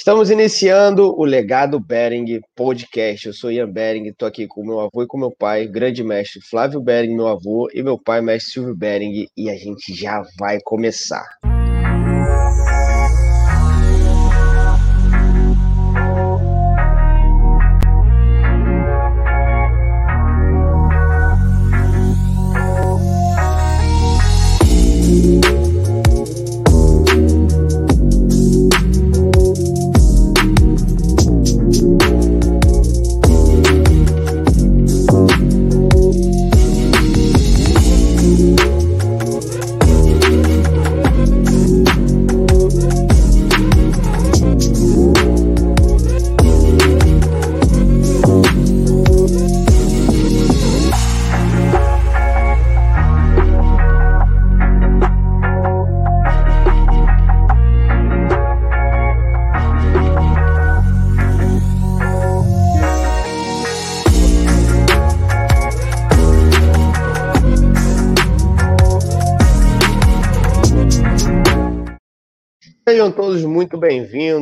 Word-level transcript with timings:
Estamos 0.00 0.30
iniciando 0.30 1.14
o 1.14 1.26
Legado 1.26 1.78
Bering 1.78 2.40
podcast. 2.56 3.26
Eu 3.26 3.34
sou 3.34 3.52
Ian 3.52 3.70
Bering, 3.70 4.08
estou 4.08 4.26
aqui 4.26 4.46
com 4.46 4.64
meu 4.64 4.80
avô 4.80 5.02
e 5.02 5.06
com 5.06 5.18
meu 5.18 5.30
pai, 5.30 5.66
grande 5.66 6.02
mestre 6.02 6.40
Flávio 6.40 6.80
Bering, 6.80 7.14
meu 7.14 7.28
avô, 7.28 7.68
e 7.74 7.82
meu 7.82 7.98
pai, 7.98 8.22
mestre 8.22 8.52
Silvio 8.52 8.74
Bering, 8.74 9.28
e 9.36 9.50
a 9.50 9.56
gente 9.56 9.92
já 9.92 10.22
vai 10.38 10.58
começar. 10.64 11.28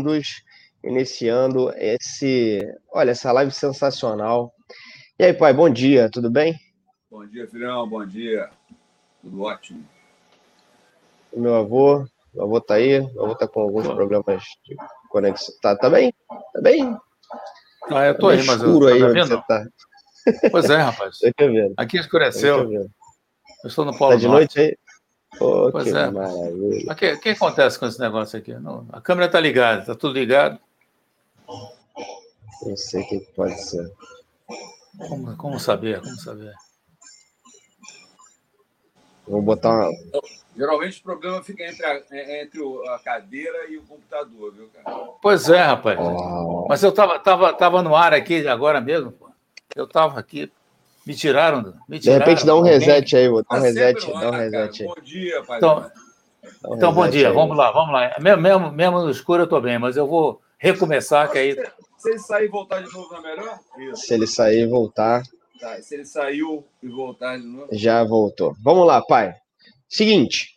Bem-vindos, 0.09 0.43
iniciando 0.83 1.71
esse, 1.77 2.61
olha, 2.91 3.11
essa 3.11 3.31
live 3.33 3.53
sensacional. 3.53 4.55
E 5.19 5.25
aí, 5.25 5.35
pai, 5.35 5.53
bom 5.53 5.69
dia, 5.69 6.11
tudo 6.11 6.31
bem? 6.31 6.59
Bom 7.11 7.27
dia, 7.27 7.47
filhão, 7.47 7.87
bom 7.87 8.05
dia. 8.07 8.49
Tudo 9.21 9.43
ótimo. 9.43 9.85
O 11.31 11.41
meu 11.41 11.55
avô, 11.55 12.07
meu 12.33 12.45
avô 12.45 12.61
tá 12.61 12.75
aí, 12.75 13.01
meu 13.13 13.25
avô 13.25 13.35
tá 13.35 13.47
com 13.47 13.61
alguns 13.61 13.87
problemas 13.87 14.43
de 14.65 14.77
conexão. 15.11 15.55
Tá, 15.61 15.77
tá 15.77 15.91
bem? 15.91 16.13
Tá 16.55 16.61
bem? 16.63 16.97
Ah, 17.91 18.07
eu 18.07 18.15
tô 18.19 18.29
tá 18.29 18.33
aí, 18.35 18.47
mas 18.47 18.63
escuro 18.63 18.89
eu, 18.89 18.95
aí 18.95 19.01
tá 19.01 19.07
onde 19.07 19.21
você 19.29 19.43
tá. 19.47 19.67
Pois 20.51 20.71
é, 20.71 20.77
rapaz. 20.77 21.19
Aqui 21.77 21.99
escureceu. 21.99 22.73
Eu 22.73 22.89
estou 23.65 23.85
no 23.85 23.97
Polo 23.97 24.13
Tá 24.13 24.17
de 24.17 24.27
Norte. 24.27 24.39
noite 24.39 24.61
aí? 24.61 24.88
Pois 25.37 25.85
que 25.85 25.91
é. 25.97 26.93
O 26.93 26.95
que, 26.97 27.17
que 27.19 27.29
acontece 27.31 27.79
com 27.79 27.87
esse 27.87 28.01
negócio 28.01 28.39
aqui? 28.39 28.55
Não, 28.55 28.87
a 28.93 29.01
câmera 29.01 29.27
está 29.27 29.39
ligada, 29.41 29.81
está 29.83 29.95
tudo 29.95 30.15
ligado. 30.15 30.59
Não 31.47 32.77
sei 32.77 33.03
o 33.03 33.09
que 33.09 33.21
pode 33.37 33.61
ser. 33.63 33.93
Como, 35.09 35.37
como 35.37 35.61
saber? 35.61 36.01
Como 36.01 36.17
saber? 36.17 36.55
Vou 39.27 39.43
botar 39.43 39.71
uma. 39.71 39.91
Geralmente 40.57 40.99
o 41.01 41.03
problema 41.05 41.43
fica 41.45 41.63
entre 41.65 41.85
a, 41.87 42.03
é- 42.11 42.43
entre 42.43 42.61
a 42.89 42.99
cadeira 42.99 43.71
e 43.71 43.77
o 43.77 43.83
computador, 43.83 44.53
viu, 44.53 44.69
cara? 44.71 44.97
Pois 45.23 45.49
é, 45.49 45.61
rapaz. 45.63 45.99
Ó, 46.01 46.67
Mas 46.69 46.83
eu 46.83 46.91
estava 46.91 47.19
tava, 47.21 47.53
tava 47.53 47.83
no 47.83 47.95
ar 47.95 48.13
aqui 48.13 48.49
agora 48.49 48.81
mesmo. 48.81 49.13
pô. 49.13 49.29
Eu 49.77 49.85
estava 49.85 50.19
aqui. 50.19 50.51
Me 51.09 51.15
tiraram. 51.15 51.75
Me 51.89 51.97
De 51.99 52.03
tiraram. 52.05 52.19
repente 52.27 52.45
dá 52.45 52.55
um 52.55 52.61
reset 52.61 53.17
aí, 53.17 53.29
vou 53.31 53.43
dar 53.43 53.57
um 53.57 53.61
Tá 53.63 53.67
sempre 53.67 53.83
reset, 53.83 54.07
dá 54.07 54.19
um 54.19 54.31
cara. 54.31 54.37
reset 54.37 54.83
aí. 54.83 54.89
Bom 54.89 54.95
dia, 55.03 55.43
pai. 55.43 55.57
Então, 55.57 55.91
um 56.67 56.77
então 56.77 56.93
bom 56.93 57.09
dia. 57.09 57.29
aí. 57.29 57.35
Vamos 57.35 57.57
lá, 57.57 57.71
vamos 57.71 57.93
lá. 57.95 58.15
Mesmo, 58.21 58.43
mesmo, 58.43 58.71
mesmo 58.73 59.01
no 59.01 59.11
escuro 59.11 59.41
eu 59.41 59.45
estou 59.45 59.59
bem, 59.61 59.79
mas 59.79 59.97
eu 59.97 60.07
vou 60.07 60.39
recomeçar, 60.59 61.31
que 61.31 61.39
aí. 61.39 61.55
se, 61.55 61.63
se 61.97 62.11
ele 62.11 62.19
sair 62.19 62.45
e 62.45 62.49
voltar 62.49 62.83
de 62.83 62.93
novo, 62.93 63.09
não 63.11 63.19
é 63.21 63.23
melhor? 63.37 63.59
Isso. 63.91 64.03
Se 64.03 64.13
ele 64.15 64.27
sair 64.27 64.61
e 64.65 64.67
voltar, 64.67 65.23
Tá, 65.59 65.81
se 65.83 65.95
ele 65.95 66.05
saiu 66.05 66.65
e 66.83 66.89
voltar 66.89 67.39
de 67.39 67.45
novo. 67.45 67.69
já 67.73 68.05
voltou. 68.05 68.55
Vamos 68.63 68.87
lá, 68.87 69.01
pai. 69.03 69.35
Seguinte, 69.89 70.51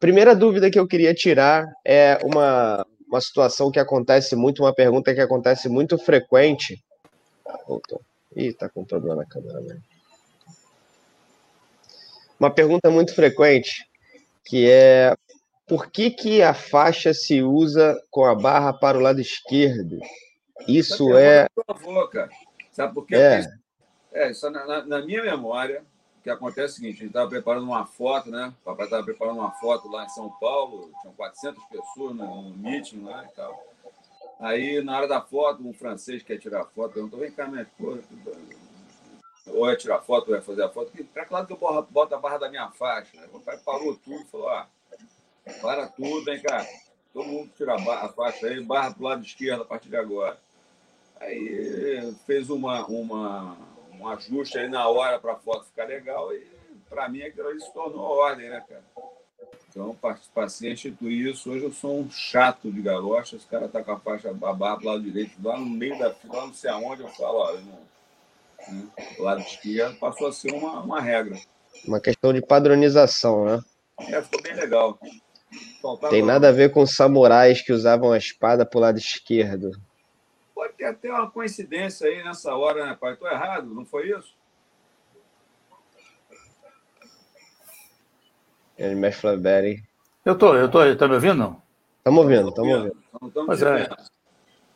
primeira 0.00 0.34
dúvida 0.34 0.68
que 0.68 0.78
eu 0.80 0.86
queria 0.88 1.14
tirar 1.14 1.64
é 1.84 2.18
uma, 2.24 2.84
uma 3.08 3.20
situação 3.20 3.70
que 3.70 3.78
acontece 3.78 4.34
muito, 4.34 4.62
uma 4.64 4.74
pergunta 4.74 5.14
que 5.14 5.20
acontece 5.20 5.68
muito 5.68 5.96
frequente. 5.96 6.82
Ah, 7.48 7.56
Voltou. 7.68 8.00
Ih, 8.36 8.52
tá 8.52 8.68
com 8.68 8.84
problema 8.84 9.16
na 9.16 9.24
câmera 9.24 9.60
mesmo. 9.60 9.82
Uma 12.38 12.50
pergunta 12.50 12.90
muito 12.90 13.14
frequente, 13.14 13.88
que 14.44 14.70
é 14.70 15.16
por 15.66 15.90
que, 15.90 16.10
que 16.10 16.42
a 16.42 16.52
faixa 16.54 17.12
se 17.14 17.42
usa 17.42 18.00
com 18.10 18.24
a 18.24 18.34
barra 18.34 18.72
para 18.72 18.98
o 18.98 19.00
lado 19.00 19.20
esquerdo? 19.20 19.98
Isso 20.68 21.16
é. 21.16 21.48
do 21.56 21.64
avô, 21.66 22.06
cara. 22.08 22.30
Sabe 22.72 22.94
por 22.94 23.06
quê? 23.06 23.16
É. 23.16 23.48
É, 24.12 24.30
isso 24.30 24.48
na, 24.50 24.64
na- 24.66 24.84
na 24.84 25.02
minha 25.02 25.22
memória, 25.22 25.82
o 26.20 26.22
que 26.22 26.30
acontece 26.30 26.60
é 26.60 26.66
o 26.66 26.68
seguinte: 26.76 26.96
a 26.96 26.98
gente 26.98 27.06
estava 27.08 27.28
preparando 27.28 27.64
uma 27.64 27.86
foto, 27.86 28.30
né? 28.30 28.52
O 28.60 28.64
papai 28.64 28.84
estava 28.84 29.02
preparando 29.02 29.38
uma 29.38 29.50
foto 29.52 29.88
lá 29.88 30.04
em 30.04 30.08
São 30.10 30.30
Paulo, 30.38 30.90
tinham 31.00 31.14
400 31.14 31.64
pessoas 31.64 32.14
no, 32.14 32.42
no 32.42 32.56
meeting 32.56 33.02
lá 33.02 33.24
e 33.24 33.34
tal. 33.34 33.75
Aí, 34.38 34.82
na 34.82 34.96
hora 34.96 35.08
da 35.08 35.20
foto, 35.20 35.66
um 35.66 35.72
francês 35.72 36.22
quer 36.22 36.38
tirar 36.38 36.64
foto, 36.66 36.94
perguntou: 36.94 37.18
vem 37.18 37.32
cá, 37.32 37.46
minha 37.46 37.62
esposa, 37.62 38.02
ou 39.46 39.68
é 39.70 39.76
tirar 39.76 40.00
foto, 40.02 40.30
ou 40.30 40.36
é 40.36 40.42
fazer 40.42 40.62
a 40.62 40.68
foto. 40.68 40.92
Para 41.12 41.24
claro 41.24 41.46
que 41.46 41.52
eu 41.52 41.86
boto 41.90 42.14
a 42.14 42.18
barra 42.18 42.38
da 42.38 42.50
minha 42.50 42.70
faixa. 42.70 43.16
O 43.32 43.40
papai 43.40 43.58
parou 43.64 43.96
tudo 43.96 44.20
e 44.20 44.26
falou: 44.26 44.48
ah, 44.48 44.68
para 45.60 45.88
tudo, 45.88 46.24
vem 46.24 46.40
cá. 46.40 46.66
Todo 47.12 47.28
mundo 47.28 47.50
tira 47.56 47.74
a, 47.74 48.08
faixa 48.10 48.46
aí, 48.46 48.62
barra 48.62 48.92
para 48.92 49.02
o 49.02 49.04
lado 49.04 49.24
esquerdo 49.24 49.62
a 49.62 49.64
partir 49.64 49.88
de 49.88 49.96
agora. 49.96 50.38
Aí 51.18 52.14
fez 52.26 52.50
uma, 52.50 52.86
uma, 52.86 53.56
um 53.92 54.06
ajuste 54.08 54.58
aí 54.58 54.68
na 54.68 54.86
hora 54.86 55.18
para 55.18 55.32
a 55.32 55.36
foto 55.36 55.64
ficar 55.64 55.84
legal 55.84 56.30
e 56.34 56.46
para 56.90 57.08
mim 57.08 57.22
aquilo 57.22 57.48
ali 57.48 57.60
se 57.60 57.72
tornou 57.72 58.02
ordem, 58.02 58.50
né, 58.50 58.62
cara? 58.68 58.84
Então, 59.68 59.94
pa- 59.94 60.18
passei 60.34 60.70
a 60.70 60.72
instituir 60.72 61.28
isso. 61.28 61.50
Hoje 61.50 61.64
eu 61.64 61.72
sou 61.72 62.00
um 62.00 62.10
chato 62.10 62.70
de 62.72 62.80
galocha. 62.80 63.36
Esse 63.36 63.46
cara 63.46 63.68
tá 63.68 63.82
com 63.82 63.92
a 63.92 64.00
faixa 64.00 64.32
babá 64.32 64.76
pro 64.76 64.86
lado 64.86 65.02
direito, 65.02 65.32
lá 65.42 65.58
no 65.58 65.66
meio 65.66 65.98
da 65.98 66.12
fila, 66.14 66.36
lá 66.36 66.46
não 66.46 66.54
sei 66.54 66.70
aonde, 66.70 67.02
eu 67.02 67.08
falo, 67.08 67.50
irmão, 67.54 67.78
né? 68.68 68.86
do 69.16 69.22
lado 69.22 69.40
esquerdo, 69.42 69.96
passou 69.98 70.26
a 70.28 70.32
ser 70.32 70.52
uma, 70.52 70.80
uma 70.80 71.00
regra. 71.00 71.38
Uma 71.86 72.00
questão 72.00 72.32
de 72.32 72.40
padronização, 72.40 73.44
né? 73.44 73.60
É, 74.00 74.22
ficou 74.22 74.42
bem 74.42 74.54
legal. 74.54 74.98
Faltava- 75.80 76.10
Tem 76.10 76.22
nada 76.22 76.48
a 76.48 76.52
ver 76.52 76.72
com 76.72 76.86
samurais 76.86 77.62
que 77.62 77.72
usavam 77.72 78.12
a 78.12 78.18
espada 78.18 78.64
pro 78.66 78.80
lado 78.80 78.98
esquerdo. 78.98 79.70
Pode 80.54 80.72
ter 80.72 80.84
até 80.86 81.10
uma 81.10 81.30
coincidência 81.30 82.08
aí 82.08 82.24
nessa 82.24 82.54
hora, 82.54 82.86
né, 82.86 82.96
pai? 82.98 83.14
Tô 83.16 83.28
errado, 83.28 83.66
não 83.74 83.84
foi 83.84 84.08
isso? 84.10 84.34
Ele 88.78 88.94
mexe 88.94 89.20
Flaberry. 89.20 89.82
Eu 90.24 90.36
tô, 90.36 90.54
eu 90.54 90.70
tô, 90.70 90.78
tá 90.96 91.08
me 91.08 91.14
ouvindo? 91.14 91.34
Não? 91.34 91.62
Estamos 91.98 92.22
ouvindo, 92.22 92.48
estamos 92.48 92.72
ouvindo. 92.74 92.96
Não 93.20 93.28
estamos 93.28 93.46
Pois 93.46 93.62
é. 93.62 93.88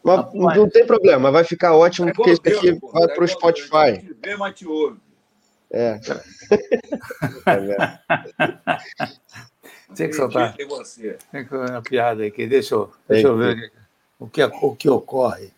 Mas 0.02 0.56
não 0.56 0.68
tem 0.68 0.86
problema, 0.86 1.30
vai 1.30 1.44
ficar 1.44 1.74
ótimo, 1.74 2.08
É 2.08 2.12
porque 2.14 2.30
isso 2.30 2.40
aqui 2.46 2.80
pô. 2.80 2.90
vai 2.92 3.02
É 3.04 3.08
pro 3.08 3.24
igual 3.24 3.26
Deus. 3.26 3.30
A 3.30 3.34
Spotify. 3.36 3.94
gente 4.00 4.16
vê, 4.22 4.36
mas 4.36 4.54
te 4.54 4.66
ouve. 4.66 4.98
É. 5.70 6.00
Tá 7.44 7.56
vendo? 7.56 7.76
Tem 9.94 10.08
que 10.08 10.14
soltar. 10.14 10.56
Tem 10.56 10.66
que 11.46 11.54
uma 11.54 11.82
piada 11.82 12.24
aqui. 12.24 12.46
Deixa 12.46 12.74
eu, 12.74 12.92
deixa 13.08 13.28
eu 13.28 13.36
ver 13.36 13.72
o 14.18 14.28
que, 14.28 14.42
o 14.42 14.76
que 14.76 14.88
ocorre. 14.88 15.52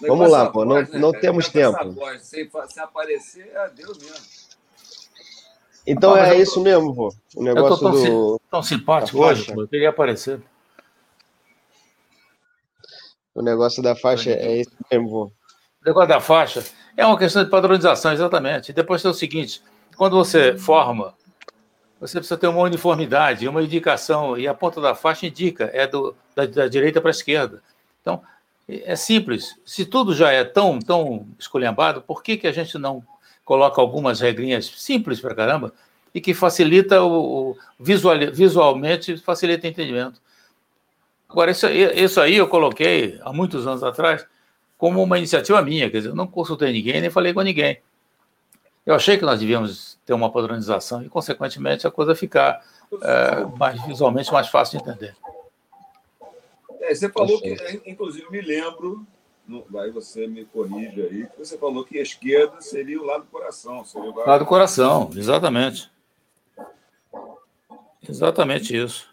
Vamos 0.00 0.30
lá, 0.30 0.50
pô, 0.50 0.64
não- 0.64 0.84
voz, 0.84 0.90
não 1.00 1.12
temos 1.12 1.48
tempo. 1.48 1.78
sem 2.68 2.82
aparecer, 2.82 3.50
é 3.54 3.68
Deus 3.70 3.98
mesmo. 3.98 4.45
Então 5.86 6.14
Ah, 6.14 6.28
é 6.28 6.36
eu 6.36 6.42
isso 6.42 6.60
mesmo, 6.60 6.92
vô. 6.92 7.08
O 7.36 7.46
Eu 7.46 7.54
tô 7.54 7.62
negócio 7.62 7.78
tão, 7.78 7.92
do, 7.92 8.40
tão 8.50 8.62
simpático 8.62 9.18
hoje, 9.18 9.52
eu 9.56 9.68
queria 9.68 9.90
aparecer. 9.90 10.40
o 13.34 13.42
negócio 13.42 13.82
da 13.82 13.94
faixa 13.94 14.30
é 14.30 14.60
isso 14.62 14.72
mesmo, 14.90 15.08
vô. 15.08 15.24
O 15.24 15.32
negócio 15.86 16.08
da 16.08 16.20
faixa 16.20 16.64
é 16.96 17.06
uma 17.06 17.18
questão 17.18 17.44
de 17.44 17.50
padronização, 17.50 18.12
exatamente. 18.12 18.70
E 18.70 18.72
depois 18.74 19.02
tem 19.02 19.10
o 19.10 19.14
seguinte: 19.14 19.62
quando 19.96 20.16
você 20.16 20.56
forma, 20.56 21.14
você 22.00 22.18
precisa 22.18 22.38
ter 22.38 22.48
uma 22.48 22.62
uniformidade, 22.62 23.46
uma 23.46 23.62
indicação, 23.62 24.36
e 24.36 24.48
a 24.48 24.54
ponta 24.54 24.80
da 24.80 24.94
faixa 24.94 25.26
indica, 25.26 25.70
é 25.72 25.86
do, 25.86 26.16
da, 26.34 26.46
da 26.46 26.66
direita 26.66 27.00
para 27.00 27.10
a 27.10 27.12
esquerda. 27.12 27.62
Então, 28.00 28.22
é 28.68 28.96
simples. 28.96 29.54
Se 29.64 29.84
tudo 29.84 30.14
já 30.14 30.32
é 30.32 30.42
tão, 30.42 30.80
tão 30.80 31.28
esculhambado, 31.38 32.02
por 32.02 32.22
que, 32.22 32.36
que 32.36 32.46
a 32.48 32.52
gente 32.52 32.76
não 32.78 33.02
coloca 33.46 33.80
algumas 33.80 34.20
regrinhas 34.20 34.66
simples 34.66 35.20
para 35.20 35.34
caramba 35.34 35.72
e 36.12 36.20
que 36.20 36.34
facilita 36.34 37.02
o, 37.02 37.52
o 37.52 37.56
visual, 37.80 38.16
visualmente 38.32 39.16
facilita 39.18 39.66
o 39.66 39.70
entendimento? 39.70 40.20
Agora, 41.28 41.52
isso, 41.52 41.66
isso 41.68 42.20
aí 42.20 42.36
eu 42.36 42.48
coloquei 42.48 43.18
há 43.22 43.32
muitos 43.32 43.66
anos 43.66 43.82
atrás 43.82 44.26
como 44.76 45.02
uma 45.02 45.16
iniciativa 45.16 45.62
minha, 45.62 45.90
quer 45.90 45.98
dizer, 45.98 46.10
eu 46.10 46.14
não 46.14 46.26
consultei 46.26 46.72
ninguém, 46.72 47.00
nem 47.00 47.08
falei 47.08 47.32
com 47.32 47.40
ninguém. 47.40 47.80
Eu 48.84 48.94
achei 48.94 49.16
que 49.16 49.24
nós 49.24 49.40
devíamos 49.40 49.98
ter 50.04 50.12
uma 50.12 50.30
padronização 50.30 51.02
e, 51.02 51.08
consequentemente, 51.08 51.86
a 51.86 51.90
coisa 51.90 52.14
ficar 52.14 52.62
é, 53.02 53.44
mais 53.56 53.82
visualmente 53.86 54.32
mais 54.32 54.48
fácil 54.48 54.78
de 54.78 54.84
entender. 54.84 55.16
É, 56.80 56.94
você 56.94 57.08
falou 57.08 57.40
que, 57.40 57.82
inclusive, 57.86 58.30
me 58.30 58.40
lembro, 58.40 59.06
vai 59.70 59.90
você 59.90 60.26
me 60.26 60.44
corrige 60.44 61.02
aí, 61.02 61.28
você 61.38 61.56
falou 61.56 61.84
que 61.84 61.98
a 61.98 62.02
esquerda 62.02 62.60
seria 62.60 63.00
o 63.00 63.04
lado 63.04 63.24
do 63.24 63.30
coração. 63.30 63.84
Seria 63.84 64.10
o 64.10 64.14
lado, 64.14 64.28
lado 64.28 64.44
do 64.44 64.48
coração, 64.48 65.10
exatamente. 65.14 65.90
Exatamente 68.08 68.76
isso. 68.76 69.08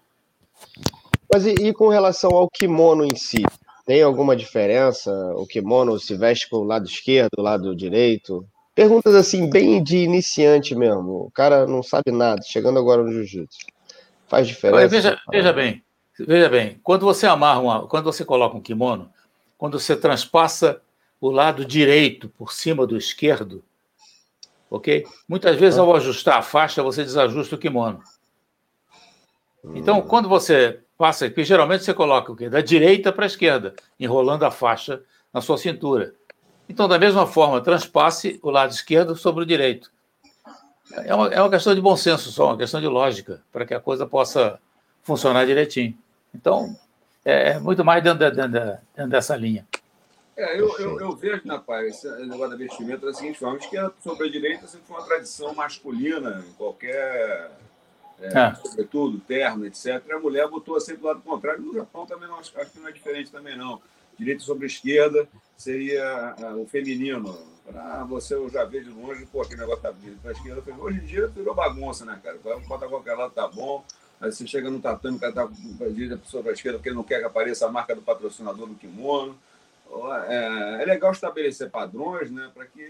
Mas 1.31 1.45
e, 1.45 1.53
e, 1.53 1.73
com 1.73 1.87
relação 1.89 2.31
ao 2.31 2.49
kimono 2.49 3.05
em 3.05 3.15
si? 3.15 3.43
Tem 3.85 4.01
alguma 4.01 4.35
diferença? 4.35 5.11
O 5.35 5.45
kimono 5.45 5.99
se 5.99 6.15
veste 6.15 6.49
com 6.49 6.57
o 6.57 6.63
lado 6.63 6.85
esquerdo, 6.85 7.31
o 7.37 7.41
lado 7.41 7.75
direito? 7.75 8.45
Perguntas 8.75 9.13
assim, 9.13 9.49
bem 9.49 9.83
de 9.83 9.97
iniciante 9.97 10.75
mesmo. 10.75 11.25
O 11.25 11.31
cara 11.31 11.67
não 11.67 11.83
sabe 11.83 12.11
nada, 12.11 12.41
chegando 12.43 12.79
agora 12.79 13.03
no 13.03 13.11
jiu-jitsu. 13.11 13.59
Faz 14.27 14.47
diferença? 14.47 14.87
Veja, 14.87 15.19
veja 15.29 15.53
bem, 15.53 15.83
veja 16.19 16.49
bem, 16.49 16.79
quando 16.81 17.05
você 17.05 17.27
amarra 17.27 17.59
uma, 17.59 17.87
quando 17.87 18.05
você 18.05 18.25
coloca 18.25 18.57
um 18.57 18.61
kimono, 18.61 19.11
quando 19.63 19.79
você 19.79 19.95
transpassa 19.95 20.81
o 21.21 21.31
lado 21.31 21.63
direito 21.63 22.27
por 22.27 22.51
cima 22.51 22.85
do 22.85 22.97
esquerdo, 22.97 23.63
ok? 24.69 25.07
Muitas 25.25 25.55
vezes 25.55 25.79
ao 25.79 25.95
ajustar 25.95 26.39
a 26.39 26.41
faixa 26.41 26.83
você 26.83 27.01
desajusta 27.01 27.55
o 27.55 27.57
kimono. 27.57 28.03
Então, 29.73 29.99
hum. 29.99 30.01
quando 30.01 30.27
você 30.27 30.81
passa, 30.97 31.29
porque 31.29 31.45
geralmente 31.45 31.85
você 31.85 31.93
coloca 31.93 32.29
o 32.29 32.35
quê? 32.35 32.49
Da 32.49 32.59
direita 32.59 33.13
para 33.13 33.23
a 33.23 33.25
esquerda, 33.25 33.73
enrolando 33.97 34.43
a 34.43 34.51
faixa 34.51 35.01
na 35.31 35.39
sua 35.39 35.57
cintura. 35.57 36.13
Então, 36.67 36.85
da 36.85 36.99
mesma 36.99 37.25
forma, 37.25 37.61
transpasse 37.61 38.41
o 38.43 38.49
lado 38.49 38.71
esquerdo 38.71 39.15
sobre 39.15 39.43
o 39.43 39.47
direito. 39.47 39.89
É 40.91 41.15
uma, 41.15 41.27
é 41.29 41.41
uma 41.41 41.49
questão 41.49 41.73
de 41.73 41.79
bom 41.79 41.95
senso 41.95 42.33
só, 42.33 42.47
uma 42.47 42.57
questão 42.57 42.81
de 42.81 42.87
lógica, 42.87 43.41
para 43.49 43.65
que 43.65 43.73
a 43.73 43.79
coisa 43.79 44.05
possa 44.05 44.59
funcionar 45.01 45.45
direitinho. 45.45 45.97
Então, 46.35 46.75
é, 47.25 47.51
é 47.51 47.59
muito 47.59 47.83
mais 47.83 48.03
dentro, 48.03 48.19
dentro, 48.19 48.51
dentro 48.51 49.11
dessa 49.11 49.35
linha. 49.35 49.65
É, 50.35 50.59
eu, 50.59 50.75
eu, 50.79 50.99
eu, 50.99 51.15
vejo, 51.15 51.43
pai, 51.61 51.87
esse 51.87 52.09
negócio 52.25 52.49
da 52.49 52.55
vestimenta 52.55 53.05
da 53.05 53.13
seguinte 53.13 53.37
forma: 53.37 53.59
que 53.59 53.77
sobre 54.01 54.27
a 54.27 54.31
direita 54.31 54.67
sempre 54.67 54.87
foi 54.87 54.97
uma 54.97 55.05
tradição 55.05 55.53
masculina, 55.53 56.43
em 56.47 56.53
qualquer. 56.53 57.51
É, 58.19 58.27
é. 58.27 58.55
Sobretudo, 58.55 59.19
terno, 59.19 59.65
etc. 59.65 60.01
A 60.11 60.19
mulher 60.19 60.47
botou 60.47 60.79
sempre 60.79 61.01
do 61.01 61.07
lado 61.07 61.21
contrário. 61.21 61.61
No 61.61 61.73
Japão 61.73 62.05
também 62.05 62.27
não, 62.27 62.39
acho, 62.39 62.51
que 62.51 62.79
não 62.79 62.87
é 62.87 62.91
diferente 62.91 63.31
também, 63.31 63.57
não. 63.57 63.81
Direita 64.17 64.43
sobre 64.43 64.65
a 64.65 64.67
esquerda, 64.67 65.27
seria 65.57 66.35
uh, 66.39 66.61
o 66.61 66.67
feminino. 66.67 67.37
Ah, 67.75 68.05
você 68.07 68.35
eu 68.35 68.49
já 68.49 68.63
vejo 68.65 68.91
de 68.91 68.99
longe, 68.99 69.25
pô, 69.25 69.41
aquele 69.41 69.61
negócio 69.61 69.81
tá 69.81 69.91
vindo 69.91 70.19
para 70.21 70.31
a 70.31 70.33
esquerda. 70.33 70.61
Hoje 70.79 70.99
em 70.99 71.05
dia 71.05 71.27
virou 71.27 71.55
bagunça, 71.55 72.05
né, 72.05 72.19
cara? 72.23 72.37
Bota 72.67 72.87
qualquer 72.87 73.15
lado, 73.15 73.33
tá 73.33 73.47
bom. 73.47 73.83
Aí 74.23 74.31
você 74.31 74.47
chega 74.47 74.71
no 74.71 74.79
tatame, 74.79 75.17
o 75.17 75.19
cara 75.19 75.33
tá 75.33 75.43
a 75.43 76.17
pessoa 76.17 76.41
para 76.41 76.53
a 76.53 76.55
esquerda 76.55 76.77
porque 76.77 76.87
ele 76.87 76.95
não 76.95 77.03
quer 77.03 77.19
que 77.19 77.25
apareça 77.25 77.67
a 77.67 77.71
marca 77.71 77.93
do 77.93 78.01
patrocinador 78.01 78.67
no 78.67 78.75
kimono. 78.75 79.37
É, 80.29 80.81
é 80.81 80.85
legal 80.85 81.11
estabelecer 81.11 81.69
padrões, 81.69 82.31
né, 82.31 82.49
para 82.53 82.65
que 82.65 82.81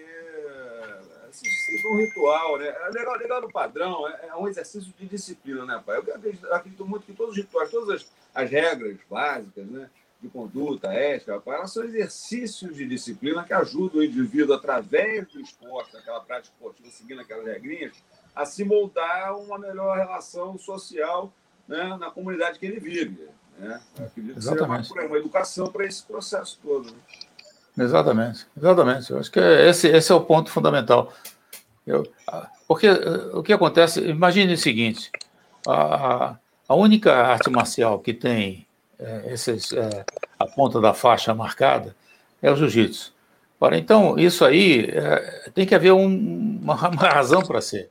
se 1.32 1.50
siga 1.50 1.90
um 1.90 1.98
ritual, 1.98 2.60
né? 2.60 2.68
É 2.68 2.90
legal, 2.92 3.18
legal 3.18 3.42
no 3.42 3.52
padrão, 3.52 4.08
é, 4.08 4.28
é, 4.28 4.36
um 4.36 4.48
exercício 4.48 4.94
de 4.96 5.08
disciplina, 5.08 5.66
né, 5.66 5.82
pai? 5.84 5.98
Eu 5.98 6.16
acredito, 6.16 6.54
acredito 6.54 6.86
muito 6.86 7.08
que 7.08 7.14
todos 7.14 7.32
os 7.32 7.38
rituais, 7.38 7.72
todas 7.72 7.90
as, 7.90 8.12
as 8.36 8.52
regras 8.52 8.96
básicas, 9.10 9.66
né? 9.66 9.90
de 10.22 10.30
conduta, 10.30 10.94
ética, 10.94 11.42
elas 11.48 11.74
são 11.74 11.84
exercícios 11.84 12.78
de 12.78 12.88
disciplina 12.88 13.44
que 13.44 13.52
ajudam 13.52 14.00
o 14.00 14.04
indivíduo, 14.04 14.56
através 14.56 15.28
do 15.28 15.42
esporte, 15.42 15.92
daquela 15.92 16.22
prática 16.22 16.54
esportiva, 16.56 16.90
seguindo 16.92 17.20
aquelas 17.20 17.46
regrinhas, 17.46 17.92
a 18.36 18.46
se 18.46 18.64
moldar 18.64 19.38
uma 19.38 19.58
melhor 19.58 19.98
relação 19.98 20.58
social 20.58 21.32
né, 21.68 21.98
na 22.00 22.10
comunidade 22.10 22.60
que 22.60 22.66
ele 22.66 22.80
vive. 22.80 23.28
Né? 23.58 23.80
acredito 24.00 24.38
Exatamente. 24.38 24.82
que 24.82 24.88
seja 24.88 25.02
uma, 25.02 25.08
uma 25.08 25.18
educação 25.18 25.68
para 25.68 25.86
esse 25.86 26.04
processo 26.04 26.60
todo. 26.62 26.92
Né? 26.92 26.98
Exatamente, 27.86 28.48
exatamente. 28.58 29.12
Eu 29.12 29.20
acho 29.20 29.32
que 29.32 29.40
esse, 29.40 29.88
esse 29.88 30.12
é 30.12 30.16
o 30.16 30.22
ponto 30.22 30.50
fundamental. 30.50 31.12
Eu, 31.86 32.04
porque 32.68 32.90
o 33.34 33.44
que 33.44 33.54
acontece, 33.54 34.00
imagine 34.02 34.54
o 34.54 34.58
seguinte: 34.58 35.12
a, 35.68 36.36
a 36.68 36.76
única 36.76 37.14
arte 37.14 37.50
marcial 37.50 38.00
que 38.00 38.14
tem 38.14 38.66
é, 39.00 39.34
esses, 39.34 39.74
é, 39.74 40.06
a 40.40 40.46
ponta 40.46 40.80
da 40.80 40.94
faixa 40.94 41.34
marcada, 41.34 41.96
é 42.42 42.52
o 42.52 42.56
jiu-jitsu. 42.56 43.14
Então, 43.74 44.20
isso 44.20 44.44
aí 44.44 44.90
é, 44.90 45.50
tem 45.54 45.66
que 45.66 45.74
haver 45.74 45.94
um, 45.94 46.60
uma, 46.62 46.90
uma, 46.90 47.08
razão 47.08 47.42
para 47.42 47.62
ser. 47.62 47.90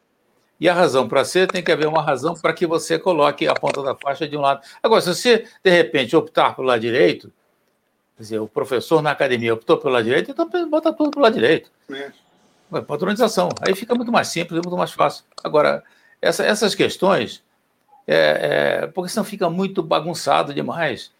E 0.62 0.68
a 0.68 0.74
razão 0.74 1.08
para 1.08 1.24
ser 1.24 1.50
tem 1.50 1.60
que 1.60 1.72
haver 1.72 1.88
uma 1.88 2.00
razão 2.00 2.34
para 2.34 2.52
que 2.52 2.68
você 2.68 2.96
coloque 2.96 3.48
a 3.48 3.52
ponta 3.52 3.82
da 3.82 3.96
faixa 3.96 4.28
de 4.28 4.36
um 4.36 4.40
lado. 4.40 4.60
Agora, 4.80 5.00
se 5.00 5.12
você, 5.12 5.44
de 5.60 5.68
repente, 5.68 6.14
optar 6.14 6.54
pelo 6.54 6.68
lado 6.68 6.80
direito, 6.80 7.32
quer 8.16 8.22
dizer, 8.22 8.38
o 8.38 8.46
professor 8.46 9.02
na 9.02 9.10
academia 9.10 9.54
optou 9.54 9.76
pelo 9.76 9.94
lado 9.94 10.04
direito, 10.04 10.30
então 10.30 10.48
bota 10.70 10.92
tudo 10.92 11.10
pelo 11.10 11.24
lado 11.24 11.34
direito. 11.34 11.68
É. 11.90 12.12
Padronização. 12.82 13.48
Aí 13.60 13.74
fica 13.74 13.92
muito 13.96 14.12
mais 14.12 14.28
simples, 14.28 14.60
muito 14.62 14.76
mais 14.76 14.92
fácil. 14.92 15.24
Agora, 15.42 15.82
essa, 16.20 16.44
essas 16.44 16.76
questões 16.76 17.42
é, 18.06 18.84
é, 18.84 18.86
porque 18.86 19.10
senão 19.10 19.24
fica 19.24 19.50
muito 19.50 19.82
bagunçado 19.82 20.54
demais. 20.54 21.10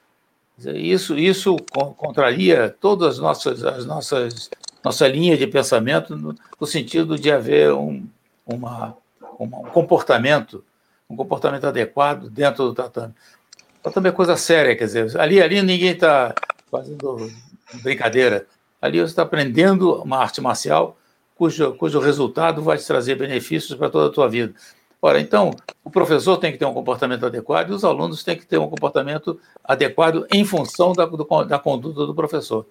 Isso, 0.57 1.19
isso 1.19 1.57
contraria 1.97 2.73
todas 2.81 3.15
as 3.15 3.19
nossas, 3.19 3.65
as 3.65 3.85
nossas 3.87 4.49
nossa 4.85 5.09
linha 5.09 5.37
de 5.37 5.49
pensamento 5.49 6.15
no, 6.15 6.33
no 6.61 6.67
sentido 6.67 7.19
de 7.19 7.33
haver 7.33 7.73
um, 7.73 8.07
uma, 8.47 8.97
um 9.45 9.71
comportamento, 9.71 10.65
um 11.09 11.17
comportamento 11.17 11.67
adequado 11.67 12.29
dentro 12.29 12.65
do 12.65 12.75
tatame. 12.75 13.15
O 13.81 13.83
tatame 13.83 14.09
é 14.09 14.13
coisa 14.13 14.37
séria, 14.37 14.77
quer 14.77 14.85
dizer, 14.85 15.21
ali, 15.21 15.43
ali 15.43 15.61
ninguém 15.63 15.91
está 15.91 16.35
fazendo 16.71 17.31
brincadeira. 17.83 18.47
Ali 18.81 18.99
você 18.99 19.07
está 19.07 19.23
aprendendo 19.23 20.03
uma 20.03 20.19
arte 20.19 20.41
marcial 20.41 20.97
cujo, 21.37 21.75
cujo 21.75 22.01
resultado 22.01 22.63
vai 22.63 22.79
te 22.79 22.87
trazer 22.87 23.17
benefícios 23.17 23.77
para 23.77 23.91
toda 23.91 24.09
a 24.09 24.13
tua 24.13 24.29
vida. 24.29 24.55
Ora, 25.01 25.21
então, 25.21 25.51
o 25.85 25.91
professor 25.91 26.37
tem 26.37 26.53
que 26.53 26.59
ter 26.59 26.65
um 26.65 26.73
comportamento 26.73 27.27
adequado 27.27 27.71
e 27.71 27.73
os 27.73 27.85
alunos 27.85 28.23
têm 28.23 28.37
que 28.37 28.47
ter 28.47 28.59
um 28.59 28.69
comportamento 28.69 29.41
adequado 29.65 30.25
em 30.33 30.45
função 30.45 30.93
da, 30.93 31.05
do, 31.05 31.25
da 31.45 31.59
conduta 31.59 32.07
do 32.07 32.15
professor. 32.15 32.65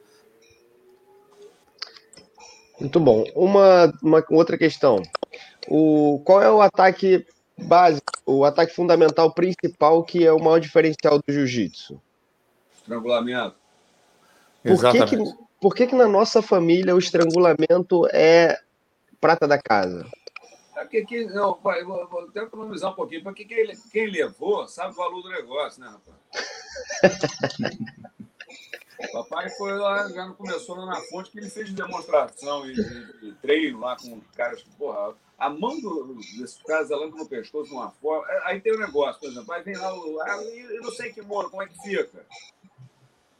Muito 2.79 2.99
bom. 2.99 3.25
Uma, 3.35 3.93
uma 4.01 4.23
outra 4.29 4.57
questão. 4.57 5.01
O, 5.67 6.21
qual 6.25 6.41
é 6.41 6.51
o 6.51 6.61
ataque 6.61 7.25
básico, 7.57 8.11
o 8.25 8.43
ataque 8.45 8.73
fundamental 8.73 9.33
principal 9.33 10.03
que 10.03 10.25
é 10.25 10.31
o 10.31 10.39
maior 10.39 10.59
diferencial 10.59 11.19
do 11.19 11.33
jiu-jitsu? 11.33 12.01
Estrangulamento. 12.75 13.55
Por 14.63 14.71
Exatamente. 14.71 15.09
Que 15.09 15.23
que, 15.23 15.37
por 15.59 15.75
que, 15.75 15.87
que 15.87 15.95
na 15.95 16.07
nossa 16.07 16.41
família 16.41 16.95
o 16.95 16.99
estrangulamento 16.99 18.07
é 18.11 18.59
prata 19.19 19.47
da 19.47 19.59
casa? 19.59 20.09
Porque 20.73 21.05
que, 21.05 21.25
não, 21.25 21.53
pai, 21.53 21.83
vou, 21.83 22.07
vou 22.07 22.21
até 22.21 22.41
economizar 22.41 22.91
um 22.91 22.95
pouquinho, 22.95 23.23
porque 23.23 23.45
quem, 23.45 23.71
quem 23.91 24.09
levou 24.09 24.67
sabe 24.67 24.93
o 24.93 24.97
valor 24.97 25.21
do 25.21 25.29
negócio, 25.29 25.79
né, 25.79 25.87
rapaz? 25.87 26.17
Papai 29.11 29.49
foi 29.51 29.73
lá, 29.73 30.09
já 30.09 30.25
não 30.25 30.33
começou 30.33 30.75
lá 30.75 30.85
na 30.85 31.01
fonte, 31.01 31.31
que 31.31 31.39
ele 31.39 31.49
fez 31.49 31.71
demonstração 31.73 32.65
e, 32.69 32.73
e, 32.73 33.29
e 33.29 33.33
treino 33.41 33.79
lá 33.79 33.95
com 33.95 34.17
os 34.17 34.35
caras 34.35 34.61
que, 34.61 34.69
porra, 34.71 35.15
a 35.37 35.49
mão 35.49 35.79
do, 35.81 36.13
desses 36.15 36.61
caras 36.63 36.91
alando 36.91 37.17
no 37.17 37.25
pescoço 37.25 37.69
de 37.69 37.75
uma 37.75 37.89
forma. 37.89 38.25
Aí 38.43 38.61
tem 38.61 38.73
o 38.73 38.77
um 38.77 38.79
negócio, 38.79 39.19
por 39.19 39.29
exemplo, 39.29 39.51
aí 39.53 39.63
vem 39.63 39.75
lá 39.75 39.93
o. 39.93 40.21
Ah, 40.21 40.43
eu 40.43 40.81
não 40.81 40.91
sei 40.91 41.11
que 41.11 41.21
mora, 41.21 41.49
como 41.49 41.63
é 41.63 41.67
que 41.67 41.81
fica? 41.81 42.25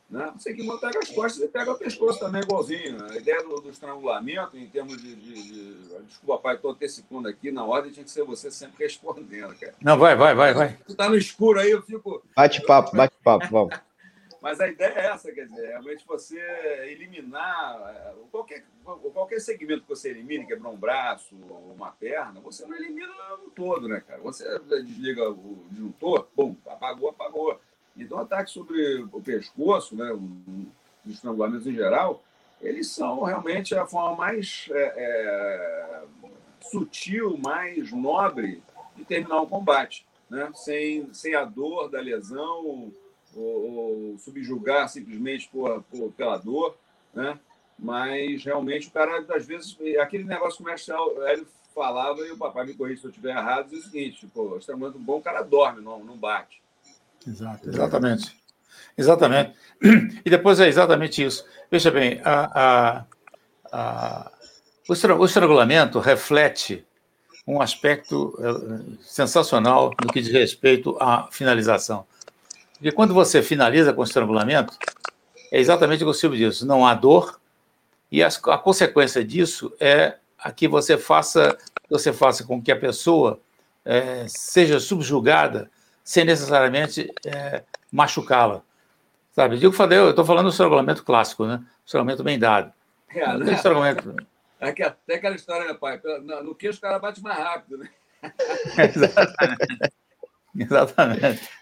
Né? 0.10 0.30
Você 0.36 0.54
que 0.54 0.62
pega 0.80 1.00
as 1.00 1.10
costas 1.10 1.42
e 1.42 1.48
pega 1.48 1.72
o 1.72 1.78
pescoço 1.78 2.20
também, 2.20 2.42
igualzinho. 2.42 3.06
A 3.06 3.16
ideia 3.16 3.42
do, 3.44 3.62
do 3.62 3.70
estrangulamento, 3.70 4.58
em 4.58 4.68
termos 4.68 5.01
de, 5.01 5.16
de, 5.16 5.44
de, 5.44 6.01
Desculpa, 6.06 6.42
pai, 6.42 6.56
estou 6.56 6.72
antecipando 6.72 7.30
aqui, 7.30 7.50
na 7.50 7.63
ordem 7.63 7.94
tinha 7.94 8.04
que 8.04 8.12
ser 8.12 8.25
você 8.25 8.51
sempre 8.51 8.84
respondendo, 8.84 9.58
cara. 9.58 9.74
Não, 9.82 9.98
vai, 9.98 10.13
vai, 10.16 10.36
vai, 10.36 10.54
vai. 10.54 10.78
Tu 10.86 10.96
tá 10.96 11.08
no 11.08 11.16
escuro 11.16 11.62
aí, 11.62 11.72
eu 11.72 11.82
fico. 11.82 12.22
Bate-papo, 12.36 12.94
bate-papo, 12.94 13.48
vamos. 13.50 13.80
Mas 14.41 14.60
a 14.60 14.67
ideia 14.67 14.93
é 14.93 15.05
essa, 15.05 15.31
quer 15.31 15.48
dizer, 15.48 15.67
realmente 15.67 16.03
você 16.05 16.39
eliminar 16.89 17.79
eh, 17.95 18.13
qualquer, 18.31 18.65
qualquer 19.13 19.39
segmento 19.39 19.83
que 19.83 19.89
você 19.89 20.10
elimine, 20.10 20.48
quebrar 20.48 20.69
um 20.69 20.77
braço, 20.77 21.36
uma 21.36 21.91
perna, 21.91 22.41
você 22.41 22.65
não 22.65 22.75
elimina 22.75 23.13
no 23.38 23.51
todo, 23.51 23.88
né, 23.88 24.01
cara? 24.05 24.19
Você 24.21 24.43
desliga 24.60 25.29
o 25.29 25.63
disjuntor, 25.69 26.27
pum, 26.36 26.55
apagou, 26.65 27.10
apagou. 27.10 27.62
Então, 27.95 28.17
ataques 28.17 28.51
sobre 28.51 29.03
o 29.12 29.21
pescoço, 29.21 29.95
né, 29.95 30.12
os 30.12 31.13
estrangulamentos 31.13 31.67
em 31.67 31.75
geral, 31.75 32.24
eles 32.60 32.88
são 32.88 33.24
realmente 33.24 33.75
a 33.75 33.86
forma 33.86 34.15
mais 34.15 34.67
é, 34.71 34.93
é, 34.98 36.03
sutil, 36.62 37.38
mais 37.38 37.91
nobre 37.91 38.63
de 38.95 39.05
terminar 39.05 39.41
o 39.41 39.48
combate, 39.48 40.05
né? 40.29 40.51
sem, 40.55 41.12
sem 41.13 41.36
a 41.36 41.43
dor 41.43 41.89
da 41.89 42.00
lesão 42.00 42.91
ou, 43.35 44.11
ou 44.11 44.17
subjugar 44.17 44.89
simplesmente 44.89 45.50
por, 45.51 45.83
por, 45.83 46.11
pela 46.13 46.38
dor, 46.38 46.77
né? 47.13 47.39
Mas 47.77 48.43
realmente 48.43 48.88
o 48.88 48.91
cara, 48.91 49.25
às 49.35 49.45
vezes, 49.45 49.75
aquele 50.00 50.23
negócio 50.23 50.57
que 50.57 50.63
o 50.63 50.65
mestre 50.65 50.93
Hélio 51.27 51.47
falava, 51.73 52.21
e 52.21 52.31
o 52.31 52.38
papai 52.38 52.65
me 52.65 52.73
corrige 52.73 53.01
se 53.01 53.07
eu 53.07 53.09
estiver 53.09 53.31
errado, 53.31 53.73
é 53.73 53.77
o 53.77 53.81
seguinte: 53.81 54.27
pô, 54.27 54.57
extremamente 54.57 55.00
bom, 55.00 55.17
o 55.17 55.21
cara 55.21 55.41
dorme, 55.41 55.81
não, 55.81 56.03
não 56.03 56.17
bate. 56.17 56.61
Exato, 57.27 57.69
exatamente. 57.69 58.41
Exatamente. 58.97 59.53
E 60.25 60.29
depois 60.29 60.59
é 60.59 60.67
exatamente 60.67 61.23
isso. 61.23 61.45
Veja 61.69 61.89
bem, 61.91 62.21
a, 62.23 62.51
a, 62.61 63.05
a, 63.71 64.31
o 64.88 65.25
estrangulamento 65.25 66.00
reflete 66.00 66.85
um 67.47 67.61
aspecto 67.61 68.38
eh, 68.39 68.97
sensacional 69.01 69.91
no 70.01 70.11
que 70.11 70.21
diz 70.21 70.31
respeito 70.31 70.95
à 71.00 71.27
finalização. 71.31 72.05
Porque 72.81 72.91
quando 72.91 73.13
você 73.13 73.43
finaliza 73.43 73.93
com 73.93 74.01
estrangulamento, 74.01 74.75
é 75.51 75.59
exatamente 75.59 76.03
o 76.03 76.07
que 76.07 76.09
o 76.09 76.15
Silvio 76.15 76.50
disse: 76.50 76.65
não 76.65 76.83
há 76.83 76.95
dor, 76.95 77.39
e 78.11 78.23
a, 78.23 78.27
a 78.27 78.57
consequência 78.57 79.23
disso 79.23 79.71
é 79.79 80.17
a 80.35 80.51
que 80.51 80.67
você 80.67 80.97
faça, 80.97 81.55
você 81.88 82.11
faça 82.11 82.43
com 82.43 82.59
que 82.59 82.71
a 82.71 82.75
pessoa 82.75 83.39
é, 83.85 84.25
seja 84.27 84.79
subjugada 84.79 85.69
sem 86.03 86.25
necessariamente 86.25 87.13
é, 87.23 87.61
machucá-la. 87.91 88.63
Sabe? 89.31 89.59
Digo 89.59 89.71
falei, 89.73 90.00
eu 90.00 90.09
estou 90.09 90.25
falando 90.25 90.45
do 90.45 90.51
estrangulamento 90.51 91.03
clássico, 91.03 91.45
né? 91.45 91.63
Estrangulamento 91.85 92.23
bem 92.23 92.39
dado. 92.39 92.73
É, 93.09 93.38
né? 93.38 93.53
estrangulamento. 93.53 94.15
É 94.59 94.69
até 94.69 95.13
aquela 95.13 95.35
história, 95.35 95.67
né, 95.67 95.75
pai? 95.75 96.01
No 96.43 96.55
queixo 96.55 96.79
o 96.79 96.81
cara 96.81 96.97
bate 96.97 97.21
mais 97.21 97.38
rápido, 97.38 97.77
né? 97.77 97.89
Exatamente. 98.89 99.93
Exatamente. 100.55 101.61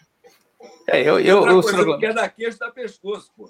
É, 0.91 1.01
eu, 1.01 1.19
eu, 1.19 1.45
eu, 1.47 1.61
coisa, 1.61 1.77
eu... 1.77 1.99
dar 2.13 2.33
da 2.59 2.71
pescoço, 2.71 3.31
pô. 3.37 3.49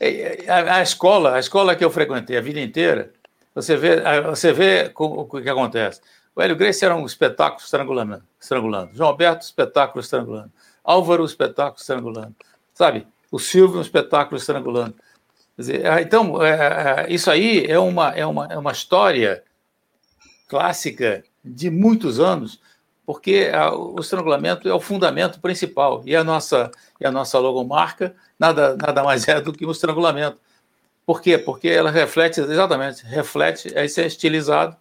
É, 0.00 0.44
é, 0.44 0.50
a, 0.50 0.76
a, 0.76 0.82
escola, 0.82 1.34
a 1.34 1.38
escola 1.38 1.76
que 1.76 1.84
eu 1.84 1.90
frequentei 1.90 2.36
a 2.36 2.40
vida 2.40 2.60
inteira, 2.60 3.12
você 3.54 3.76
vê, 3.76 4.00
você 4.22 4.52
vê 4.52 4.90
o 4.94 5.26
que 5.26 5.48
acontece. 5.48 6.00
O 6.34 6.40
Hélio 6.40 6.56
Grace 6.56 6.84
era 6.84 6.94
um 6.94 7.04
espetáculo 7.04 7.60
estrangulando, 7.60 8.22
estrangulando. 8.40 8.94
João 8.94 9.10
Alberto, 9.10 9.44
espetáculo 9.44 10.00
estrangulando. 10.00 10.52
Álvaro, 10.84 11.24
espetáculo 11.24 11.80
estrangulando. 11.80 12.34
Sabe? 12.72 13.06
O 13.30 13.38
Silvio, 13.38 13.78
um 13.78 13.82
espetáculo 13.82 14.38
estrangulando. 14.38 14.94
Dizer, 15.58 15.84
ah, 15.86 16.00
então, 16.00 16.40
é, 16.40 17.06
é, 17.06 17.12
isso 17.12 17.30
aí 17.30 17.66
é 17.66 17.78
uma, 17.78 18.10
é, 18.10 18.24
uma, 18.24 18.46
é 18.46 18.56
uma 18.56 18.70
história 18.70 19.42
clássica 20.46 21.24
de 21.44 21.68
muitos 21.68 22.20
anos, 22.20 22.60
porque 23.08 23.50
a, 23.54 23.74
o 23.74 23.98
estrangulamento 24.00 24.68
é 24.68 24.74
o 24.74 24.78
fundamento 24.78 25.40
principal 25.40 26.02
e 26.04 26.14
a 26.14 26.22
nossa, 26.22 26.70
e 27.00 27.06
a 27.06 27.10
nossa 27.10 27.38
logomarca 27.38 28.14
nada, 28.38 28.76
nada 28.76 29.02
mais 29.02 29.26
é 29.28 29.40
do 29.40 29.50
que 29.50 29.64
um 29.64 29.70
estrangulamento. 29.70 30.38
Por 31.06 31.22
quê? 31.22 31.38
Porque 31.38 31.68
ela 31.68 31.90
reflete, 31.90 32.38
exatamente, 32.38 33.02
reflete, 33.06 33.72
isso 33.82 34.00
é 34.02 34.06
estilizado, 34.06 34.76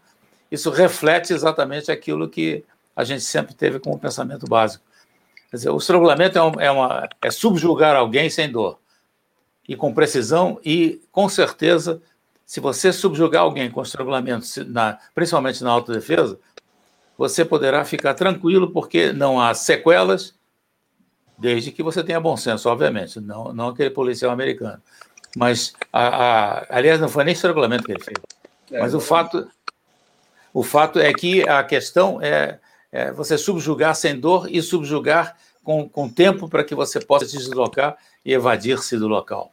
isso 0.52 0.70
reflete 0.72 1.32
exatamente 1.32 1.90
aquilo 1.90 2.28
que 2.28 2.66
a 2.94 3.06
gente 3.06 3.22
sempre 3.22 3.56
teve 3.56 3.80
como 3.80 3.98
pensamento 3.98 4.46
básico. 4.46 4.84
Quer 5.50 5.56
dizer, 5.56 5.70
o 5.70 5.78
estrangulamento 5.78 6.38
é, 6.38 6.44
um, 6.44 6.60
é, 6.60 6.70
uma, 6.70 7.08
é 7.22 7.32
subjugar 7.32 7.96
alguém 7.96 8.30
sem 8.30 8.52
dor 8.52 8.78
e 9.66 9.74
com 9.74 9.94
precisão, 9.94 10.60
e 10.66 11.02
com 11.14 11.30
certeza, 11.30 12.02
se 12.46 12.60
você 12.60 12.92
subjugar 12.92 13.44
alguém 13.44 13.72
com 13.72 13.82
estrangulamento, 13.82 14.46
na, 14.66 15.00
principalmente 15.16 15.64
na 15.64 15.72
autodefesa, 15.72 16.38
você 17.18 17.44
poderá 17.44 17.84
ficar 17.84 18.14
tranquilo, 18.14 18.72
porque 18.72 19.12
não 19.12 19.42
há 19.42 19.54
sequelas, 19.54 20.36
desde 21.38 21.72
que 21.72 21.82
você 21.82 22.04
tenha 22.04 22.20
bom 22.20 22.38
senso, 22.38 22.70
obviamente, 22.70 23.20
não, 23.20 23.54
não 23.54 23.70
aquele 23.70 23.90
policial 23.90 24.32
americano. 24.32 24.82
Mas, 25.36 25.74
a, 25.92 26.08
a, 26.08 26.78
aliás, 26.78 27.00
não 27.00 27.10
foi 27.10 27.24
nem 27.24 27.34
estrangulamento 27.34 27.84
que 27.84 27.92
ele 27.92 28.04
fez. 28.04 28.18
É, 28.72 28.80
Mas 28.80 28.94
o 28.94 29.00
fato, 29.00 29.48
o 30.54 30.64
fato 30.64 31.00
é 31.00 31.14
que 31.14 31.48
a 31.48 31.64
questão 31.64 32.22
é, 32.22 32.60
é 32.92 33.12
você 33.12 33.38
subjugar 33.38 33.96
sem 33.96 34.20
dor 34.20 34.48
e 34.50 34.62
subjugar 34.62 35.36
com, 35.64 35.88
com 35.88 36.10
tempo 36.10 36.48
para 36.48 36.64
que 36.64 36.74
você 36.74 37.00
possa 37.00 37.26
se 37.26 37.38
deslocar 37.38 37.98
e 38.24 38.34
evadir-se 38.34 38.98
do 38.98 39.08
local. 39.08 39.52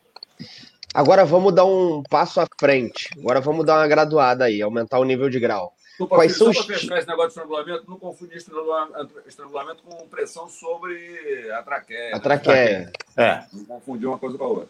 Agora 0.94 1.24
vamos 1.24 1.52
dar 1.52 1.64
um 1.64 2.02
passo 2.08 2.40
à 2.40 2.46
frente. 2.58 3.10
Agora 3.18 3.40
vamos 3.40 3.66
dar 3.66 3.78
uma 3.78 3.88
graduada 3.88 4.44
aí, 4.44 4.62
aumentar 4.62 5.00
o 5.00 5.04
nível 5.04 5.28
de 5.28 5.40
grau. 5.40 5.74
Desculpa, 5.94 6.16
Quais 6.16 6.36
são 6.36 6.50
os... 6.50 6.58
fechar 6.58 6.98
esse 6.98 7.06
negócio 7.06 7.30
de 7.30 7.38
estrangulamento, 7.38 7.84
não 7.88 7.96
confundir 7.96 8.36
estrangulamento 8.36 9.82
com 9.84 10.08
pressão 10.08 10.48
sobre 10.48 11.52
a 11.52 11.62
traqueia. 11.62 12.16
A 12.16 12.18
traqueia. 12.18 12.92
É. 13.16 13.44
Não 13.52 13.64
confundir 13.64 14.08
uma 14.08 14.18
coisa 14.18 14.36
com 14.36 14.44
a 14.44 14.48
outra. 14.48 14.68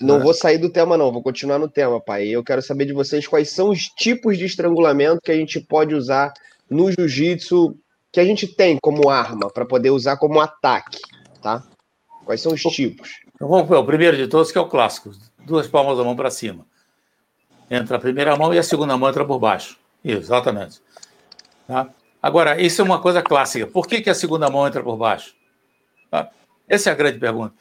Não 0.00 0.16
é. 0.16 0.18
vou 0.18 0.34
sair 0.34 0.58
do 0.58 0.68
tema, 0.68 0.96
não, 0.96 1.12
vou 1.12 1.22
continuar 1.22 1.60
no 1.60 1.68
tema, 1.68 2.00
pai. 2.00 2.26
Eu 2.26 2.42
quero 2.42 2.60
saber 2.60 2.86
de 2.86 2.92
vocês 2.92 3.28
quais 3.28 3.50
são 3.50 3.70
os 3.70 3.82
tipos 3.82 4.36
de 4.36 4.46
estrangulamento 4.46 5.20
que 5.22 5.30
a 5.30 5.36
gente 5.36 5.60
pode 5.60 5.94
usar 5.94 6.34
no 6.68 6.90
jiu-jitsu, 6.90 7.78
que 8.10 8.18
a 8.18 8.24
gente 8.24 8.48
tem 8.48 8.76
como 8.82 9.08
arma, 9.08 9.48
para 9.48 9.64
poder 9.64 9.90
usar 9.90 10.16
como 10.16 10.40
ataque, 10.40 10.98
tá? 11.40 11.62
Quais 12.24 12.40
são 12.40 12.52
os 12.52 12.60
tipos? 12.62 13.20
Então 13.32 13.46
vamos 13.46 13.68
ver 13.68 13.76
o 13.76 13.86
primeiro 13.86 14.16
de 14.16 14.26
todos, 14.26 14.50
que 14.50 14.58
é 14.58 14.60
o 14.60 14.68
clássico: 14.68 15.12
duas 15.46 15.68
palmas 15.68 15.96
da 15.96 16.02
mão 16.02 16.16
para 16.16 16.32
cima. 16.32 16.66
Entra 17.70 17.96
a 17.96 18.00
primeira 18.00 18.34
mão 18.36 18.52
e 18.52 18.58
a 18.58 18.62
segunda 18.62 18.96
mão 18.96 19.08
entra 19.08 19.24
por 19.24 19.38
baixo. 19.38 19.78
Exatamente. 20.04 20.82
Tá? 21.66 21.88
Agora, 22.22 22.60
isso 22.60 22.80
é 22.80 22.84
uma 22.84 23.00
coisa 23.00 23.22
clássica. 23.22 23.66
Por 23.66 23.86
que, 23.86 24.00
que 24.00 24.10
a 24.10 24.14
segunda 24.14 24.50
mão 24.50 24.66
entra 24.66 24.82
por 24.82 24.96
baixo? 24.96 25.34
Tá? 26.10 26.30
Essa 26.68 26.90
é 26.90 26.92
a 26.92 26.96
grande 26.96 27.18
pergunta. 27.18 27.54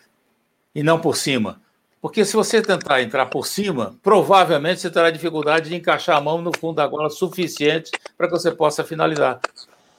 E 0.75 0.83
não 0.83 0.99
por 0.99 1.15
cima. 1.15 1.61
Porque 2.01 2.25
se 2.25 2.35
você 2.35 2.61
tentar 2.61 3.01
entrar 3.01 3.27
por 3.27 3.47
cima, 3.47 3.95
provavelmente 4.03 4.81
você 4.81 4.89
terá 4.89 5.09
dificuldade 5.09 5.69
de 5.69 5.75
encaixar 5.75 6.17
a 6.17 6.21
mão 6.21 6.41
no 6.41 6.51
fundo 6.57 6.75
da 6.75 6.85
gola 6.85 7.09
suficiente 7.09 7.91
para 8.17 8.27
que 8.27 8.33
você 8.33 8.51
possa 8.51 8.83
finalizar. 8.83 9.39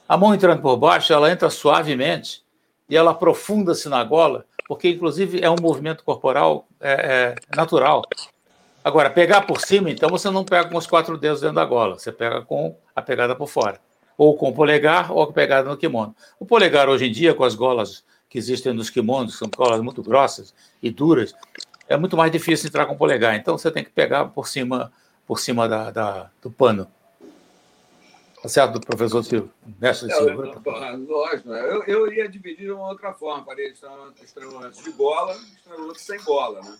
A 0.06 0.16
mão 0.16 0.34
entrando 0.34 0.60
por 0.60 0.76
baixo, 0.76 1.14
ela 1.14 1.30
entra 1.30 1.48
suavemente 1.48 2.42
e 2.90 2.96
ela 2.96 3.12
aprofunda-se 3.12 3.88
na 3.88 4.04
gola, 4.04 4.44
porque 4.68 4.90
inclusive 4.90 5.42
é 5.42 5.48
um 5.48 5.56
movimento 5.58 6.04
corporal 6.04 6.68
é, 6.78 6.92
é, 6.92 7.56
natural. 7.56 8.02
Agora, 8.84 9.08
pegar 9.08 9.40
por 9.46 9.62
cima, 9.62 9.90
então 9.90 10.10
você 10.10 10.30
não 10.30 10.44
pega 10.44 10.68
com 10.68 10.76
os 10.76 10.86
quatro 10.86 11.16
dedos 11.16 11.40
dentro 11.40 11.56
da 11.56 11.64
gola, 11.64 11.98
você 11.98 12.12
pega 12.12 12.42
com 12.42 12.76
a 12.94 13.00
pegada 13.00 13.34
por 13.34 13.48
fora. 13.48 13.80
Ou 14.18 14.36
com 14.36 14.50
o 14.50 14.52
polegar 14.52 15.10
ou 15.10 15.22
a 15.22 15.32
pegada 15.32 15.70
no 15.70 15.76
kimono. 15.76 16.14
O 16.38 16.44
polegar, 16.44 16.86
hoje 16.86 17.06
em 17.06 17.10
dia, 17.10 17.32
com 17.34 17.44
as 17.44 17.54
golas 17.54 18.04
que 18.28 18.36
existem 18.36 18.74
nos 18.74 18.90
kimonos, 18.90 19.38
são 19.38 19.48
golas 19.48 19.80
muito 19.80 20.02
grossas 20.02 20.54
e 20.82 20.90
duras, 20.90 21.34
é 21.88 21.96
muito 21.96 22.14
mais 22.14 22.30
difícil 22.30 22.68
entrar 22.68 22.84
com 22.84 22.92
o 22.92 22.98
polegar. 22.98 23.34
Então 23.34 23.56
você 23.56 23.70
tem 23.70 23.82
que 23.82 23.90
pegar 23.90 24.26
por 24.26 24.46
cima, 24.46 24.92
por 25.26 25.40
cima 25.40 25.66
da, 25.66 25.90
da 25.90 26.30
do 26.42 26.50
pano. 26.50 26.86
Tá 28.42 28.48
certo, 28.50 28.78
professor 28.78 29.24
Silvio? 29.24 29.50
Mestre 29.80 30.12
Silvio. 30.12 30.60
Lógico, 31.08 31.48
né? 31.48 31.60
eu, 31.70 31.82
eu 31.84 32.06
iria 32.06 32.28
dividir 32.28 32.66
de 32.66 32.72
uma 32.72 32.88
outra 32.90 33.14
forma, 33.14 33.42
faria 33.46 33.72
estrangulamento 33.72 34.82
de 34.82 34.90
gola, 34.92 35.32
estrangulamento 35.32 36.00
sem 36.00 36.20
gola, 36.22 36.60
né? 36.60 36.76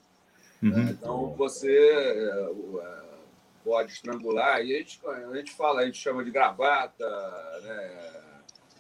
Uhum. 0.65 0.89
Então, 0.89 1.35
você 1.37 1.71
é, 1.71 2.51
é, 2.81 3.03
pode 3.63 3.93
estrangular, 3.93 4.65
e 4.65 4.75
a 4.75 4.79
gente, 4.79 4.99
a 5.07 5.37
gente 5.37 5.53
fala, 5.53 5.83
a 5.83 5.85
gente 5.85 5.99
chama 5.99 6.25
de 6.25 6.31
gravata, 6.31 7.07
né, 7.63 8.13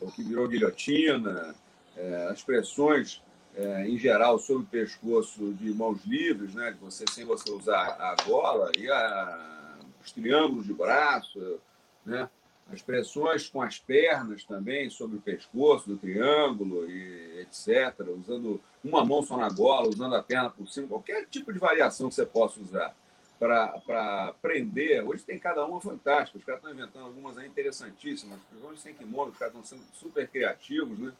o 0.00 0.10
que 0.10 0.22
virou 0.22 0.48
guilhotina, 0.48 1.54
é, 1.94 2.28
as 2.30 2.42
pressões 2.42 3.22
é, 3.54 3.86
em 3.86 3.98
geral 3.98 4.38
sobre 4.38 4.62
o 4.62 4.66
pescoço 4.66 5.52
de 5.52 5.74
mãos 5.74 6.02
livres, 6.06 6.54
né, 6.54 6.74
você 6.80 7.04
sem 7.10 7.26
você 7.26 7.52
usar 7.52 7.96
a 8.00 8.16
gola 8.26 8.72
e 8.78 8.90
a, 8.90 9.78
os 10.02 10.10
triângulos 10.10 10.64
de 10.64 10.72
braço, 10.72 11.60
né, 12.04 12.30
as 12.72 12.82
pressões 12.82 13.48
com 13.48 13.60
as 13.60 13.78
pernas 13.78 14.44
também 14.44 14.88
sobre 14.88 15.16
o 15.16 15.20
pescoço 15.20 15.88
do 15.88 15.96
triângulo 15.96 16.90
e 16.90 17.40
etc, 17.40 18.08
usando 18.18 18.60
uma 18.82 19.04
mão 19.04 19.22
só 19.22 19.36
na 19.36 19.48
gola, 19.48 19.88
usando 19.88 20.14
a 20.14 20.22
perna 20.22 20.50
por 20.50 20.66
cima, 20.68 20.88
qualquer 20.88 21.26
tipo 21.26 21.52
de 21.52 21.58
variação 21.58 22.08
que 22.08 22.14
você 22.14 22.26
possa 22.26 22.60
usar 22.60 22.94
para 23.38 24.34
prender. 24.40 25.06
Hoje 25.06 25.22
tem 25.24 25.38
cada 25.38 25.64
uma 25.66 25.80
fantástica, 25.80 26.38
os 26.38 26.44
caras 26.44 26.62
estão 26.62 26.74
inventando 26.74 27.06
algumas 27.06 27.36
aí 27.36 27.46
interessantíssimas, 27.46 28.38
sem 28.76 28.94
kimono, 28.94 29.32
os 29.32 29.38
caras 29.38 29.54
estão 29.54 29.64
sendo 29.64 29.86
super 29.94 30.26
criativos, 30.28 30.98
né? 30.98 31.12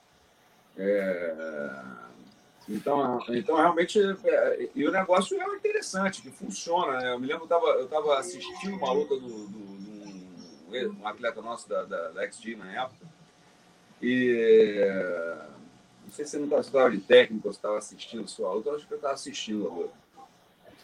É... 0.77 1.83
Então, 2.67 3.21
então, 3.29 3.57
realmente, 3.57 4.01
é... 4.25 4.71
e 4.75 4.89
o 4.89 4.91
negócio 4.91 5.41
é 5.41 5.57
interessante, 5.57 6.23
que 6.23 6.31
funciona. 6.31 6.99
Né? 6.99 7.13
Eu 7.13 7.21
me 7.21 7.27
lembro, 7.27 7.47
eu 7.51 7.85
estava 7.85 8.19
assistindo 8.19 8.77
uma 8.77 8.93
luta 8.93 9.17
do, 9.17 9.47
do, 9.47 9.74
um 10.69 11.07
atleta 11.07 11.41
nosso 11.43 11.69
da, 11.69 11.85
da, 11.85 12.09
da 12.11 12.33
XG 12.33 12.57
na 12.57 12.73
época, 12.73 13.07
e 14.03 14.85
sei 16.15 16.25
se 16.25 16.31
você 16.33 16.39
não 16.39 16.61
estava 16.61 16.91
de 16.91 17.01
técnico, 17.01 17.53
você 17.53 17.59
estava 17.59 17.77
assistindo 17.77 18.29
sua 18.29 18.53
luta, 18.53 18.71
eu 18.71 18.77
acho 18.77 18.87
que 18.87 18.95
eu 18.95 18.97
estava 18.97 19.15
assistindo 19.15 19.67
a 19.67 19.75
luta. 19.75 19.95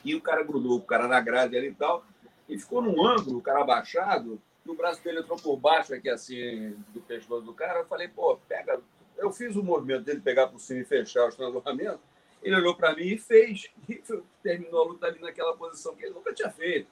E 0.05 0.15
o 0.15 0.21
cara 0.21 0.43
grudou 0.43 0.77
o 0.77 0.83
cara 0.83 1.07
na 1.07 1.21
grade 1.21 1.57
ali 1.57 1.69
e 1.69 1.75
tal, 1.75 2.05
e 2.49 2.59
ficou 2.59 2.83
num 2.83 3.07
ângulo, 3.07 3.39
o 3.39 3.43
cara 3.43 3.61
abaixado, 3.61 4.41
e 4.67 4.71
o 4.71 4.75
braço 4.75 5.03
dele 5.05 5.21
entrou 5.21 5.39
por 5.39 5.57
baixo 5.57 5.95
aqui, 5.95 6.09
assim, 6.09 6.77
do 6.89 7.01
pescoço 7.01 7.43
do 7.43 7.55
cara. 7.55 7.81
Eu 7.81 7.87
falei, 7.87 8.09
pô, 8.09 8.37
pega. 8.49 8.81
Eu 9.17 9.33
fiz 9.33 9.55
o 9.55 9.63
movimento 9.63 10.05
dele 10.05 10.21
pegar 10.21 10.49
por 10.49 10.59
cima 10.59 10.81
e 10.81 10.85
fechar 10.85 11.25
o 11.25 11.29
estrangulamento, 11.29 12.01
Ele 12.43 12.57
olhou 12.57 12.75
para 12.75 12.95
mim 12.95 13.05
e 13.05 13.19
fez. 13.19 13.71
E 13.89 14.03
terminou 14.43 14.83
a 14.83 14.87
luta 14.89 15.07
ali 15.07 15.21
naquela 15.21 15.57
posição 15.57 15.95
que 15.95 16.05
ele 16.05 16.15
nunca 16.15 16.33
tinha 16.33 16.51
feito. 16.51 16.89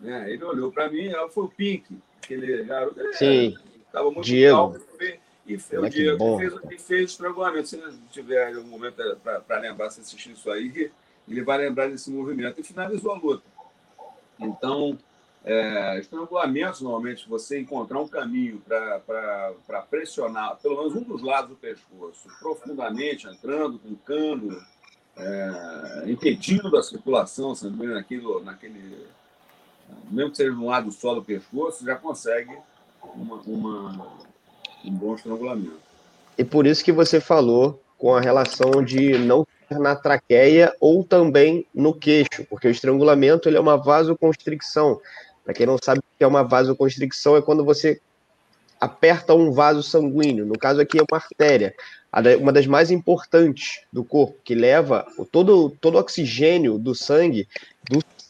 Né? 0.00 0.32
Ele 0.32 0.44
olhou 0.44 0.70
para 0.70 0.90
mim, 0.90 1.10
foi 1.30 1.44
o 1.44 1.48
Pink, 1.48 1.86
aquele 2.22 2.64
garoto. 2.64 3.00
Sim. 3.14 3.56
Estava 3.86 4.10
muito 4.10 4.26
Diego. 4.26 4.56
calmo. 4.56 4.80
E 5.46 5.58
fez, 5.58 5.82
o 5.82 5.88
Diego 5.88 6.18
bom. 6.18 6.38
fez, 6.38 6.82
fez 6.82 7.02
o 7.02 7.04
estrangulamento. 7.04 7.68
Se 7.68 7.80
tiver 8.10 8.56
um 8.58 8.64
momento 8.64 8.96
para 9.46 9.60
lembrar, 9.60 9.90
se 9.90 10.00
assistir 10.00 10.32
isso 10.32 10.50
aí, 10.50 10.90
ele 11.28 11.42
vai 11.42 11.58
lembrar 11.58 11.88
desse 11.88 12.10
movimento. 12.10 12.60
E 12.60 12.64
finalizou 12.64 13.12
a 13.12 13.18
luta. 13.18 13.44
Então, 14.38 14.98
é, 15.44 16.00
estrangulamentos, 16.00 16.80
normalmente, 16.80 17.28
você 17.28 17.60
encontrar 17.60 18.00
um 18.00 18.08
caminho 18.08 18.60
para 18.66 19.82
pressionar, 19.88 20.56
pelo 20.56 20.76
menos 20.76 20.96
um 20.96 21.02
dos 21.02 21.22
lados 21.22 21.50
do 21.50 21.56
pescoço, 21.56 22.28
profundamente, 22.40 23.28
entrando 23.28 23.78
com 23.78 23.94
cano, 23.94 24.60
é, 25.16 26.02
impedindo 26.06 26.76
a 26.76 26.82
circulação 26.82 27.54
sanguínea 27.54 27.94
naquele, 27.94 28.24
naquele. 28.42 29.06
Mesmo 30.10 30.30
que 30.30 30.36
seja 30.36 30.52
no 30.52 30.66
lado 30.66 30.90
só 30.92 31.14
do 31.14 31.22
pescoço, 31.22 31.84
já 31.84 31.96
consegue 31.96 32.56
uma, 33.14 33.36
uma, 33.46 34.08
um 34.84 34.90
bom 34.90 35.14
estrangulamento. 35.14 35.78
E 36.38 36.44
por 36.44 36.66
isso 36.66 36.84
que 36.84 36.92
você 36.92 37.20
falou 37.20 37.80
com 37.98 38.14
a 38.14 38.20
relação 38.20 38.84
de 38.84 39.18
não 39.18 39.46
ser 39.68 39.78
na 39.78 39.96
traqueia 39.96 40.74
ou 40.80 41.02
também 41.02 41.66
no 41.74 41.94
queixo, 41.94 42.44
porque 42.48 42.68
o 42.68 42.70
estrangulamento 42.70 43.48
ele 43.48 43.56
é 43.56 43.60
uma 43.60 43.76
vasoconstricção. 43.76 45.00
Para 45.44 45.54
quem 45.54 45.66
não 45.66 45.78
sabe 45.82 46.00
o 46.00 46.04
que 46.18 46.24
é 46.24 46.26
uma 46.26 46.42
vasoconstricção, 46.42 47.36
é 47.36 47.42
quando 47.42 47.64
você 47.64 48.00
aperta 48.80 49.34
um 49.34 49.50
vaso 49.50 49.82
sanguíneo. 49.82 50.44
No 50.44 50.58
caso 50.58 50.80
aqui 50.80 50.98
é 50.98 51.02
uma 51.02 51.18
artéria, 51.18 51.74
uma 52.40 52.52
das 52.52 52.66
mais 52.66 52.90
importantes 52.90 53.80
do 53.92 54.04
corpo, 54.04 54.38
que 54.44 54.54
leva 54.54 55.06
todo, 55.32 55.70
todo 55.80 55.94
o 55.96 55.98
oxigênio 55.98 56.78
do 56.78 56.94
sangue 56.94 57.48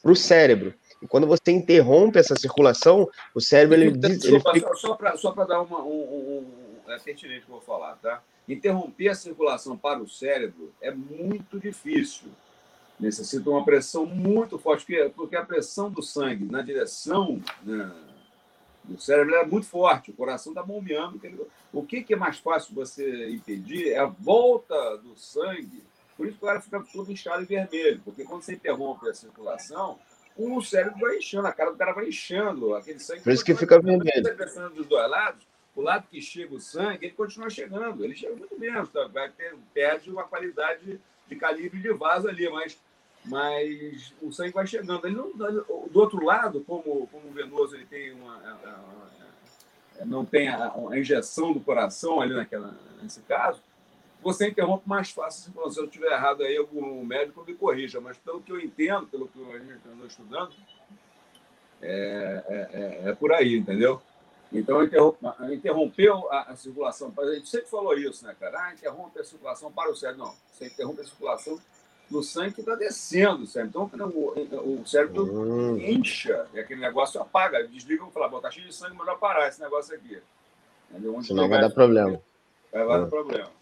para 0.03 0.13
o 0.13 0.17
cérebro. 0.17 0.75
Quando 1.07 1.27
você 1.27 1.51
interrompe 1.51 2.19
essa 2.19 2.35
circulação, 2.37 3.09
o 3.35 3.41
cérebro 3.41 3.75
ele, 3.75 3.91
Desculpa, 3.91 4.51
ele 4.51 4.61
fica... 4.61 4.75
Só 5.17 5.33
para 5.33 5.45
dar 5.45 5.63
uma, 5.63 5.83
um, 5.83 5.91
um, 5.91 6.47
um, 6.87 6.93
é 6.93 6.99
pertinente 6.99 7.45
que 7.45 7.51
eu 7.51 7.57
vou 7.57 7.61
falar, 7.61 7.97
tá? 7.97 8.23
Interromper 8.49 9.09
a 9.09 9.15
circulação 9.15 9.77
para 9.77 10.01
o 10.01 10.09
cérebro 10.09 10.73
é 10.81 10.91
muito 10.91 11.59
difícil. 11.59 12.29
Necessita 12.99 13.51
uma 13.51 13.65
pressão 13.65 14.07
muito 14.07 14.59
forte, 14.59 14.87
porque 15.15 15.37
a 15.37 15.45
pressão 15.45 15.91
do 15.91 16.03
sangue 16.03 16.45
na 16.45 16.63
direção 16.63 17.43
né, 17.63 17.93
do 18.85 19.01
cérebro 19.01 19.35
é 19.35 19.45
muito 19.45 19.67
forte. 19.67 20.11
O 20.11 20.15
coração 20.15 20.53
está 20.53 20.63
bombeando. 20.63 21.21
O 21.73 21.83
que, 21.85 22.03
que 22.03 22.15
é 22.15 22.17
mais 22.17 22.39
fácil 22.39 22.75
você 22.75 23.29
impedir 23.31 23.93
é 23.93 23.99
a 23.99 24.07
volta 24.07 24.97
do 24.99 25.17
sangue. 25.17 25.83
Por 26.17 26.27
isso 26.27 26.39
que 26.39 26.45
o 26.45 26.49
cara 26.49 26.61
fica 26.61 26.83
todo 26.93 27.13
inchado 27.13 27.43
e 27.43 27.47
vermelho, 27.47 28.01
porque 28.03 28.25
quando 28.25 28.43
você 28.43 28.55
interrompe 28.55 29.09
a 29.09 29.15
circulação, 29.15 29.99
o 30.37 30.61
cérebro 30.63 30.99
vai 31.01 31.17
inchando, 31.19 31.47
a 31.47 31.53
cara 31.53 31.71
do 31.71 31.79
cara 31.79 31.93
vai 31.93 32.09
inchando, 32.09 32.75
aquele 32.75 32.99
sangue. 32.99 33.23
Por 33.23 33.33
isso 33.33 33.45
que 33.45 33.55
fica 33.55 33.81
vermelho. 33.81 34.37
Você 34.37 34.69
dos 34.69 34.87
dois 34.87 35.11
lados, 35.11 35.47
o 35.75 35.81
lado 35.81 36.07
que 36.11 36.21
chega 36.21 36.55
o 36.55 36.61
sangue, 36.61 37.07
ele 37.07 37.15
continua 37.15 37.51
chegando, 37.51 38.05
ele 38.05 38.15
chega 38.15 38.35
muito 38.37 38.59
menos, 38.59 38.89
tá? 38.91 39.07
vai 39.09 39.31
ter, 39.31 39.55
perde 39.73 40.11
uma 40.11 40.25
qualidade 40.25 41.01
de 41.27 41.37
calibre 41.37 41.81
de 41.81 41.93
vaso 41.93 42.29
ali, 42.29 42.49
mas, 42.49 42.79
mas 43.25 44.15
o 44.21 44.31
sangue 44.31 44.53
vai 44.53 44.67
chegando. 44.67 45.07
Ele 45.07 45.17
não, 45.17 45.33
do 45.33 46.01
outro 46.01 46.25
lado, 46.25 46.63
como, 46.65 47.07
como 47.07 47.29
o 47.29 47.33
venoso 47.33 47.75
ele 47.75 47.87
tem 47.87 48.13
uma, 48.13 48.59
não 50.05 50.25
tem 50.25 50.49
a, 50.49 50.73
a 50.91 50.99
injeção 50.99 51.53
do 51.53 51.61
coração 51.61 52.21
ali 52.21 52.35
naquela, 52.35 52.75
nesse 53.03 53.21
caso, 53.23 53.63
você 54.27 54.49
interrompe 54.49 54.89
mais 54.89 55.11
fácil. 55.11 55.53
Se 55.71 55.79
eu 55.79 55.85
estiver 55.85 56.11
errado 56.11 56.43
aí, 56.43 56.57
algum 56.57 57.05
médico 57.05 57.45
me 57.47 57.55
corrija, 57.55 58.01
mas 58.01 58.19
pelo 58.19 58.41
que 58.41 58.51
eu 58.51 58.59
entendo, 58.59 59.07
pelo 59.07 59.29
que 59.29 59.41
a 59.41 59.59
gente 59.59 59.89
andou 59.89 60.05
estudando, 60.05 60.53
é, 61.81 62.43
é, 62.49 62.69
é, 63.07 63.11
é 63.11 63.15
por 63.15 63.33
aí, 63.33 63.57
entendeu? 63.57 64.03
Então, 64.53 64.83
interrompeu 65.53 66.29
a, 66.33 66.51
a, 66.51 66.57
circulação. 66.57 67.15
A 67.17 67.35
gente 67.35 67.49
sempre 67.49 67.69
falou 67.69 67.97
isso, 67.97 68.27
né, 68.27 68.35
cara? 68.39 68.65
Ah, 68.65 68.75
interrompe 68.75 69.21
a 69.21 69.25
circulação 69.25 69.71
para 69.71 69.93
o 69.93 69.95
cérebro. 69.95 70.25
Não, 70.25 70.35
você 70.53 70.67
interrompe 70.67 71.03
a 71.03 71.05
circulação 71.05 71.61
do 72.11 72.21
sangue 72.21 72.55
que 72.55 72.61
está 72.63 72.75
descendo. 72.75 73.47
Certo? 73.47 73.69
Então, 73.69 74.09
o, 74.09 74.81
o 74.81 74.87
cérebro 74.87 75.25
hum. 75.25 75.79
incha, 75.79 76.49
e 76.53 76.59
aquele 76.59 76.81
negócio 76.81 77.21
apaga, 77.21 77.65
desliga 77.69 78.05
e 78.05 78.11
fala, 78.11 78.41
tá 78.41 78.51
cheio 78.51 78.67
de 78.67 78.75
sangue, 78.75 78.97
melhor 78.97 79.19
parar 79.21 79.47
esse 79.47 79.61
negócio 79.61 79.95
aqui. 79.95 80.21
Entendeu? 80.91 81.15
Onde 81.15 81.29
Senão 81.29 81.49
vai 81.49 81.61
dar 81.61 81.71
problema. 81.71 82.21
Vai 82.73 82.87
dar 82.87 83.03
hum. 83.03 83.09
problema. 83.09 83.56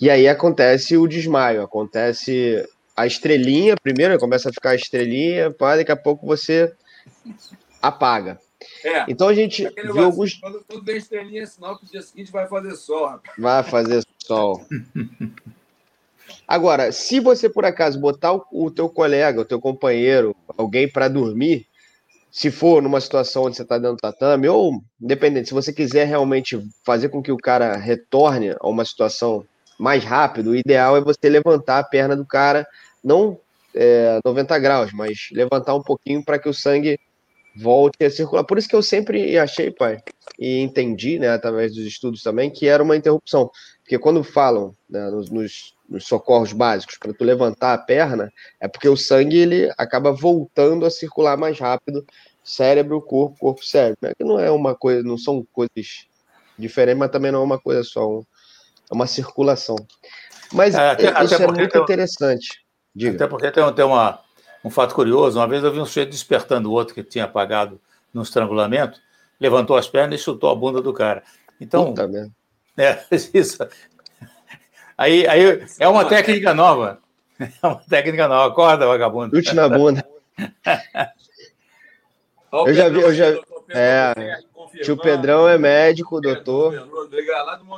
E 0.00 0.08
aí 0.08 0.28
acontece 0.28 0.96
o 0.96 1.08
desmaio, 1.08 1.62
acontece 1.62 2.64
a 2.96 3.06
estrelinha, 3.06 3.76
primeiro 3.82 4.18
começa 4.18 4.48
a 4.48 4.52
ficar 4.52 4.70
a 4.70 4.74
estrelinha, 4.74 5.50
pá, 5.50 5.76
daqui 5.76 5.92
a 5.92 5.96
pouco 5.96 6.26
você 6.26 6.72
apaga. 7.82 8.40
É, 8.84 9.04
então 9.08 9.28
a 9.28 9.34
gente 9.34 9.68
viu 9.76 10.04
alguns. 10.04 10.34
Quando 10.34 10.62
tudo 10.66 10.84
tem 10.84 10.96
estrelinha, 10.96 11.42
é 11.42 11.46
sinal 11.46 11.78
que 11.78 11.84
o 11.84 11.88
dia 11.88 12.02
seguinte 12.02 12.30
vai 12.30 12.46
fazer 12.48 12.74
sol. 12.74 13.06
Rapaz. 13.06 13.34
Vai 13.38 13.62
fazer 13.62 14.04
sol. 14.18 14.66
Agora, 16.46 16.92
se 16.92 17.20
você 17.20 17.48
por 17.48 17.64
acaso 17.64 18.00
botar 18.00 18.32
o, 18.32 18.44
o 18.50 18.70
teu 18.70 18.88
colega, 18.88 19.40
o 19.40 19.44
teu 19.44 19.60
companheiro, 19.60 20.34
alguém 20.56 20.88
para 20.88 21.08
dormir, 21.08 21.66
se 22.30 22.50
for 22.50 22.82
numa 22.82 23.00
situação 23.00 23.44
onde 23.44 23.56
você 23.56 23.62
está 23.62 23.78
dentro 23.78 23.96
do 23.96 24.00
tatame, 24.00 24.48
ou 24.48 24.82
independente, 25.00 25.48
se 25.48 25.54
você 25.54 25.72
quiser 25.72 26.06
realmente 26.06 26.60
fazer 26.84 27.08
com 27.08 27.22
que 27.22 27.32
o 27.32 27.36
cara 27.36 27.76
retorne 27.76 28.54
a 28.60 28.68
uma 28.68 28.84
situação 28.84 29.44
mais 29.78 30.04
rápido, 30.04 30.50
o 30.50 30.56
ideal 30.56 30.96
é 30.96 31.00
você 31.00 31.28
levantar 31.28 31.78
a 31.78 31.84
perna 31.84 32.16
do 32.16 32.26
cara, 32.26 32.66
não 33.02 33.38
é, 33.74 34.18
90 34.24 34.58
graus, 34.58 34.92
mas 34.92 35.28
levantar 35.32 35.74
um 35.74 35.82
pouquinho 35.82 36.24
para 36.24 36.38
que 36.38 36.48
o 36.48 36.54
sangue 36.54 36.98
volte 37.56 38.04
a 38.04 38.10
circular. 38.10 38.44
Por 38.44 38.58
isso 38.58 38.68
que 38.68 38.76
eu 38.76 38.82
sempre 38.82 39.38
achei, 39.38 39.70
pai, 39.70 40.00
e 40.38 40.58
entendi, 40.58 41.18
né, 41.18 41.28
através 41.28 41.74
dos 41.74 41.84
estudos 41.84 42.22
também, 42.22 42.50
que 42.50 42.66
era 42.66 42.82
uma 42.82 42.96
interrupção. 42.96 43.50
Porque 43.82 43.98
quando 43.98 44.22
falam 44.22 44.74
né, 44.88 45.10
nos, 45.10 45.30
nos, 45.30 45.74
nos, 45.88 46.06
socorros 46.06 46.52
básicos 46.52 46.98
para 46.98 47.12
tu 47.12 47.24
levantar 47.24 47.74
a 47.74 47.78
perna, 47.78 48.32
é 48.60 48.68
porque 48.68 48.88
o 48.88 48.96
sangue 48.96 49.38
ele 49.38 49.72
acaba 49.76 50.12
voltando 50.12 50.84
a 50.86 50.90
circular 50.90 51.36
mais 51.36 51.58
rápido, 51.58 52.06
cérebro, 52.44 53.00
corpo, 53.00 53.36
corpo, 53.38 53.64
cérebro. 53.64 54.08
É 54.08 54.14
que 54.14 54.24
não 54.24 54.38
é 54.38 54.50
uma 54.50 54.74
coisa, 54.74 55.02
não 55.02 55.18
são 55.18 55.46
coisas 55.52 56.06
diferentes, 56.58 56.98
mas 56.98 57.10
também 57.10 57.32
não 57.32 57.40
é 57.40 57.44
uma 57.44 57.58
coisa 57.58 57.82
só, 57.82 58.08
um, 58.08 58.24
é 58.90 58.94
uma 58.94 59.06
circulação. 59.06 59.76
Mas 60.52 60.74
é, 60.74 60.90
até, 60.90 61.24
isso 61.24 61.34
até 61.34 61.44
é 61.44 61.46
muito 61.46 61.72
tem, 61.72 61.82
interessante. 61.82 62.64
Diga. 62.94 63.16
Até 63.16 63.26
porque 63.26 63.50
tem, 63.50 63.74
tem 63.74 63.84
uma, 63.84 64.20
um 64.64 64.70
fato 64.70 64.94
curioso. 64.94 65.38
Uma 65.38 65.46
vez 65.46 65.62
eu 65.62 65.72
vi 65.72 65.78
um 65.78 65.86
sujeito 65.86 66.10
despertando 66.10 66.70
o 66.70 66.72
outro 66.72 66.94
que 66.94 67.02
tinha 67.02 67.24
apagado 67.24 67.80
no 68.12 68.22
estrangulamento, 68.22 68.98
levantou 69.38 69.76
as 69.76 69.88
pernas 69.88 70.20
e 70.20 70.22
chutou 70.22 70.50
a 70.50 70.54
bunda 70.54 70.80
do 70.80 70.92
cara. 70.92 71.22
Então, 71.60 71.86
Puta 71.86 72.08
é, 72.78 73.04
isso. 73.34 73.58
Aí, 74.96 75.26
aí 75.26 75.66
é 75.78 75.88
uma 75.88 76.04
técnica 76.04 76.54
nova. 76.54 76.98
É 77.38 77.66
uma 77.66 77.80
técnica 77.88 78.26
nova. 78.26 78.52
Acorda, 78.52 78.86
vagabundo. 78.86 79.36
Chute 79.36 79.54
na 79.54 79.68
bunda. 79.68 80.04
eu 82.52 82.74
já 82.74 82.88
vi, 82.88 83.00
eu 83.00 83.14
já. 83.14 83.26
É, 83.70 84.12
tio 84.82 84.96
Pedrão 84.96 85.48
é 85.48 85.58
médico, 85.58 86.20
doutor. 86.20 86.88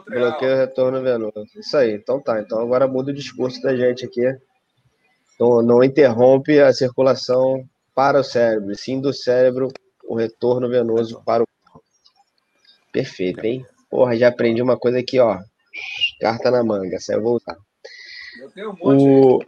Bloqueio 0.08 0.56
retorno 0.56 1.02
venoso. 1.02 1.46
Isso 1.56 1.76
aí, 1.76 1.94
então 1.94 2.20
tá. 2.20 2.40
Então 2.40 2.60
agora 2.60 2.86
muda 2.86 3.10
o 3.10 3.14
discurso 3.14 3.60
da 3.62 3.74
gente 3.76 4.04
aqui. 4.04 4.26
Então, 5.34 5.62
não 5.62 5.82
interrompe 5.82 6.60
a 6.60 6.72
circulação 6.72 7.64
para 7.94 8.20
o 8.20 8.24
cérebro, 8.24 8.74
sim 8.76 9.00
do 9.00 9.12
cérebro 9.12 9.68
o 10.06 10.14
retorno 10.14 10.68
venoso 10.68 11.22
para 11.24 11.42
o 11.42 11.46
Perfeito, 12.92 13.44
hein? 13.44 13.64
Porra, 13.88 14.16
já 14.16 14.28
aprendi 14.28 14.60
uma 14.60 14.76
coisa 14.76 14.98
aqui, 14.98 15.18
ó. 15.18 15.38
Carta 16.20 16.50
na 16.50 16.62
manga, 16.62 16.98
saiu 16.98 17.22
voltar. 17.22 17.56
Eu 18.40 18.50
tenho 18.50 18.70
um 18.70 18.76
monte. 18.76 19.04
O... 19.04 19.38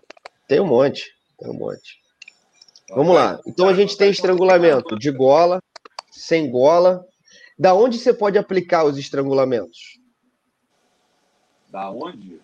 Tem 0.47 0.61
um 0.61 0.67
monte, 0.67 1.13
tem 1.39 1.51
um 1.51 1.55
monte. 1.55 2.01
Vamos 2.91 3.15
lá. 3.15 3.41
Então 3.47 3.69
a 3.69 3.75
gente 3.75 3.97
tem 3.97 4.11
estrangulamento 4.11 4.99
de 4.99 5.11
gola, 5.11 5.61
sem 6.11 6.51
gola. 6.51 7.05
Da 7.62 7.75
onde 7.75 7.96
você 7.96 8.12
pode 8.12 8.37
aplicar 8.37 8.83
os 8.83 8.98
estrangulamentos? 8.98 10.01
Da 11.70 11.92
onde? 11.92 12.40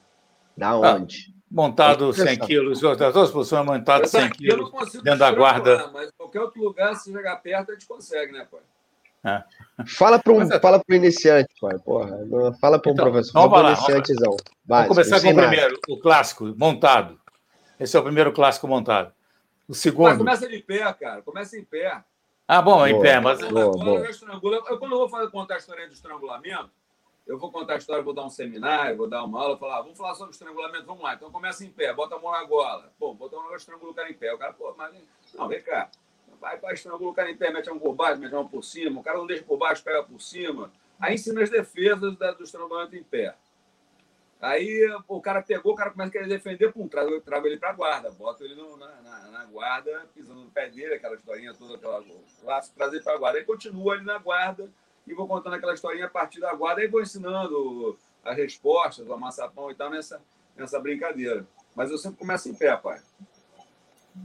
Da 0.57 0.77
onde? 0.77 1.35
Ah, 1.35 1.43
montado 1.51 2.13
100 2.13 2.39
quilos, 2.39 2.85
as 2.85 3.13
duas 3.13 3.29
posições 3.33 3.67
montadas 3.67 4.13
100 4.13 4.31
quilos 4.31 4.71
dentro 5.03 5.19
da 5.19 5.33
guarda. 5.33 5.91
Mas 5.93 6.13
qualquer 6.17 6.41
outro 6.41 6.63
lugar, 6.63 6.95
se 6.95 7.13
jogar 7.13 7.35
perto, 7.39 7.73
a 7.73 7.75
gente 7.75 7.89
consegue, 7.89 8.33
né, 8.33 8.47
pai? 8.49 8.61
É. 9.25 9.85
Fala 9.89 10.21
para 10.21 10.33
um, 10.33 10.41
é... 10.41 10.61
fala 10.61 10.79
para 10.79 10.95
iniciante, 10.95 11.53
pai. 11.61 11.77
Porra, 11.81 12.17
fala 12.61 12.79
para 12.79 12.93
um 12.93 12.95
então, 12.95 13.11
professor. 13.11 13.33
Vamos 13.33 13.59
para 13.59 13.73
iniciantezão. 13.73 14.37
Vai, 14.65 14.83
vamos 14.83 14.89
começar 14.89 15.21
com 15.21 15.33
o 15.33 15.35
primeiro, 15.35 15.81
o 15.89 15.99
clássico, 15.99 16.55
montado. 16.57 17.21
Esse 17.81 17.97
é 17.97 18.01
o 18.01 18.05
primeiro 18.05 18.33
clássico 18.33 18.69
montado. 18.69 19.13
O 19.67 19.75
segundo. 19.75 20.11
Mas 20.11 20.19
começa 20.19 20.49
de 20.49 20.61
pé, 20.61 20.93
cara. 20.93 21.23
Começa 21.23 21.59
em 21.59 21.65
pé. 21.65 22.05
Ah, 22.51 22.63
bom, 22.63 22.77
boa, 22.77 22.89
em 22.89 22.99
pé, 22.99 23.21
mas. 23.21 23.41
Boa, 23.41 23.73
boa. 23.73 24.07
Eu, 24.07 24.79
quando 24.79 24.93
eu 24.93 24.99
vou 24.99 25.09
fazer, 25.11 25.31
contar 25.31 25.57
a 25.57 25.59
história 25.59 25.87
do 25.87 25.93
estrangulamento, 25.93 26.71
eu 27.27 27.39
vou 27.39 27.53
contar 27.53 27.75
a 27.75 27.77
história, 27.77 28.03
vou 28.03 28.15
dar 28.15 28.25
um 28.25 28.31
seminário, 28.31 28.97
vou 28.97 29.07
dar 29.07 29.23
uma 29.23 29.39
aula, 29.39 29.59
falar, 29.59 29.77
ah, 29.77 29.83
vamos 29.83 29.99
falar 29.99 30.15
sobre 30.15 30.33
estrangulamento, 30.33 30.87
vamos 30.87 31.03
lá. 31.03 31.13
Então 31.13 31.31
começa 31.31 31.63
em 31.63 31.71
pé, 31.71 31.93
bota 31.93 32.15
a 32.15 32.19
mão 32.19 32.33
na 32.33 32.43
gola. 32.45 32.91
Pô, 32.99 33.13
bota 33.13 33.37
a 33.37 33.39
mão 33.39 33.43
na 33.43 33.49
gola, 33.49 33.59
estrangula 33.59 33.91
o 33.91 33.95
cara 33.95 34.11
em 34.11 34.15
pé. 34.15 34.33
O 34.33 34.39
cara, 34.39 34.55
pô, 34.55 34.75
mas. 34.79 34.95
Não, 35.35 35.47
vem 35.47 35.61
cá. 35.61 35.91
Vai, 36.41 36.57
vai, 36.59 36.73
estrangula 36.73 37.11
o 37.11 37.15
cara 37.15 37.31
em 37.31 37.37
pé, 37.37 37.53
mete 37.53 37.69
mão 37.69 37.79
por 37.79 37.95
baixo, 37.95 38.19
mete 38.19 38.33
mão 38.33 38.49
por 38.49 38.65
cima. 38.65 38.99
O 38.99 39.03
cara 39.03 39.19
não 39.19 39.27
deixa 39.27 39.45
por 39.45 39.59
baixo, 39.59 39.85
pega 39.85 40.03
por 40.03 40.19
cima. 40.19 40.73
Aí 40.99 41.17
ensina 41.17 41.43
as 41.43 41.51
defesas 41.51 42.17
da, 42.17 42.33
do 42.33 42.45
estrangulamento 42.45 42.97
em 42.97 43.03
pé. 43.03 43.35
Aí 44.41 44.89
o 45.09 45.21
cara 45.21 45.43
pegou, 45.43 45.73
o 45.73 45.77
cara 45.77 45.91
começa 45.91 46.11
a 46.11 46.13
querer 46.13 46.29
defender, 46.29 46.73
pum, 46.73 46.87
trago, 46.87 47.11
eu 47.11 47.21
trago 47.21 47.47
ele 47.47 47.57
para 47.57 47.71
a 47.71 47.73
guarda, 47.73 48.11
boto 48.13 48.45
ele 48.45 48.55
no, 48.55 48.77
na, 48.77 48.87
na, 49.03 49.29
na, 49.33 49.45
guarda, 49.47 50.07
pisando 50.15 50.43
no 50.43 50.51
pé 50.51 50.71
dele, 50.71 50.95
aquela 50.95 51.17
historinha 51.17 51.53
toda, 51.55 51.75
aquela 51.75 52.05
laço, 52.45 52.73
trazer 52.73 53.03
para 53.03 53.15
a 53.15 53.19
guarda. 53.19 53.39
Aí 53.39 53.45
continua 53.45 53.95
ali 53.95 54.05
na 54.05 54.17
guarda 54.19 54.71
e 55.07 55.13
vou 55.13 55.27
contando 55.27 55.55
aquela 55.55 55.75
historinha 55.75 56.07
a 56.07 56.11
partir 56.11 56.39
da 56.39 56.55
guarda, 56.55 56.81
aí 56.81 56.87
vou 56.87 57.03
ensinando 57.03 57.99
as 58.25 58.37
respostas, 58.37 59.09
o 59.09 59.13
amassapão 59.13 59.73
e 59.73 59.75
tal 59.75 59.91
nessa, 59.91 60.21
nessa 60.57 60.79
brincadeira. 60.79 61.45
Mas 61.75 61.91
eu 61.91 61.99
sempre 61.99 62.19
começo 62.19 62.49
em 62.49 62.55
pé, 62.55 62.77
pai. 62.77 63.01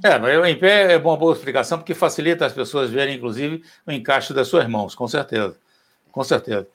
É, 0.03 0.19
mas 0.19 0.47
em 0.47 0.59
pé 0.59 0.93
é 0.93 0.97
uma 0.97 1.17
boa 1.17 1.33
explicação, 1.33 1.79
porque 1.79 1.93
facilita 1.95 2.45
as 2.45 2.53
pessoas 2.53 2.89
verem, 2.89 3.15
inclusive, 3.15 3.63
o 3.85 3.91
encaixe 3.91 4.33
das 4.33 4.47
suas 4.47 4.67
mãos, 4.67 4.93
com 4.93 5.07
certeza. 5.07 5.57
Com 6.11 6.23
certeza. 6.23 6.67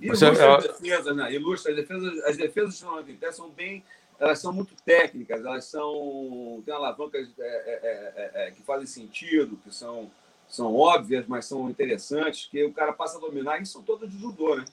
Ilustra 0.00 0.34
Você, 0.34 0.42
as 0.44 0.62
defesas, 0.64 1.16
né? 1.16 1.32
Ilustra 1.32 1.72
as 1.72 1.76
defesas, 1.76 2.24
as 2.24 2.36
defesas 2.36 2.84
pé 3.20 3.32
são 3.32 3.50
bem, 3.50 3.84
elas 4.18 4.38
são 4.38 4.52
muito 4.52 4.74
técnicas, 4.84 5.44
elas 5.44 5.64
são 5.64 6.62
tem 6.64 6.74
alavancas 6.74 7.28
é, 7.38 7.42
é, 7.42 7.80
é, 7.84 8.48
é, 8.48 8.50
que 8.50 8.62
fazem 8.62 8.86
sentido, 8.86 9.58
que 9.64 9.74
são 9.74 10.10
são 10.48 10.74
óbvias, 10.74 11.26
mas 11.26 11.44
são 11.44 11.68
interessantes, 11.68 12.48
que 12.50 12.64
o 12.64 12.72
cara 12.72 12.92
passa 12.92 13.18
a 13.18 13.20
dominar, 13.20 13.60
e 13.60 13.66
são 13.66 13.82
todas 13.82 14.10
de 14.10 14.18
judô, 14.18 14.56
né? 14.56 14.64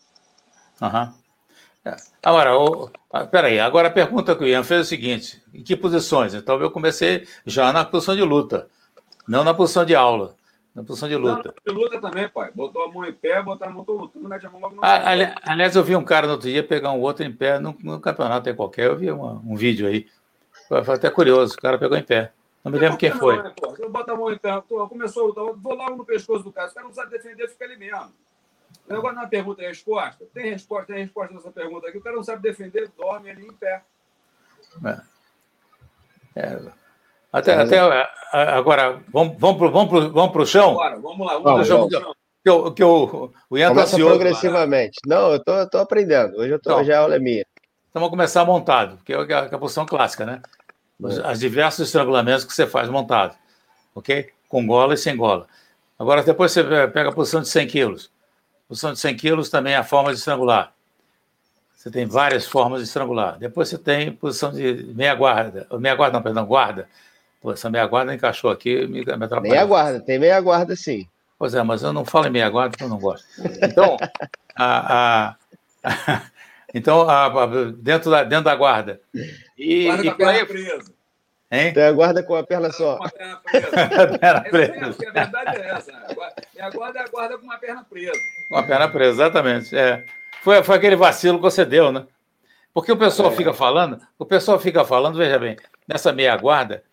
Aham. 0.81 1.13
Uhum. 1.13 1.25
Agora, 2.23 2.57
o, 2.57 2.89
peraí, 3.29 3.59
agora 3.59 3.89
a 3.89 3.91
pergunta 3.91 4.35
que 4.35 4.43
o 4.43 4.47
Ian 4.47 4.63
fez 4.63 4.79
é 4.79 4.81
o 4.81 4.85
seguinte: 4.85 5.43
em 5.53 5.63
que 5.63 5.75
posições? 5.75 6.33
Então 6.33 6.59
eu 6.59 6.71
comecei 6.71 7.27
já 7.45 7.71
na 7.71 7.85
posição 7.85 8.15
de 8.15 8.23
luta, 8.23 8.67
não 9.27 9.43
na 9.43 9.53
posição 9.53 9.85
de 9.85 9.95
aula. 9.95 10.35
Na 10.75 10.83
posição 10.83 11.07
de 11.07 11.15
luta. 11.15 11.55
Não, 11.65 11.73
de 11.73 11.79
luta 11.79 12.01
também, 12.01 12.27
pai. 12.27 12.51
Botou 12.53 12.83
a 12.83 12.91
mão 12.91 13.05
em 13.05 13.13
pé, 13.13 13.41
botou 13.41 13.65
a 13.65 13.69
mão, 13.71 13.85
tô 13.85 13.93
lutando, 13.93 14.27
mete 14.27 14.45
a 14.45 14.49
mão 14.49 14.59
logo 14.59 14.75
no 14.75 14.83
ah, 14.83 15.09
ali, 15.09 15.33
Aliás, 15.43 15.73
eu 15.73 15.83
vi 15.83 15.95
um 15.95 16.03
cara 16.03 16.27
no 16.27 16.33
outro 16.33 16.49
dia 16.49 16.61
pegar 16.61 16.91
um 16.91 16.99
outro 16.99 17.23
em 17.23 17.31
pé 17.31 17.59
no, 17.59 17.73
campeonato 18.01 18.49
em 18.49 18.55
qualquer. 18.55 18.87
Eu 18.87 18.97
vi 18.97 19.09
uma, 19.09 19.41
um 19.45 19.55
vídeo 19.55 19.87
aí. 19.87 20.05
Foi 20.67 20.79
até 20.79 21.09
curioso, 21.09 21.53
o 21.53 21.61
cara 21.61 21.77
pegou 21.77 21.97
em 21.97 22.03
pé. 22.03 22.33
Não 22.61 22.71
me 22.71 22.77
lembro 22.77 22.97
quem 22.97 23.09
não, 23.09 23.19
foi. 23.19 23.41
Né, 23.41 23.53
Você 23.61 23.87
bota 23.87 24.11
a 24.11 24.17
mão 24.17 24.33
em 24.33 24.37
pé, 24.37 24.61
começou 24.89 25.23
a 25.23 25.27
lutar, 25.27 25.45
vou 25.55 25.75
logo 25.75 25.95
no 25.95 26.05
pescoço 26.05 26.43
do 26.43 26.51
cara. 26.51 26.69
O 26.69 26.73
cara 26.73 26.87
não 26.87 26.93
sabe 26.93 27.11
defender, 27.11 27.47
fica 27.47 27.63
ali 27.63 27.77
mesmo. 27.77 28.11
Agora 28.89 29.15
na 29.15 29.27
pergunta 29.27 29.63
e 29.63 29.67
resposta, 29.67 30.25
tem 30.33 30.49
resposta, 30.51 30.87
tem 30.87 31.03
resposta 31.03 31.33
nessa 31.33 31.51
pergunta 31.51 31.87
aqui. 31.87 31.97
O 31.97 32.01
cara 32.01 32.17
não 32.17 32.23
sabe 32.23 32.41
defender, 32.41 32.91
dorme 32.97 33.29
ali 33.29 33.47
em 33.47 33.53
pé. 33.53 33.81
É. 34.83 35.01
É. 36.35 36.84
Até, 37.35 37.53
até 37.53 37.79
agora, 38.31 39.01
vamos, 39.11 39.35
vamos 39.37 39.57
para 39.57 39.67
vamos 39.67 39.89
pro, 39.89 40.09
vamos 40.09 40.31
pro 40.31 40.45
chão? 40.45 40.73
Bora, 40.73 40.97
vamos 40.97 41.27
lá, 41.27 41.33
vamos, 41.37 41.67
vamos 41.67 41.89
pro 41.89 42.01
chão. 42.01 42.15
Que, 42.41 42.49
o, 42.49 42.71
que 42.71 42.83
o, 42.83 43.33
o 43.49 43.57
Ian 43.57 43.69
tá 43.69 43.73
Começa 43.73 43.97
tá 43.97 44.03
progressivamente. 44.05 44.99
Não, 45.05 45.33
eu 45.33 45.43
tô, 45.43 45.67
tô 45.67 45.77
aprendendo. 45.79 46.37
Hoje 46.37 46.53
eu 46.53 46.59
tô, 46.59 46.81
já 46.85 46.97
a 46.97 47.01
aula 47.01 47.15
é 47.17 47.19
minha. 47.19 47.45
Então 47.89 47.99
vamos 47.99 48.09
começar 48.11 48.45
montado, 48.45 48.99
que 49.03 49.11
é 49.11 49.17
a, 49.17 49.39
a 49.39 49.57
posição 49.57 49.85
clássica, 49.85 50.25
né? 50.25 50.41
Os, 50.97 51.19
as 51.19 51.37
diversos 51.37 51.87
estrangulamentos 51.87 52.45
que 52.45 52.53
você 52.53 52.65
faz 52.65 52.87
montado, 52.87 53.35
ok? 53.93 54.29
Com 54.47 54.65
gola 54.65 54.93
e 54.93 54.97
sem 54.97 55.17
gola. 55.17 55.45
Agora, 55.99 56.23
depois 56.23 56.53
você 56.53 56.63
pega 56.87 57.09
a 57.09 57.13
posição 57.13 57.41
de 57.41 57.49
100 57.49 57.67
quilos. 57.67 58.11
A 58.65 58.69
posição 58.69 58.93
de 58.93 58.99
100 58.99 59.17
quilos 59.17 59.49
também 59.49 59.73
é 59.73 59.77
a 59.77 59.83
forma 59.83 60.13
de 60.13 60.19
estrangular. 60.19 60.73
Você 61.75 61.91
tem 61.91 62.05
várias 62.05 62.47
formas 62.47 62.79
de 62.79 62.87
estrangular. 62.87 63.37
Depois 63.37 63.67
você 63.67 63.77
tem 63.77 64.11
posição 64.11 64.53
de 64.53 64.91
meia 64.95 65.13
guarda, 65.13 65.67
meia 65.77 65.95
guarda, 65.95 66.17
não, 66.17 66.23
perdão, 66.23 66.45
guarda. 66.45 66.87
Pô, 67.45 67.51
essa 67.51 67.69
meia 67.69 67.85
guarda 67.85 68.11
encaixou 68.11 68.49
aqui, 68.49 68.87
me, 68.87 69.05
me 69.05 69.11
atrapalhou. 69.11 69.41
Meia 69.43 69.63
guarda, 69.65 69.99
tem 69.99 70.17
meia 70.17 70.41
guarda 70.41 70.75
sim. 70.75 71.07
Pois 71.37 71.53
é, 71.53 71.61
mas 71.61 71.83
eu 71.83 71.93
não 71.93 72.03
falo 72.03 72.25
em 72.25 72.31
meia 72.31 72.49
guarda 72.49 72.71
porque 72.71 72.83
eu 72.83 72.89
não 72.89 72.97
gosto. 72.97 73.23
Então, 73.61 73.97
a, 74.57 75.35
a, 75.83 76.21
então 76.73 77.07
a, 77.07 77.45
dentro, 77.77 78.09
da, 78.09 78.23
dentro 78.23 78.45
da 78.45 78.55
guarda. 78.55 78.99
E, 79.55 79.85
guarda 79.85 80.01
e 80.01 80.05
com 80.05 80.11
a 80.11 80.15
perna 80.15 80.45
presa. 80.47 80.93
Hein? 81.51 81.73
Tem 81.73 81.83
a 81.83 81.91
guarda 81.91 82.23
com 82.23 82.35
a 82.35 82.43
perna 82.43 82.71
só. 82.71 82.97
Com 82.97 83.05
a 83.05 83.09
perna 83.11 83.37
presa. 83.37 83.67
perna 84.17 84.41
presa. 84.41 84.73
É, 84.73 85.07
a 85.07 85.11
verdade 85.11 85.61
é 85.61 85.69
essa. 85.69 85.91
A 86.59 86.69
guarda 86.71 86.99
é 86.99 87.03
a 87.03 87.07
guarda 87.07 87.37
com 87.37 87.45
uma 87.45 87.59
perna 87.59 87.85
presa. 87.87 88.19
Com 88.49 88.57
a 88.57 88.63
perna 88.63 88.89
presa, 88.89 89.11
exatamente. 89.11 89.77
É. 89.77 90.03
Foi, 90.41 90.63
foi 90.63 90.77
aquele 90.77 90.95
vacilo 90.95 91.37
que 91.37 91.43
você 91.43 91.63
deu, 91.63 91.91
né? 91.91 92.07
Porque 92.73 92.91
o 92.91 92.97
pessoal 92.97 93.31
é. 93.31 93.35
fica 93.35 93.53
falando, 93.53 94.01
o 94.17 94.25
pessoal 94.25 94.59
fica 94.59 94.83
falando, 94.83 95.15
veja 95.15 95.37
bem, 95.37 95.55
nessa 95.87 96.11
meia 96.11 96.35
guarda, 96.35 96.83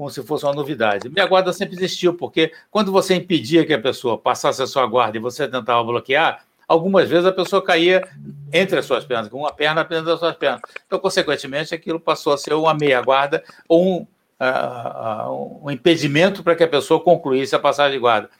como 0.00 0.08
se 0.08 0.22
fosse 0.22 0.46
uma 0.46 0.54
novidade. 0.54 1.10
Minha 1.10 1.26
guarda 1.26 1.52
sempre 1.52 1.76
existiu, 1.76 2.14
porque 2.14 2.50
quando 2.70 2.90
você 2.90 3.16
impedia 3.16 3.66
que 3.66 3.74
a 3.74 3.78
pessoa 3.78 4.16
passasse 4.16 4.62
a 4.62 4.66
sua 4.66 4.86
guarda 4.86 5.18
e 5.18 5.20
você 5.20 5.46
tentava 5.46 5.84
bloquear, 5.84 6.42
algumas 6.66 7.06
vezes 7.06 7.26
a 7.26 7.32
pessoa 7.32 7.62
caía 7.62 8.08
entre 8.50 8.78
as 8.78 8.86
suas 8.86 9.04
pernas, 9.04 9.28
com 9.28 9.40
uma 9.40 9.52
perna 9.52 9.82
apenas 9.82 10.06
das 10.06 10.18
suas 10.18 10.34
pernas. 10.34 10.62
Então, 10.86 10.98
consequentemente, 10.98 11.74
aquilo 11.74 12.00
passou 12.00 12.32
a 12.32 12.38
ser 12.38 12.54
uma 12.54 12.72
meia 12.72 13.02
guarda 13.02 13.44
ou 13.68 13.98
um, 14.00 14.06
uh, 14.40 15.66
um 15.66 15.70
impedimento 15.70 16.42
para 16.42 16.56
que 16.56 16.64
a 16.64 16.68
pessoa 16.68 16.98
concluísse 16.98 17.54
a 17.54 17.58
passagem 17.58 17.92
de 17.92 17.98
guarda. 17.98 18.30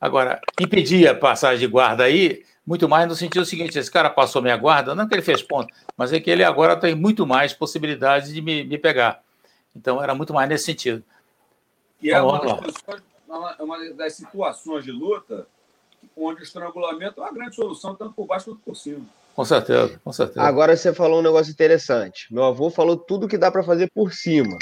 Agora, 0.00 0.40
impedir 0.60 1.06
a 1.06 1.14
passagem 1.14 1.60
de 1.60 1.68
guarda 1.68 2.02
aí, 2.02 2.42
muito 2.66 2.88
mais 2.88 3.06
no 3.06 3.14
sentido 3.14 3.44
seguinte: 3.44 3.78
esse 3.78 3.88
cara 3.90 4.10
passou 4.10 4.42
minha 4.42 4.56
guarda, 4.56 4.96
não 4.96 5.06
que 5.06 5.14
ele 5.14 5.22
fez 5.22 5.44
ponto, 5.44 5.72
mas 5.96 6.12
é 6.12 6.18
que 6.18 6.28
ele 6.28 6.42
agora 6.42 6.74
tem 6.74 6.96
muito 6.96 7.24
mais 7.24 7.52
possibilidades 7.52 8.34
de 8.34 8.42
me, 8.42 8.64
me 8.64 8.76
pegar. 8.76 9.27
Então, 9.74 10.02
era 10.02 10.14
muito 10.14 10.32
mais 10.32 10.48
nesse 10.48 10.64
sentido. 10.64 11.04
E 12.00 12.10
é 12.10 12.20
uma 12.20 12.40
das, 12.40 12.74
é 13.58 13.62
uma 13.62 13.92
das 13.94 14.14
situações 14.14 14.84
de 14.84 14.92
luta 14.92 15.46
onde 16.16 16.40
o 16.40 16.44
estrangulamento 16.44 17.20
é 17.20 17.24
uma 17.24 17.32
grande 17.32 17.54
solução, 17.54 17.94
tanto 17.94 18.12
por 18.12 18.26
baixo 18.26 18.46
quanto 18.46 18.60
por 18.60 18.76
cima. 18.76 19.04
Com 19.34 19.44
certeza, 19.44 20.00
com 20.02 20.12
certeza. 20.12 20.42
Agora 20.42 20.76
você 20.76 20.92
falou 20.92 21.20
um 21.20 21.22
negócio 21.22 21.52
interessante. 21.52 22.32
Meu 22.32 22.44
avô 22.44 22.70
falou 22.70 22.96
tudo 22.96 23.28
que 23.28 23.38
dá 23.38 23.50
para 23.50 23.62
fazer 23.62 23.88
por 23.94 24.12
cima. 24.12 24.58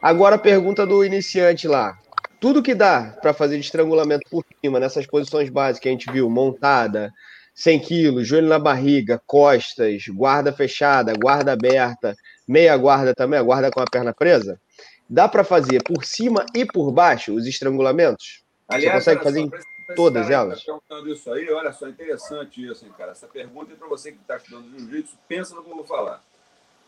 Agora 0.00 0.36
a 0.36 0.38
pergunta 0.38 0.86
do 0.86 1.04
iniciante 1.04 1.66
lá. 1.66 1.98
Tudo 2.38 2.62
que 2.62 2.74
dá 2.74 3.16
para 3.20 3.34
fazer 3.34 3.56
de 3.58 3.64
estrangulamento 3.64 4.28
por 4.30 4.44
cima, 4.60 4.78
nessas 4.78 5.06
posições 5.06 5.48
básicas 5.48 5.80
que 5.80 5.88
a 5.88 5.92
gente 5.92 6.10
viu, 6.12 6.30
montada, 6.30 7.12
100 7.54 7.80
quilos, 7.80 8.28
joelho 8.28 8.46
na 8.46 8.58
barriga, 8.58 9.20
costas, 9.26 10.04
guarda 10.08 10.52
fechada, 10.52 11.14
guarda 11.14 11.52
aberta, 11.52 12.14
meia 12.48 12.76
guarda 12.76 13.14
também, 13.14 13.38
a 13.38 13.42
guarda 13.42 13.70
com 13.70 13.80
a 13.80 13.84
perna 13.84 14.14
presa. 14.14 14.58
Dá 15.08 15.28
para 15.28 15.44
fazer 15.44 15.82
por 15.82 16.04
cima 16.04 16.44
e 16.54 16.64
por 16.64 16.90
baixo 16.90 17.34
os 17.34 17.46
estrangulamentos? 17.46 18.42
Aliás, 18.68 19.04
Você 19.04 19.16
consegue 19.16 19.24
fazer 19.24 19.40
em 19.40 19.50
todas 19.94 20.30
elas? 20.30 20.60
Tá 20.60 20.64
perguntando 20.64 21.12
isso 21.12 21.32
aí, 21.32 21.50
olha 21.50 21.72
só, 21.72 21.88
interessante 21.88 22.66
isso, 22.66 22.84
hein, 22.84 22.92
cara. 22.96 23.12
Essa 23.12 23.26
pergunta 23.26 23.72
é 23.72 23.76
para 23.76 23.88
você 23.88 24.12
que 24.12 24.18
está 24.20 24.36
estudando 24.36 24.70
jiu-jitsu, 24.70 25.16
pensa 25.28 25.54
no 25.54 25.62
que 25.62 25.70
eu 25.70 25.76
vou 25.76 25.84
falar. 25.84 26.22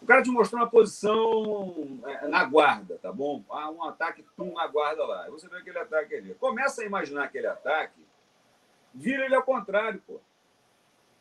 O 0.03 0.07
cara 0.07 0.23
te 0.23 0.31
mostrou 0.31 0.63
uma 0.63 0.69
posição 0.69 2.01
é, 2.07 2.27
na 2.27 2.45
guarda, 2.45 2.99
tá 3.03 3.13
bom? 3.13 3.45
Ah, 3.51 3.71
um 3.71 3.85
ataque, 3.85 4.25
pum, 4.35 4.55
na 4.55 4.67
guarda 4.67 5.05
lá. 5.05 5.29
Você 5.29 5.47
vê 5.49 5.59
aquele 5.59 5.79
ataque 5.79 6.15
ali. 6.15 6.35
Começa 6.35 6.83
a 6.83 6.87
imaginar 6.87 7.25
aquele 7.25 7.47
ataque, 7.47 8.07
vira 8.95 9.27
ele 9.27 9.35
ao 9.35 9.43
contrário, 9.43 10.03
pô. 10.07 10.21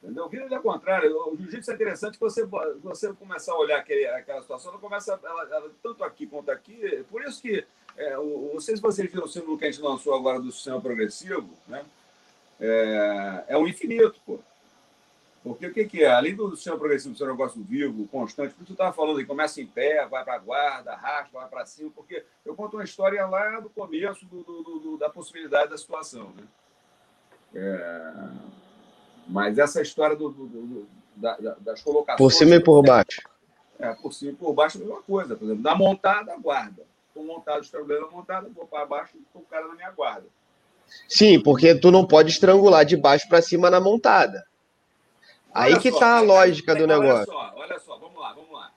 Entendeu? 0.02 0.30
Vira 0.30 0.56
ao 0.56 0.62
contrário. 0.62 1.14
O 1.28 1.36
jiu-jitsu 1.36 1.72
é 1.72 1.74
interessante 1.76 2.14
que 2.14 2.20
você, 2.22 2.46
você 2.82 3.14
começar 3.14 3.52
a 3.52 3.60
olhar 3.60 3.80
aquele, 3.80 4.08
aquela 4.08 4.42
situação, 4.42 4.72
ela 4.72 4.80
começa, 4.80 5.20
ela, 5.22 5.44
ela, 5.44 5.72
tanto 5.84 6.04
aqui 6.04 6.26
quanto 6.26 6.50
aqui. 6.50 7.06
Por 7.10 7.22
isso 7.24 7.42
que, 7.42 7.66
é, 7.98 8.18
o, 8.18 8.52
não 8.54 8.62
sei 8.62 8.78
se 8.78 8.82
vocês 8.82 9.12
viram 9.12 9.26
o 9.26 9.28
símbolo 9.28 9.58
que 9.58 9.66
a 9.66 9.72
gente 9.72 9.84
lançou 9.84 10.16
agora 10.16 10.40
do 10.40 10.52
sistema 10.52 10.80
progressivo, 10.80 11.50
né? 11.68 11.86
É, 12.62 13.46
é 13.50 13.58
o 13.58 13.68
infinito, 13.68 14.16
pô. 14.26 14.40
Porque 15.44 15.68
o 15.68 15.74
que, 15.74 15.86
que 15.86 16.04
é? 16.04 16.12
Além 16.12 16.36
do 16.36 16.54
sistema 16.56 16.78
progressivo 16.78 17.16
ser 17.16 17.24
um 17.26 17.32
negócio 17.32 17.62
vivo, 17.62 18.08
constante, 18.08 18.54
como 18.54 18.66
tu 18.66 18.74
estava 18.74 18.94
falando 18.94 19.20
aí, 19.20 19.26
começa 19.26 19.62
em 19.62 19.66
pé, 19.66 20.06
vai 20.06 20.24
para 20.24 20.36
a 20.36 20.40
guarda, 20.40 20.92
arrasta, 20.92 21.38
vai 21.38 21.48
para 21.48 21.66
cima, 21.66 21.92
porque 21.96 22.26
eu 22.46 22.56
conto 22.56 22.76
uma 22.76 22.84
história 22.84 23.26
lá 23.26 23.60
do 23.60 23.70
começo 23.70 24.26
do, 24.26 24.44
do, 24.44 24.80
do, 24.80 24.98
da 24.98 25.10
possibilidade 25.10 25.70
da 25.70 25.78
situação. 25.78 26.34
Né? 26.36 26.44
É 27.56 28.60
mas 29.30 29.58
essa 29.58 29.82
história 29.82 30.16
do, 30.16 30.30
do, 30.30 30.48
do 30.48 30.88
da, 31.16 31.38
das 31.60 31.82
colocações. 31.82 32.18
Por 32.18 32.32
cima 32.32 32.56
e 32.56 32.60
por 32.60 32.82
baixo. 32.82 33.22
É, 33.78 33.94
por 33.94 34.14
cima 34.14 34.32
e 34.32 34.36
por 34.36 34.54
baixo 34.54 34.78
é 34.78 34.82
a 34.82 34.86
mesma 34.86 35.02
coisa. 35.04 35.36
Por 35.36 35.46
exemplo, 35.46 35.64
da 35.64 35.76
montada, 35.76 36.36
guarda. 36.38 36.84
Estou 37.08 37.24
montado, 37.24 37.62
estrangulando 37.62 38.06
a 38.06 38.12
montada, 38.12 38.50
vou 38.54 38.66
para 38.66 38.86
baixo 38.86 39.18
e 39.18 39.38
o 39.38 39.42
cara 39.42 39.68
na 39.68 39.76
minha 39.76 39.92
guarda. 39.92 40.26
Sim, 41.08 41.42
porque 41.42 41.76
tu 41.76 41.92
não 41.92 42.06
pode 42.06 42.32
estrangular 42.32 42.84
de 42.84 42.98
baixo 42.98 43.28
para 43.28 43.42
cima 43.42 43.70
na 43.70 43.80
montada. 43.80 44.46
Aí 45.54 45.74
olha 45.74 45.82
que 45.82 45.92
só, 45.92 46.00
tá 46.00 46.18
a 46.18 46.22
lógica 46.22 46.76
do 46.76 46.88
negócio. 46.88 47.34
Olha 47.34 47.52
só, 47.52 47.54
olha 47.56 47.80
só, 47.80 47.98
vamos 47.98 48.20
lá, 48.20 48.34
vamos 48.34 48.52
lá. 48.52 48.72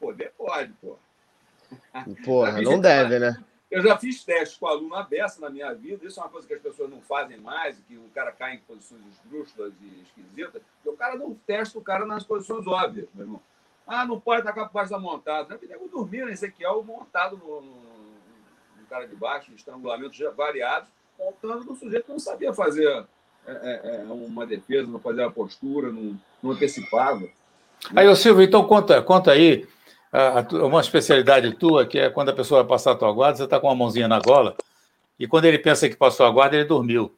Poder 0.00 0.32
pode, 0.36 0.72
pô. 0.80 0.96
Porra, 2.24 2.60
não 2.62 2.80
deve, 2.80 3.18
né? 3.18 3.36
Eu 3.74 3.82
já 3.82 3.98
fiz 3.98 4.22
testes 4.22 4.56
com 4.56 4.68
aluno 4.68 4.94
aberto 4.94 5.40
na 5.40 5.50
minha 5.50 5.72
vida, 5.74 6.06
isso 6.06 6.20
é 6.20 6.22
uma 6.22 6.28
coisa 6.28 6.46
que 6.46 6.54
as 6.54 6.62
pessoas 6.62 6.88
não 6.88 7.00
fazem 7.00 7.38
mais, 7.38 7.76
que 7.88 7.96
o 7.96 8.08
cara 8.14 8.30
cai 8.30 8.54
em 8.54 8.58
posições 8.58 9.02
esdrúxulas 9.06 9.72
e 9.82 10.02
esquisitas, 10.02 10.62
porque 10.76 10.88
o 10.88 10.96
cara 10.96 11.16
não 11.16 11.34
testa 11.46 11.76
o 11.76 11.82
cara 11.82 12.06
nas 12.06 12.22
posições 12.22 12.64
óbvias, 12.68 13.08
meu 13.12 13.24
irmão. 13.24 13.42
Ah, 13.84 14.06
não 14.06 14.20
pode 14.20 14.50
por 14.50 14.72
baixo 14.72 14.92
da 14.92 14.98
montada. 14.98 15.58
Eu 15.68 15.88
dormi 15.88 16.20
no 16.22 16.30
Ezequiel 16.30 16.82
montado 16.84 17.36
no, 17.36 17.60
no, 17.60 17.72
no, 18.80 18.86
cara 18.88 19.06
de 19.06 19.16
baixo, 19.16 19.50
em 19.50 19.56
estrangulamentos 19.56 20.18
variados, 20.36 20.88
montando 21.18 21.64
no 21.64 21.76
sujeito 21.76 22.04
que 22.04 22.12
não 22.12 22.18
sabia 22.18 22.54
fazer 22.54 23.04
é, 23.46 23.52
é, 23.52 23.96
é, 23.96 23.98
uma 24.04 24.46
defesa, 24.46 24.90
não 24.90 25.00
fazia 25.00 25.26
a 25.26 25.30
postura, 25.30 25.90
não, 25.92 26.18
não 26.42 26.52
antecipava. 26.52 27.28
Aí, 27.94 28.08
ô 28.08 28.16
Silvio, 28.16 28.42
então 28.42 28.64
conta, 28.66 29.02
conta 29.02 29.32
aí 29.32 29.66
uma 30.64 30.80
especialidade 30.80 31.52
tua, 31.56 31.84
que 31.84 31.98
é 31.98 32.08
quando 32.08 32.28
a 32.28 32.32
pessoa 32.32 32.62
vai 32.62 32.68
passar 32.68 32.92
a 32.92 32.94
tua 32.94 33.12
guarda, 33.12 33.38
você 33.38 33.44
está 33.44 33.58
com 33.58 33.66
uma 33.66 33.74
mãozinha 33.74 34.06
na 34.06 34.20
gola, 34.20 34.56
e 35.18 35.26
quando 35.26 35.46
ele 35.46 35.58
pensa 35.58 35.88
que 35.88 35.96
passou 35.96 36.24
a 36.24 36.30
guarda, 36.30 36.56
ele 36.56 36.64
dormiu. 36.64 37.12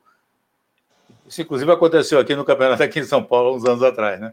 Isso, 1.27 1.43
inclusive, 1.43 1.71
aconteceu 1.71 2.19
aqui 2.19 2.35
no 2.35 2.45
campeonato 2.45 2.83
aqui 2.83 3.01
em 3.01 3.05
São 3.05 3.23
Paulo, 3.23 3.55
uns 3.55 3.65
anos 3.65 3.83
atrás, 3.83 4.21
né? 4.21 4.33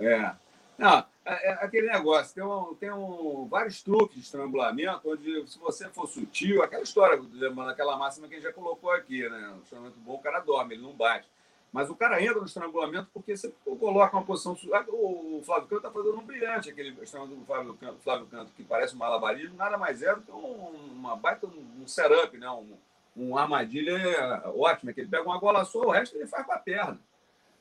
É. 0.00 0.32
Não, 0.78 1.04
é, 1.24 1.50
é 1.50 1.52
aquele 1.64 1.86
negócio, 1.86 2.34
tem, 2.34 2.42
um, 2.42 2.74
tem 2.74 2.90
um, 2.90 3.46
vários 3.48 3.82
truques 3.82 4.16
de 4.16 4.22
estrangulamento, 4.22 5.00
onde 5.04 5.46
se 5.46 5.58
você 5.58 5.88
for 5.88 6.08
sutil, 6.08 6.62
aquela 6.62 6.82
história, 6.82 7.22
aquela 7.70 7.96
máxima 7.96 8.26
que 8.26 8.34
a 8.34 8.36
gente 8.38 8.46
já 8.46 8.52
colocou 8.52 8.90
aqui, 8.90 9.28
né? 9.28 9.54
O 9.56 9.62
estrangulamento 9.62 10.00
bom, 10.00 10.14
o 10.14 10.18
cara 10.18 10.40
dorme, 10.40 10.74
ele 10.74 10.82
não 10.82 10.92
bate. 10.92 11.28
Mas 11.72 11.88
o 11.88 11.96
cara 11.96 12.22
entra 12.22 12.38
no 12.38 12.44
estrangulamento 12.44 13.08
porque 13.14 13.34
você 13.34 13.50
coloca 13.80 14.14
uma 14.14 14.24
posição. 14.24 14.52
O 14.88 15.42
Flávio 15.42 15.68
Canto 15.68 15.76
está 15.76 15.90
fazendo 15.90 16.18
um 16.18 16.24
brilhante, 16.24 16.68
aquele 16.68 16.90
estrangulamento 17.02 17.40
do 17.40 17.46
Flávio 17.46 17.74
Canto, 17.74 18.02
Flávio 18.02 18.26
Canto, 18.26 18.52
que 18.52 18.62
parece 18.62 18.94
um 18.94 18.98
malabarismo, 18.98 19.56
nada 19.56 19.78
mais 19.78 20.02
é 20.02 20.14
do 20.14 20.20
que 20.20 20.30
uma 20.30 21.16
baita 21.16 21.46
um 21.46 21.88
setup, 21.88 22.36
né? 22.36 22.50
um, 22.50 22.76
um 23.16 23.38
armadilha 23.38 24.42
ótima, 24.54 24.92
que 24.92 25.00
ele 25.00 25.08
pega 25.08 25.22
uma 25.22 25.40
bola 25.40 25.64
só, 25.64 25.80
o 25.80 25.90
resto 25.90 26.14
ele 26.14 26.26
faz 26.26 26.44
para 26.44 26.56
a 26.56 26.58
perna. 26.58 27.00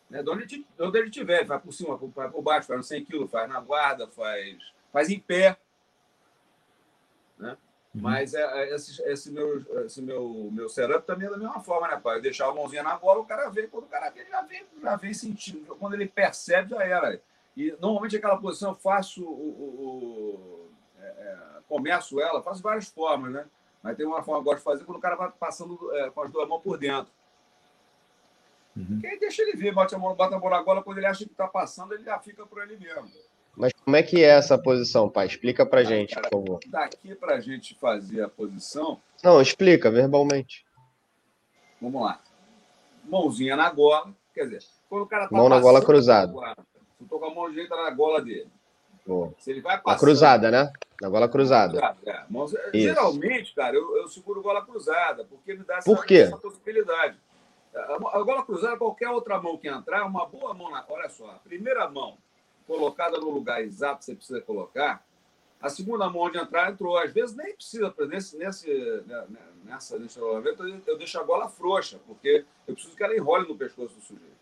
Né? 0.09 0.21
De, 0.21 0.29
onde, 0.29 0.67
onde 0.77 0.99
ele 0.99 1.09
tiver, 1.09 1.45
vai 1.45 1.57
por 1.57 1.71
cima, 1.71 1.95
vai 1.95 2.29
por 2.29 2.41
baixo, 2.41 2.67
faz 2.67 2.77
no 2.77 2.83
100 2.83 3.05
quilos, 3.05 3.31
faz 3.31 3.47
na 3.47 3.61
guarda, 3.61 4.09
faz, 4.09 4.57
faz 4.91 5.09
em 5.09 5.19
pé. 5.19 5.57
Né? 7.39 7.55
Uhum. 7.93 8.01
Mas 8.01 8.33
é, 8.33 8.41
é, 8.41 8.73
esse, 8.73 9.01
esse, 9.03 9.31
meu, 9.31 9.85
esse 9.85 10.01
meu, 10.01 10.49
meu 10.51 10.69
setup 10.69 11.05
também 11.05 11.27
é 11.27 11.31
da 11.31 11.37
mesma 11.37 11.59
forma, 11.59 11.89
né, 11.89 11.97
pai? 11.97 12.17
Eu 12.17 12.21
deixar 12.21 12.47
a 12.47 12.53
mãozinha 12.53 12.83
na 12.83 12.97
bola, 12.97 13.19
o 13.19 13.25
cara 13.25 13.49
vê. 13.49 13.67
Quando 13.67 13.83
o 13.83 13.87
cara 13.87 14.09
vê, 14.09 14.21
ele 14.21 14.29
já 14.29 14.41
vem, 14.41 14.65
já 14.81 14.95
vem 14.95 15.13
sentindo. 15.13 15.75
Quando 15.75 15.93
ele 15.93 16.07
percebe, 16.07 16.69
já 16.69 16.83
era. 16.83 17.21
E 17.55 17.75
normalmente 17.81 18.15
aquela 18.15 18.37
posição 18.37 18.71
eu 18.71 18.75
faço 18.75 19.23
o. 19.23 19.27
o, 19.27 19.65
o 19.65 20.69
é, 20.99 21.05
é, 21.05 21.37
começo 21.67 22.19
ela, 22.19 22.41
faço 22.41 22.61
várias 22.61 22.87
formas, 22.87 23.31
né? 23.31 23.45
Mas 23.83 23.97
tem 23.97 24.05
uma 24.05 24.23
forma 24.23 24.41
que 24.41 24.47
eu 24.47 24.51
gosto 24.51 24.57
de 24.59 24.63
fazer 24.63 24.85
quando 24.85 24.97
o 24.97 25.01
cara 25.01 25.15
vai 25.15 25.31
passando 25.31 25.77
é, 25.95 26.09
com 26.11 26.21
as 26.21 26.31
duas 26.31 26.47
mãos 26.47 26.61
por 26.61 26.77
dentro. 26.77 27.11
Uhum. 28.75 29.01
aí 29.03 29.19
deixa 29.19 29.41
ele 29.41 29.57
ver, 29.57 29.73
bate 29.73 29.93
a 29.93 29.97
mão, 29.97 30.15
bate 30.15 30.33
a 30.33 30.39
mão 30.39 30.49
na 30.49 30.61
gola, 30.61 30.81
quando 30.81 30.97
ele 30.97 31.05
acha 31.05 31.25
que 31.25 31.31
está 31.31 31.45
passando, 31.45 31.93
ele 31.93 32.03
já 32.03 32.17
fica 32.19 32.45
por 32.45 32.63
ele 32.63 32.77
mesmo. 32.77 33.11
Mas 33.55 33.73
como 33.83 33.95
é 33.95 34.03
que 34.03 34.23
é 34.23 34.29
essa 34.29 34.57
posição, 34.57 35.09
pai? 35.09 35.27
Explica 35.27 35.65
pra 35.65 35.83
gente, 35.83 36.15
por 36.15 36.29
favor. 36.29 36.59
Daqui 36.67 37.13
pra 37.15 37.39
gente 37.39 37.75
fazer 37.75 38.23
a 38.23 38.29
posição. 38.29 38.99
Não, 39.23 39.41
explica 39.41 39.91
verbalmente. 39.91 40.65
Vamos 41.81 42.01
lá. 42.01 42.21
Mãozinha 43.03 43.55
na 43.55 43.69
gola. 43.69 44.13
Quer 44.33 44.45
dizer, 44.45 44.63
quando 44.89 45.03
o 45.03 45.07
cara 45.07 45.27
tá 45.27 45.35
Mão 45.35 45.49
na 45.49 45.59
gola 45.59 45.83
cruzada. 45.83 46.31
Se 46.97 47.05
tô 47.05 47.19
com 47.19 47.25
a 47.25 47.33
mão 47.33 47.49
direita 47.49 47.75
na 47.75 47.89
gola 47.91 48.21
dele. 48.21 48.49
Boa. 49.05 49.33
Se 49.39 49.51
ele 49.51 49.61
vai 49.61 49.81
passando, 49.81 49.99
cruzada, 49.99 50.51
né? 50.51 50.71
Na 51.01 51.09
gola 51.09 51.27
cruzada. 51.27 51.95
É. 52.05 52.23
Mão... 52.29 52.47
Geralmente, 52.73 53.53
cara, 53.53 53.75
eu, 53.75 53.97
eu 53.97 54.07
seguro 54.07 54.41
gola 54.41 54.63
cruzada, 54.63 55.25
porque 55.25 55.53
me 55.53 55.63
dá 55.63 55.77
essa, 55.77 55.91
Por 55.91 56.05
quê? 56.05 56.19
essa 56.19 56.37
possibilidade. 56.37 57.17
A 57.73 58.21
gola 58.21 58.45
cruzada, 58.45 58.77
qualquer 58.77 59.09
outra 59.09 59.41
mão 59.41 59.57
que 59.57 59.67
entrar, 59.67 59.99
é 59.99 60.03
uma 60.03 60.25
boa 60.25 60.53
mão 60.53 60.69
na. 60.69 60.85
Olha 60.87 61.09
só, 61.09 61.31
a 61.31 61.39
primeira 61.39 61.89
mão 61.89 62.17
colocada 62.67 63.19
no 63.19 63.29
lugar 63.29 63.63
exato 63.63 63.99
que 63.99 64.05
você 64.05 64.15
precisa 64.15 64.41
colocar, 64.41 65.03
a 65.61 65.69
segunda 65.69 66.09
mão 66.09 66.29
de 66.29 66.39
entrar 66.39 66.71
entrou. 66.71 66.97
Às 66.97 67.13
vezes 67.13 67.35
nem 67.35 67.53
precisa, 67.53 67.93
nesse, 68.07 68.37
nesse, 68.37 68.67
né, 69.05 69.25
né, 69.29 69.39
nessa, 69.63 69.99
nesse 69.99 70.19
rolamento, 70.19 70.63
eu 70.87 70.97
deixo 70.97 71.19
a 71.19 71.23
gola 71.23 71.47
frouxa, 71.47 71.99
porque 72.07 72.43
eu 72.67 72.73
preciso 72.73 72.95
que 72.95 73.03
ela 73.03 73.15
enrole 73.15 73.47
no 73.47 73.55
pescoço 73.55 73.93
do 73.93 74.01
sujeito. 74.01 74.41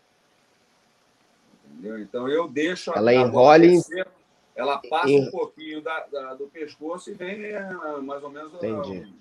Entendeu? 1.66 1.98
Então 1.98 2.28
eu 2.28 2.48
deixo 2.48 2.90
ela 2.96 3.10
a 3.10 3.14
enrole. 3.14 3.68
Descer, 3.68 4.08
ela 4.54 4.78
passa 4.78 5.10
em... 5.10 5.28
um 5.28 5.30
pouquinho 5.30 5.82
da, 5.82 6.06
da, 6.06 6.34
do 6.34 6.46
pescoço 6.46 7.10
e 7.10 7.14
vem 7.14 7.44
é, 7.44 7.70
mais 8.02 8.22
ou 8.22 8.30
menos. 8.30 8.52
Entendi. 8.54 9.12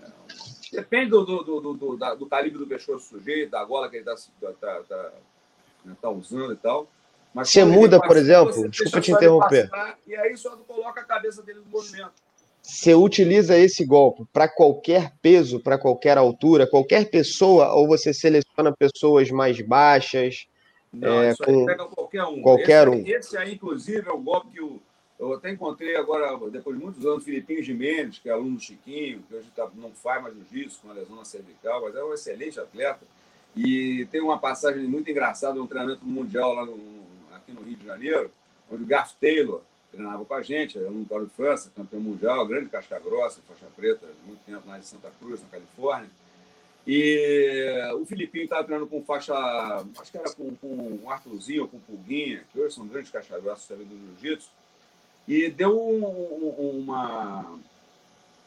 É, 0.00 0.10
depende 0.72 1.10
do, 1.10 1.24
do, 1.24 1.42
do, 1.42 1.74
do, 1.74 1.96
da, 1.96 2.14
do 2.14 2.26
calibre 2.26 2.58
do 2.58 2.66
pescoço 2.66 3.14
do 3.14 3.18
sujeito, 3.18 3.50
da 3.50 3.64
gola 3.64 3.88
que 3.88 3.96
ele 3.96 4.08
está 4.08 4.30
tá, 4.60 4.82
tá, 4.82 5.12
né, 5.84 5.96
tá 6.00 6.10
usando 6.10 6.52
e 6.52 6.56
tal. 6.56 6.86
Mas 7.38 7.50
você 7.50 7.64
muda, 7.64 8.00
por 8.00 8.16
exemplo, 8.16 8.68
desculpa 8.68 9.00
te 9.00 9.12
interromper. 9.12 9.70
Passar, 9.70 9.96
e 10.08 10.16
aí 10.16 10.36
só 10.36 10.56
coloca 10.56 11.00
a 11.00 11.04
cabeça 11.04 11.40
dele 11.40 11.60
no 11.60 11.70
movimento. 11.70 12.10
Você 12.60 12.96
utiliza 12.96 13.56
esse 13.56 13.84
golpe 13.84 14.24
para 14.32 14.48
qualquer 14.48 15.12
peso, 15.22 15.60
para 15.60 15.78
qualquer 15.78 16.18
altura, 16.18 16.66
qualquer 16.66 17.08
pessoa, 17.08 17.72
ou 17.74 17.86
você 17.86 18.12
seleciona 18.12 18.74
pessoas 18.76 19.30
mais 19.30 19.60
baixas? 19.60 20.48
Não, 20.92 21.22
é, 21.22 21.32
com... 21.36 21.64
pega 21.64 21.84
qualquer 21.84 22.24
um. 22.24 22.42
Qualquer 22.42 22.88
esse, 22.88 22.96
um. 22.96 23.06
Esse 23.06 23.38
aí, 23.38 23.54
inclusive, 23.54 24.08
é 24.08 24.12
o 24.12 24.18
golpe 24.18 24.50
que 24.50 24.60
eu, 24.60 24.80
eu 25.20 25.34
até 25.34 25.52
encontrei 25.52 25.94
agora, 25.94 26.36
depois 26.50 26.76
de 26.76 26.82
muitos 26.82 27.06
anos, 27.06 27.22
Filipinho 27.22 27.62
Jimenez, 27.62 28.18
que 28.18 28.28
é 28.28 28.32
aluno 28.32 28.56
do 28.56 28.60
Chiquinho, 28.60 29.22
que 29.28 29.36
hoje 29.36 29.46
tá, 29.54 29.68
não 29.76 29.92
faz 29.92 30.20
mais 30.20 30.34
jiu-jitsu 30.34 30.80
com 30.82 30.90
a 30.90 30.94
lesão 30.94 31.14
na 31.14 31.24
cervical, 31.24 31.82
mas 31.82 31.94
é 31.94 32.02
um 32.02 32.12
excelente 32.12 32.58
atleta. 32.58 33.06
E 33.56 34.06
tem 34.10 34.20
uma 34.20 34.38
passagem 34.38 34.82
muito 34.88 35.08
engraçada, 35.08 35.62
um 35.62 35.66
treinamento 35.68 36.04
mundial 36.04 36.52
lá 36.52 36.66
no, 36.66 36.98
aqui 37.48 37.52
no 37.52 37.62
Rio 37.62 37.76
de 37.76 37.86
Janeiro, 37.86 38.30
onde 38.70 38.82
o 38.82 38.86
Garth 38.86 39.14
Taylor 39.18 39.62
treinava 39.90 40.24
com 40.24 40.34
a 40.34 40.42
gente, 40.42 40.78
aluno 40.78 41.04
do 41.04 41.24
de 41.24 41.32
França, 41.32 41.72
campeão 41.74 42.00
mundial, 42.00 42.46
grande 42.46 42.68
casca 42.68 42.98
grossa, 42.98 43.40
faixa 43.48 43.66
preta, 43.74 44.06
muito 44.26 44.40
tempo 44.44 44.68
lá 44.68 44.78
de 44.78 44.86
Santa 44.86 45.10
Cruz, 45.18 45.40
na 45.40 45.48
Califórnia. 45.48 46.10
E 46.86 47.90
o 47.94 48.04
Filipinho 48.04 48.44
estava 48.44 48.64
treinando 48.64 48.88
com 48.88 49.02
faixa, 49.02 49.34
acho 49.98 50.10
que 50.10 50.18
era 50.18 50.30
com, 50.32 50.54
com 50.56 51.00
um 51.02 51.10
Arthurzinho 51.10 51.68
com 51.68 51.78
Pulguinha, 51.80 52.44
que 52.52 52.60
hoje 52.60 52.74
são 52.74 52.86
grandes 52.86 53.10
casca 53.10 53.38
grossas 53.38 53.78
do 53.78 54.18
Jiu-Jitsu, 54.20 54.50
e 55.26 55.50
deu 55.50 55.78
um, 55.78 56.04
um, 56.04 56.80
uma, 56.80 57.58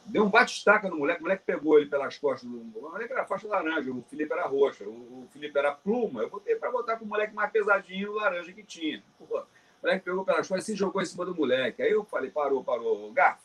Deu 0.06 0.24
um 0.24 0.30
bate-estaca 0.30 0.88
no 0.88 0.98
moleque, 0.98 1.20
o 1.20 1.22
moleque 1.22 1.44
pegou 1.44 1.78
ele 1.78 1.88
pelas 1.88 2.18
costas. 2.18 2.48
Do... 2.48 2.58
O 2.58 2.90
moleque 2.90 3.12
era 3.12 3.24
faixa 3.24 3.46
laranja, 3.46 3.90
o 3.90 4.02
Felipe 4.02 4.32
era 4.32 4.46
roxa, 4.46 4.84
o 4.84 5.26
Felipe 5.30 5.56
era 5.56 5.72
pluma. 5.72 6.22
Eu 6.22 6.30
botei 6.30 6.56
para 6.56 6.70
botar 6.70 6.96
com 6.96 7.04
o 7.04 7.08
moleque 7.08 7.34
mais 7.34 7.50
pesadinho, 7.50 8.12
laranja 8.12 8.52
que 8.52 8.62
tinha. 8.62 9.02
Pô, 9.18 9.24
o 9.38 9.46
moleque 9.82 10.04
pegou 10.04 10.24
pelas 10.24 10.48
costas 10.48 10.68
e 10.68 10.72
se 10.72 10.76
jogou 10.76 11.00
em 11.00 11.06
cima 11.06 11.24
do 11.24 11.34
moleque. 11.34 11.82
Aí 11.82 11.90
eu 11.90 12.04
falei: 12.04 12.30
parou, 12.30 12.64
parou. 12.64 13.12
Garfo, 13.12 13.44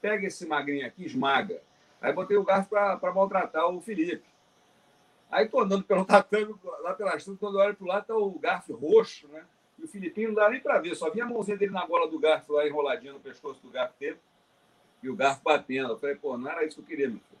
pega 0.00 0.26
esse 0.26 0.46
magrinho 0.46 0.86
aqui, 0.86 1.06
esmaga. 1.06 1.60
Aí 2.00 2.12
botei 2.12 2.36
o 2.36 2.44
garfo 2.44 2.68
para 2.68 3.12
maltratar 3.12 3.66
o 3.68 3.80
Felipe. 3.80 4.28
Aí 5.30 5.48
tô 5.48 5.60
andando 5.60 5.84
pelo 5.84 6.04
tatame, 6.06 6.54
lá 6.80 6.92
pelas 6.92 7.16
estrada, 7.16 7.38
quando 7.40 7.58
eu 7.58 7.64
olho 7.64 7.76
pro 7.76 7.86
lado, 7.86 8.06
tá 8.06 8.14
o 8.14 8.38
garfo 8.38 8.74
roxo, 8.74 9.26
né? 9.28 9.42
E 9.78 9.84
o 9.84 9.88
Filipinho 9.88 10.28
não 10.28 10.36
dá 10.36 10.50
nem 10.50 10.60
para 10.60 10.78
ver, 10.78 10.94
só 10.94 11.10
vinha 11.10 11.24
a 11.24 11.28
mãozinha 11.28 11.56
dele 11.56 11.72
na 11.72 11.84
gola 11.84 12.08
do 12.08 12.18
garfo 12.18 12.52
lá 12.52 12.66
enroladinha 12.66 13.12
no 13.12 13.18
pescoço 13.18 13.60
do 13.60 13.70
garfo 13.70 13.98
dele 13.98 14.18
e 15.04 15.10
o 15.10 15.14
garfo 15.14 15.42
batendo. 15.44 15.90
Eu 15.90 15.98
falei, 15.98 16.16
pô, 16.16 16.36
não 16.38 16.50
era 16.50 16.64
isso 16.64 16.76
que 16.76 16.82
eu 16.82 16.86
queria, 16.86 17.08
meu 17.08 17.18
filho. 17.18 17.40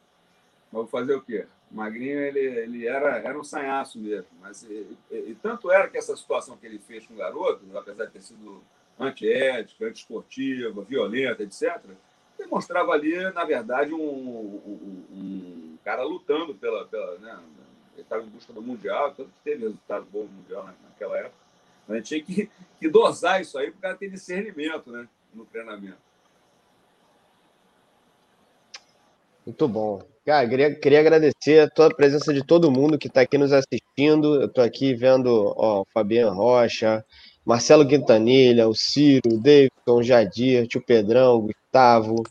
Mas 0.70 0.82
vou 0.82 0.86
fazer 0.86 1.14
o 1.14 1.22
quê? 1.22 1.46
O 1.70 1.76
Magrinho, 1.76 2.20
ele, 2.20 2.40
ele 2.40 2.86
era, 2.86 3.18
era 3.18 3.38
um 3.38 3.44
sanhaço 3.44 3.98
mesmo. 3.98 4.28
Mas, 4.40 4.62
e, 4.64 4.86
e, 5.10 5.16
e, 5.30 5.38
tanto 5.42 5.70
era 5.70 5.88
que 5.88 5.96
essa 5.96 6.14
situação 6.14 6.56
que 6.56 6.66
ele 6.66 6.78
fez 6.78 7.06
com 7.06 7.14
o 7.14 7.16
garoto, 7.16 7.64
apesar 7.76 8.04
de 8.04 8.12
ter 8.12 8.22
sido 8.22 8.62
antiética, 8.98 9.86
antiesportiva, 9.86 10.82
violenta, 10.82 11.42
etc., 11.42 11.80
demonstrava 12.36 12.92
ali, 12.92 13.18
na 13.32 13.44
verdade, 13.44 13.94
um, 13.94 13.98
um, 13.98 15.04
um 15.10 15.78
cara 15.82 16.02
lutando 16.02 16.54
pela. 16.54 16.86
pela 16.86 17.18
né? 17.18 17.40
Ele 17.94 18.02
estava 18.02 18.22
em 18.24 18.28
busca 18.28 18.52
do 18.52 18.60
Mundial, 18.60 19.14
tanto 19.14 19.30
que 19.30 19.44
teve 19.44 19.62
resultado 19.62 20.04
bom 20.10 20.24
no 20.24 20.28
Mundial 20.28 20.68
naquela 20.82 21.16
época. 21.16 21.36
Mas 21.86 21.94
a 21.94 22.00
gente 22.00 22.08
tinha 22.08 22.24
que, 22.24 22.50
que 22.78 22.88
dosar 22.88 23.40
isso 23.40 23.56
aí 23.56 23.70
para 23.70 23.78
o 23.78 23.80
cara 23.80 23.96
ter 23.96 24.10
discernimento 24.10 24.90
né? 24.90 25.08
no 25.32 25.46
treinamento. 25.46 25.98
Muito 29.46 29.68
bom. 29.68 30.00
Cara, 30.24 30.48
queria, 30.48 30.74
queria 30.74 31.00
agradecer 31.00 31.60
a 31.60 31.68
toda 31.68 31.92
a 31.92 31.96
presença 31.96 32.32
de 32.32 32.42
todo 32.42 32.70
mundo 32.70 32.98
que 32.98 33.08
está 33.08 33.20
aqui 33.20 33.36
nos 33.36 33.52
assistindo. 33.52 34.40
Eu 34.40 34.46
estou 34.46 34.64
aqui 34.64 34.94
vendo 34.94 35.52
ó, 35.56 35.82
o 35.82 35.86
Fabiano 35.92 36.34
Rocha, 36.34 37.04
Marcelo 37.44 37.86
Quintanilha, 37.86 38.66
o 38.66 38.74
Ciro, 38.74 39.34
o 39.34 39.38
Davidson, 39.38 40.02
Jadir, 40.02 40.66
tio 40.66 40.80
Pedrão, 40.80 41.42
Gustavo, 41.42 42.22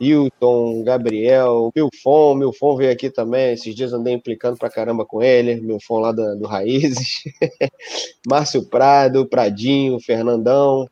Hilton, 0.00 0.84
Gabriel, 0.84 1.72
Milfon. 1.74 2.36
Milfon 2.36 2.76
veio 2.76 2.92
aqui 2.92 3.10
também. 3.10 3.54
Esses 3.54 3.74
dias 3.74 3.92
andei 3.92 4.14
implicando 4.14 4.56
pra 4.56 4.70
caramba 4.70 5.04
com 5.04 5.20
ele. 5.20 5.60
Milfon 5.60 5.98
lá 5.98 6.12
do, 6.12 6.36
do 6.36 6.46
Raízes. 6.46 7.24
Márcio 8.24 8.62
Prado, 8.62 9.26
Pradinho, 9.26 9.98
Fernandão, 9.98 10.86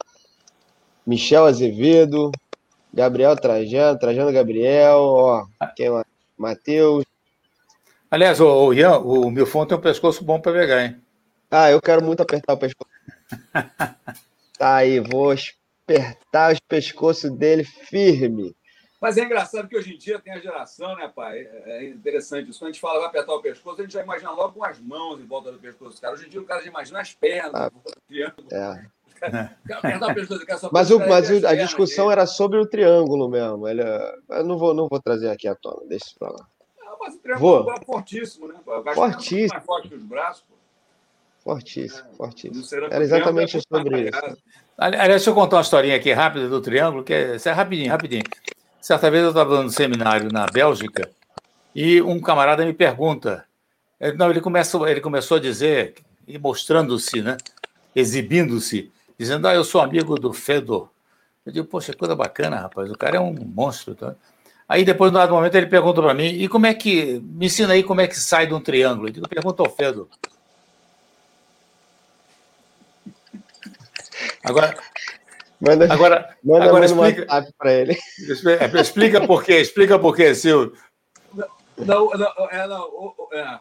Michel 1.06 1.44
Azevedo, 1.44 2.32
Gabriel 2.94 3.36
Trajano, 3.36 3.98
Trajano 3.98 4.32
Gabriel, 4.32 4.98
ó, 4.98 5.46
quem 5.74 5.90
mais? 5.90 6.06
Matheus. 6.38 7.04
Aliás, 8.08 8.40
o, 8.40 8.46
o 8.46 8.72
Ian, 8.72 8.98
o 8.98 9.28
Milfon 9.30 9.66
tem 9.66 9.76
um 9.76 9.80
pescoço 9.80 10.24
bom 10.24 10.40
para 10.40 10.52
pegar, 10.52 10.84
hein? 10.84 11.02
Ah, 11.50 11.70
eu 11.70 11.82
quero 11.82 12.04
muito 12.04 12.22
apertar 12.22 12.52
o 12.52 12.58
pescoço. 12.58 12.90
tá 14.56 14.76
aí, 14.76 15.00
vou 15.00 15.34
apertar 15.84 16.52
os 16.52 16.60
pescoços 16.60 17.30
dele 17.32 17.64
firme. 17.64 18.54
Mas 19.00 19.18
é 19.18 19.24
engraçado 19.24 19.68
que 19.68 19.76
hoje 19.76 19.94
em 19.94 19.98
dia 19.98 20.20
tem 20.20 20.32
a 20.32 20.38
geração, 20.38 20.94
né, 20.96 21.10
pai? 21.14 21.40
É 21.66 21.84
interessante 21.88 22.50
isso. 22.50 22.60
Quando 22.60 22.70
a 22.70 22.72
gente 22.72 22.80
fala 22.80 23.00
vai 23.00 23.08
apertar 23.08 23.34
o 23.34 23.42
pescoço, 23.42 23.80
a 23.80 23.84
gente 23.84 23.92
já 23.92 24.02
imagina 24.02 24.30
logo 24.30 24.54
com 24.54 24.64
as 24.64 24.78
mãos 24.78 25.20
em 25.20 25.26
volta 25.26 25.50
do 25.50 25.58
pescoço. 25.58 26.00
Cara, 26.00 26.14
hoje 26.14 26.26
em 26.26 26.30
dia 26.30 26.40
o 26.40 26.44
cara 26.44 26.62
já 26.62 26.70
imagina 26.70 27.00
as 27.00 27.12
pernas, 27.12 27.54
ah, 27.54 27.70
o 27.74 28.00
triângulo. 28.06 28.48
É. 28.52 28.86
mas 30.72 30.90
o, 30.90 30.98
mas 31.00 31.30
o, 31.30 31.46
a 31.46 31.54
discussão 31.54 32.10
era 32.10 32.26
sobre 32.26 32.58
o 32.58 32.66
triângulo 32.66 33.28
mesmo. 33.28 33.68
Ele, 33.68 33.82
eu 33.82 34.44
não 34.44 34.58
vou, 34.58 34.74
não 34.74 34.88
vou 34.88 35.00
trazer 35.00 35.30
aqui 35.30 35.48
à 35.48 35.54
tona, 35.54 35.82
deixa 35.88 36.06
isso 36.06 36.18
pra 36.18 36.30
lá. 36.30 36.46
Não, 36.84 36.96
mas 37.00 37.14
o 37.14 37.18
triângulo 37.18 37.64
vou. 37.64 37.72
é 37.72 37.84
fortíssimo, 37.84 38.48
né? 38.48 38.54
Fortíssimo. 38.94 39.48
mais 39.52 39.64
forte 39.64 39.88
que 39.88 39.94
os 39.94 40.02
braços. 40.02 40.44
Pô. 40.48 40.54
Fortíssimo, 41.44 42.08
é, 42.10 42.16
fortíssimo. 42.16 42.84
Era 42.90 43.04
exatamente 43.04 43.60
sobre 43.68 44.08
isso. 44.08 44.38
Aliás, 44.78 45.08
deixa 45.08 45.30
eu 45.30 45.34
contar 45.34 45.56
uma 45.56 45.62
historinha 45.62 45.96
aqui 45.96 46.12
rápida 46.12 46.48
do 46.48 46.60
triângulo, 46.60 47.04
que 47.04 47.12
é, 47.12 47.36
é 47.36 47.50
rapidinho, 47.50 47.90
rapidinho. 47.90 48.24
Certa 48.80 49.10
vez 49.10 49.22
eu 49.22 49.30
estava 49.30 49.56
dando 49.56 49.66
um 49.66 49.70
seminário 49.70 50.30
na 50.32 50.46
Bélgica 50.46 51.10
e 51.74 52.00
um 52.00 52.20
camarada 52.20 52.64
me 52.64 52.72
pergunta. 52.72 53.44
Não, 54.16 54.30
ele, 54.30 54.40
começa, 54.40 54.76
ele 54.90 55.00
começou 55.00 55.36
a 55.36 55.40
dizer, 55.40 55.94
e 56.26 56.38
mostrando-se, 56.38 57.22
né? 57.22 57.36
exibindo-se, 57.94 58.90
dizendo: 59.18 59.46
Ah, 59.48 59.54
eu 59.54 59.64
sou 59.64 59.80
amigo 59.80 60.18
do 60.18 60.32
Fedor. 60.32 60.88
Eu 61.44 61.52
digo: 61.52 61.66
Poxa, 61.66 61.94
coisa 61.94 62.14
bacana, 62.14 62.60
rapaz, 62.60 62.90
o 62.90 62.96
cara 62.96 63.16
é 63.16 63.20
um 63.20 63.32
monstro. 63.32 63.94
Tá? 63.94 64.14
Aí 64.68 64.84
depois, 64.84 65.12
no 65.12 65.18
dado 65.18 65.34
momento, 65.34 65.54
ele 65.54 65.66
pergunta 65.66 66.02
para 66.02 66.14
mim: 66.14 66.26
E 66.26 66.48
como 66.48 66.66
é 66.66 66.74
que. 66.74 67.20
Me 67.24 67.46
ensina 67.46 67.74
aí 67.74 67.82
como 67.82 68.00
é 68.00 68.06
que 68.06 68.18
sai 68.18 68.46
de 68.46 68.54
um 68.54 68.60
triângulo. 68.60 69.08
Eu 69.08 69.12
digo: 69.12 69.28
Pergunta 69.28 69.62
ao 69.62 69.70
Fedor. 69.70 70.08
Agora. 74.42 74.76
Manda, 75.60 75.90
agora, 75.90 76.36
manda, 76.44 76.64
agora 76.66 76.84
explica 76.84 77.46
para 77.56 77.72
ele. 77.72 77.96
Explica 78.78 79.26
por 79.26 79.42
quê, 79.42 79.60
explica 79.60 79.98
por 79.98 80.14
quê, 80.14 80.34
Silvio. 80.34 80.74
Não, 81.78 82.10
não, 82.10 82.50
é, 82.50 82.68
não, 82.68 83.12
é, 83.32 83.60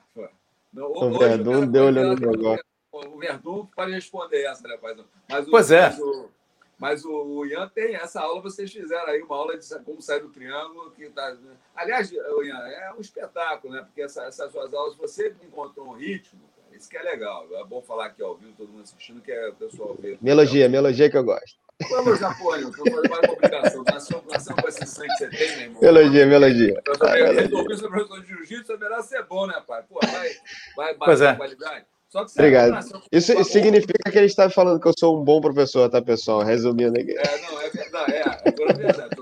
não, 0.73 0.93
o 0.95 1.17
Verdun 1.17 1.67
deu 1.67 1.85
olhando 1.85 2.19
no 2.19 2.31
negócio. 2.31 2.65
O 2.93 3.17
Verdun 3.17 3.65
pode 3.75 3.91
responder 3.91 4.43
essa, 4.43 4.67
né, 4.67 4.77
pai? 4.77 4.95
Mas 5.27 5.47
o, 5.47 5.51
pois 5.51 5.71
é. 5.71 5.89
Mas 5.89 5.99
o, 5.99 6.29
mas 6.77 7.05
o 7.05 7.45
Ian 7.45 7.67
tem 7.69 7.95
essa 7.95 8.21
aula, 8.21 8.41
vocês 8.41 8.71
fizeram 8.71 9.07
aí 9.07 9.21
uma 9.21 9.35
aula 9.35 9.57
de 9.57 9.67
como 9.79 10.01
sair 10.01 10.21
do 10.21 10.29
triângulo. 10.29 10.91
Que 10.91 11.09
tá... 11.09 11.35
Aliás, 11.75 12.11
Ian, 12.11 12.21
é 12.21 12.93
um 12.95 13.01
espetáculo, 13.01 13.73
né? 13.73 13.81
Porque 13.81 14.01
essa, 14.01 14.23
essas 14.23 14.51
suas 14.51 14.73
aulas, 14.73 14.95
você 14.95 15.35
encontrou 15.43 15.87
um 15.87 15.93
ritmo 15.93 16.41
isso 16.75 16.89
que 16.89 16.97
é 16.97 17.03
legal. 17.03 17.47
É 17.51 17.63
bom 17.63 17.81
falar 17.81 18.07
aqui 18.07 18.21
ao 18.21 18.35
vivo, 18.35 18.53
todo 18.57 18.69
mundo 18.69 18.83
assistindo, 18.83 19.21
que 19.21 19.31
é 19.31 19.49
o 19.49 19.53
pessoal 19.53 19.95
ver. 19.95 20.17
Melodia, 20.21 20.67
melodia 20.67 21.09
que 21.09 21.17
eu 21.17 21.23
gosto. 21.23 21.57
Vamos, 21.89 22.19
Japônio, 22.19 22.67
eu 22.67 22.71
vou 22.71 22.91
fazer 22.91 23.07
uma 23.07 23.31
obrigação. 23.31 23.83
Nasceu, 23.83 24.23
nasceu 24.29 24.55
com 24.55 24.67
esse 24.67 24.85
sangue 24.85 25.07
que 25.09 25.17
você 25.17 25.29
tem, 25.29 25.51
meu 25.51 25.61
irmão. 25.61 25.81
Melodia, 25.81 26.25
melodia. 26.25 26.81
Eu 26.85 26.97
também 26.97 27.33
resolvi 27.33 27.77
ser 27.77 27.87
professor 27.87 28.21
de 28.21 28.27
jiu-jitsu, 28.27 28.73
é 28.73 28.77
melhor 28.77 29.01
ser 29.03 29.23
bom, 29.23 29.47
né, 29.47 29.61
pai? 29.65 29.83
Pô, 29.83 29.99
vai, 30.01 30.29
vai 30.75 30.95
bater 30.95 31.23
é. 31.23 31.29
a 31.29 31.35
qualidade. 31.35 31.85
Só 32.13 32.23
que 32.25 32.31
Obrigado. 32.33 33.03
Isso, 33.11 33.33
isso 33.33 33.51
significa 33.51 34.11
que 34.11 34.17
ele 34.19 34.27
está 34.27 34.47
falando 34.47 34.79
que 34.79 34.87
eu 34.87 34.93
sou 34.95 35.19
um 35.19 35.23
bom 35.23 35.41
professor, 35.41 35.89
tá, 35.89 35.99
pessoal? 35.99 36.43
Resumindo 36.43 36.99
aqui. 36.99 37.17
É, 37.17 37.41
não, 37.41 37.59
é 37.59 37.69
verdade. 37.71 38.13
É, 38.13 38.19
é 38.19 38.73
verdade. 38.73 39.15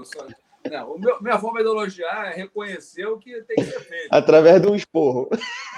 Não, 0.69 0.97
meu, 0.97 1.21
minha 1.21 1.39
forma 1.39 1.61
de 1.63 1.69
elogiar 1.69 2.33
é 2.33 2.35
reconhecer 2.35 3.05
o 3.05 3.17
que 3.17 3.41
tem 3.43 3.55
que 3.55 3.63
ser 3.63 3.79
feito. 3.79 4.09
Através 4.11 4.61
de 4.61 4.67
um 4.67 4.75
esporro. 4.75 5.29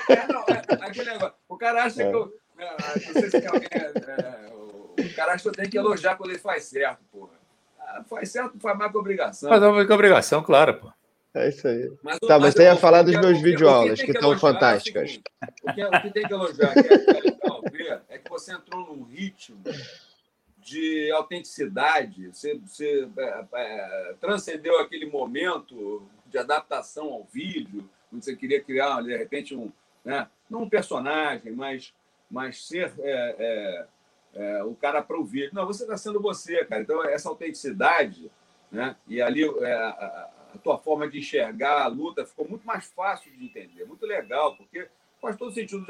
É, 0.10 0.28
não, 0.28 0.41
é, 0.41 0.88
aquele 0.88 1.12
negócio. 1.12 1.36
O 1.47 1.56
cara 1.56 1.84
acha 1.84 2.02
é. 2.02 2.10
que 2.10 2.15
eu. 2.15 2.34
É, 2.58 3.13
não 3.13 3.21
sei 3.21 3.30
se 3.30 3.47
alguém. 3.47 3.69
É, 3.71 4.99
é, 4.99 5.04
o 5.04 5.15
cara 5.15 5.34
acha 5.34 5.43
que 5.43 5.49
eu 5.49 5.54
tenho 5.54 5.69
que 5.69 5.78
elogiar 5.78 6.15
quando 6.15 6.32
ele 6.32 6.39
faz 6.39 6.63
certo, 6.63 6.99
porra. 7.12 7.34
Ah, 7.80 8.04
faz 8.10 8.32
certo, 8.32 8.60
faz 8.60 8.76
mais 8.76 8.91
que 8.91 8.97
obrigação. 8.97 9.49
Faz 9.49 9.62
mais 9.62 9.86
que 9.86 9.93
obrigação, 9.93 10.41
claro, 10.41 10.80
pô. 10.80 10.91
É 11.34 11.50
isso 11.50 11.67
aí. 11.67 11.91
Mas, 12.04 12.19
tá, 12.19 12.38
mas, 12.38 12.54
você 12.54 12.63
ia 12.63 12.76
falar 12.76 13.02
dos 13.02 13.19
meus 13.19 13.41
videoaulas, 13.41 14.02
que 14.02 14.12
estão 14.12 14.38
fantásticas. 14.38 15.19
o, 15.63 15.74
que, 15.74 15.84
o 15.84 16.02
que 16.02 16.12
tem 16.12 16.28
que 16.28 16.34
elogiar, 16.34 16.74
que 16.74 16.80
é 16.80 17.22
legal 17.22 17.62
ver, 17.72 18.02
é 18.10 18.17
que 18.19 18.30
você 18.30 18.54
entrou 18.54 18.86
num 18.86 19.04
ritmo 19.04 19.63
de 20.60 21.12
autenticidade, 21.12 22.28
você, 22.28 22.58
você 22.60 23.10
é, 23.17 23.46
é, 23.54 24.15
transcendeu 24.22 24.80
aquele 24.80 25.08
momento 25.08 26.08
de 26.28 26.38
adaptação 26.38 27.12
ao 27.12 27.24
vídeo, 27.26 27.89
onde 28.13 28.24
você 28.24 28.36
queria 28.36 28.63
criar, 28.63 29.02
de 29.02 29.17
repente, 29.17 29.56
um, 29.56 29.72
né, 30.06 30.28
não 30.48 30.63
um 30.63 30.69
personagem, 30.69 31.52
mas, 31.52 31.93
mas 32.30 32.63
ser 32.65 32.93
é, 33.00 33.36
é, 33.39 33.86
é 34.36 34.63
o 34.63 34.76
cara 34.76 35.02
para 35.02 35.19
o 35.19 35.26
vídeo. 35.26 35.50
Não, 35.52 35.65
você 35.65 35.84
está 35.84 35.98
sendo 35.98 36.22
você, 36.22 36.63
cara. 36.63 36.84
Então, 36.84 37.04
essa 37.04 37.28
autenticidade 37.28 38.32
né, 38.72 38.96
e 39.08 39.22
ali 39.22 39.43
é, 39.43 39.74
a, 39.74 40.30
a 40.54 40.58
tua 40.58 40.78
forma 40.78 41.10
de 41.10 41.20
enxergar 41.20 41.84
a 41.84 41.88
luta 41.88 42.26
ficou 42.26 42.48
muito 42.48 42.66
mais 42.66 42.86
fácil 42.86 43.32
de 43.32 43.46
entender, 43.46 43.86
muito 43.86 44.06
legal, 44.06 44.56
porque 44.56 44.88
faz 45.22 45.36
todo 45.36 45.54
sentido. 45.54 45.86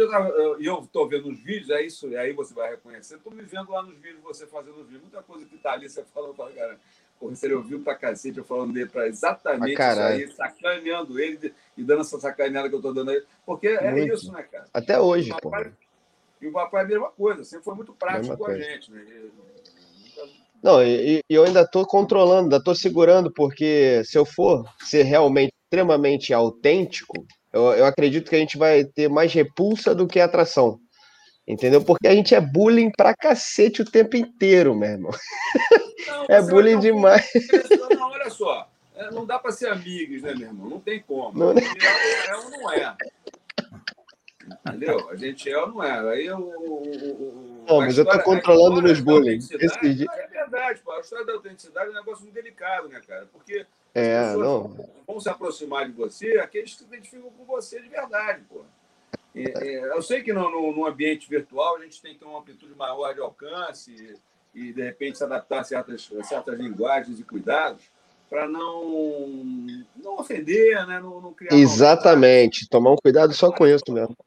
E 0.60 0.66
eu 0.66 0.80
estou 0.80 1.08
vendo 1.08 1.30
os 1.30 1.40
vídeos, 1.40 1.70
é 1.70 1.82
isso, 1.82 2.08
e 2.08 2.16
aí 2.16 2.34
você 2.34 2.54
vai 2.54 2.72
reconhecer. 2.72 3.16
Estou 3.16 3.34
me 3.34 3.42
vendo 3.44 3.72
lá 3.72 3.82
nos 3.82 3.96
vídeos, 3.96 4.22
você 4.22 4.46
fazendo 4.46 4.78
os 4.78 4.86
vídeos. 4.86 5.02
Muita 5.02 5.22
coisa 5.24 5.46
que 5.46 5.56
está 5.56 5.74
ali, 5.74 5.90
você 5.90 6.04
falando, 6.04 6.36
fala, 6.36 6.52
cara, 6.52 6.80
porra, 7.20 7.36
você 7.36 7.54
ouviu 7.54 7.82
pra 7.82 7.96
cacete 7.96 8.38
eu 8.38 8.44
falando 8.44 8.74
dele 8.74 8.90
para 8.90 9.08
exatamente 9.08 9.82
ah, 9.82 9.92
isso 9.92 10.02
aí, 10.02 10.32
sacaneando 10.36 11.20
ele 11.20 11.54
e 11.76 11.84
dando 11.84 12.02
essa 12.02 12.20
sacaneada 12.20 12.70
que 12.70 12.76
eu 12.76 12.80
estou 12.80 12.94
dando 12.94 13.10
a 13.10 13.16
ele. 13.16 13.26
Porque 13.46 13.68
é 13.68 13.92
muito. 13.92 14.14
isso, 14.14 14.32
né, 14.32 14.44
cara? 14.44 14.66
Até 14.74 15.00
hoje, 15.00 15.30
e 15.30 15.34
o 15.34 15.40
papai, 15.40 15.74
e 16.42 16.48
o 16.48 16.52
papai 16.52 16.82
é 16.82 16.86
a 16.86 16.88
mesma 16.88 17.10
coisa, 17.10 17.44
sempre 17.44 17.66
foi 17.66 17.76
muito 17.76 17.94
prático 17.94 18.38
com 18.38 18.46
a 18.46 18.58
gente, 18.58 18.92
né? 18.92 19.04
Não, 20.64 20.82
e, 20.82 21.20
e 21.30 21.36
eu 21.36 21.44
ainda 21.44 21.62
estou 21.62 21.86
controlando, 21.86 22.44
ainda 22.44 22.58
estou 22.58 22.74
segurando, 22.74 23.32
porque 23.34 24.02
se 24.06 24.18
eu 24.18 24.26
for 24.26 24.64
ser 24.80 25.04
realmente 25.04 25.52
extremamente 25.66 26.34
autêntico, 26.34 27.26
eu, 27.52 27.64
eu 27.74 27.86
acredito 27.86 28.30
que 28.30 28.36
a 28.36 28.40
gente 28.40 28.58
vai 28.58 28.86
ter 28.86 29.10
mais 29.10 29.34
repulsa 29.34 29.94
do 29.94 30.08
que 30.08 30.20
atração. 30.20 30.80
Entendeu? 31.46 31.84
Porque 31.84 32.08
a 32.08 32.16
gente 32.16 32.34
é 32.34 32.40
bullying 32.40 32.90
pra 32.96 33.14
cacete 33.14 33.82
o 33.82 33.86
tempo 33.86 34.16
inteiro, 34.16 34.74
meu 34.74 34.90
irmão. 34.90 35.12
Não, 36.08 36.26
é 36.30 36.42
bullying 36.42 36.80
demais. 36.80 37.30
Não, 38.00 38.10
olha 38.10 38.30
só. 38.30 38.70
É, 38.96 39.12
não 39.12 39.26
dá 39.26 39.40
para 39.40 39.52
ser 39.52 39.68
amigos, 39.68 40.22
né, 40.22 40.34
meu 40.34 40.48
irmão? 40.48 40.70
Não 40.70 40.80
tem 40.80 41.02
como. 41.02 41.38
Não, 41.38 41.52
é, 41.52 41.56
é 42.28 42.36
ou 42.38 42.50
não 42.50 42.72
é. 42.72 42.96
Entendeu? 44.66 45.10
A 45.10 45.16
gente 45.16 45.50
é 45.50 45.58
ou 45.58 45.68
não 45.70 45.84
é. 45.84 46.14
Aí 46.14 46.32
o. 46.32 46.40
o, 46.40 47.66
não, 47.68 47.78
mas 47.80 47.98
eu 47.98 48.06
tô 48.06 48.20
controlando 48.20 48.82
nos 48.82 49.00
bullying. 49.00 49.38
Esse... 49.38 50.06
É 50.06 50.33
verdade, 50.44 50.82
pô. 50.82 50.92
A 50.92 51.00
história 51.00 51.26
da 51.26 51.34
autenticidade 51.34 51.88
é 51.88 51.92
um 51.92 51.96
negócio 51.96 52.24
muito 52.24 52.34
delicado, 52.34 52.88
né, 52.88 53.02
cara? 53.06 53.28
Porque 53.32 53.66
é, 53.94 54.34
não. 54.36 54.76
vão 55.06 55.20
se 55.20 55.30
aproximar 55.30 55.86
de 55.86 55.92
você 55.92 56.40
aqueles 56.40 56.72
que 56.72 56.80
se 56.80 56.84
identificam 56.86 57.30
com 57.32 57.46
você 57.46 57.82
de 57.82 57.90
verdade, 57.90 58.44
pô. 58.50 58.64
eu 59.36 60.02
sei 60.02 60.24
que 60.24 60.34
no, 60.34 60.50
no, 60.50 60.76
no, 60.76 60.86
ambiente 60.86 61.30
virtual 61.30 61.78
a 61.78 61.82
gente 61.82 62.02
tem 62.02 62.14
que 62.14 62.20
ter 62.20 62.26
uma 62.26 62.40
amplitude 62.40 62.76
maior 62.76 63.14
de 63.14 63.22
alcance 63.22 64.20
e, 64.54 64.60
e 64.60 64.74
de 64.74 64.82
repente, 64.84 65.18
se 65.18 65.24
adaptar 65.24 65.60
a 65.60 65.64
certas, 65.64 66.10
a 66.20 66.24
certas 66.24 66.60
linguagens 66.60 67.20
e 67.20 67.24
cuidados 67.24 67.84
para 68.30 68.48
não, 68.48 69.86
não 69.96 70.18
ofender, 70.18 70.88
né? 70.88 71.00
não, 71.00 71.22
não 71.22 71.34
criar. 71.34 71.54
Exatamente, 71.54 72.68
tomar 72.68 72.92
um 72.92 72.96
cuidado 72.96 73.32
só 73.34 73.52
com 73.52 73.68
isso 73.68 73.92
mesmo. 73.92 74.18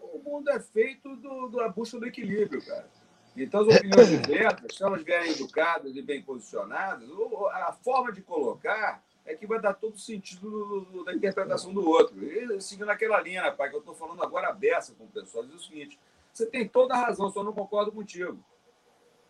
O 0.00 0.18
mundo 0.18 0.50
é 0.50 0.58
feito 0.58 1.14
do, 1.14 1.48
da 1.48 1.68
busca 1.68 2.00
do 2.00 2.06
equilíbrio, 2.06 2.60
cara. 2.64 2.88
Então, 3.36 3.60
as 3.60 3.76
opiniões 3.76 4.08
diversas, 4.08 4.74
se 4.74 4.82
elas 4.82 5.02
vierem 5.02 5.32
educadas 5.32 5.94
e 5.94 6.02
bem 6.02 6.22
posicionadas, 6.22 7.08
a 7.52 7.72
forma 7.72 8.12
de 8.12 8.22
colocar 8.22 9.02
é 9.24 9.34
que 9.34 9.46
vai 9.46 9.60
dar 9.60 9.74
todo 9.74 9.94
o 9.94 9.98
sentido 9.98 10.48
do, 10.48 10.80
do, 10.80 11.04
da 11.04 11.12
interpretação 11.12 11.74
do 11.74 11.86
outro. 11.86 12.24
E 12.24 12.60
seguindo 12.60 12.88
aquela 12.88 13.20
linha, 13.20 13.42
rapaz, 13.42 13.70
que 13.70 13.76
eu 13.76 13.80
estou 13.80 13.94
falando 13.94 14.22
agora 14.22 14.48
aberta 14.48 14.92
com 14.96 15.04
o 15.04 15.08
pessoal, 15.08 15.44
diz 15.44 15.56
o 15.56 15.64
seguinte: 15.66 15.98
você 16.32 16.46
tem 16.46 16.66
toda 16.66 16.94
a 16.94 17.06
razão, 17.06 17.30
só 17.30 17.42
não 17.42 17.52
concordo 17.52 17.92
contigo. 17.92 18.38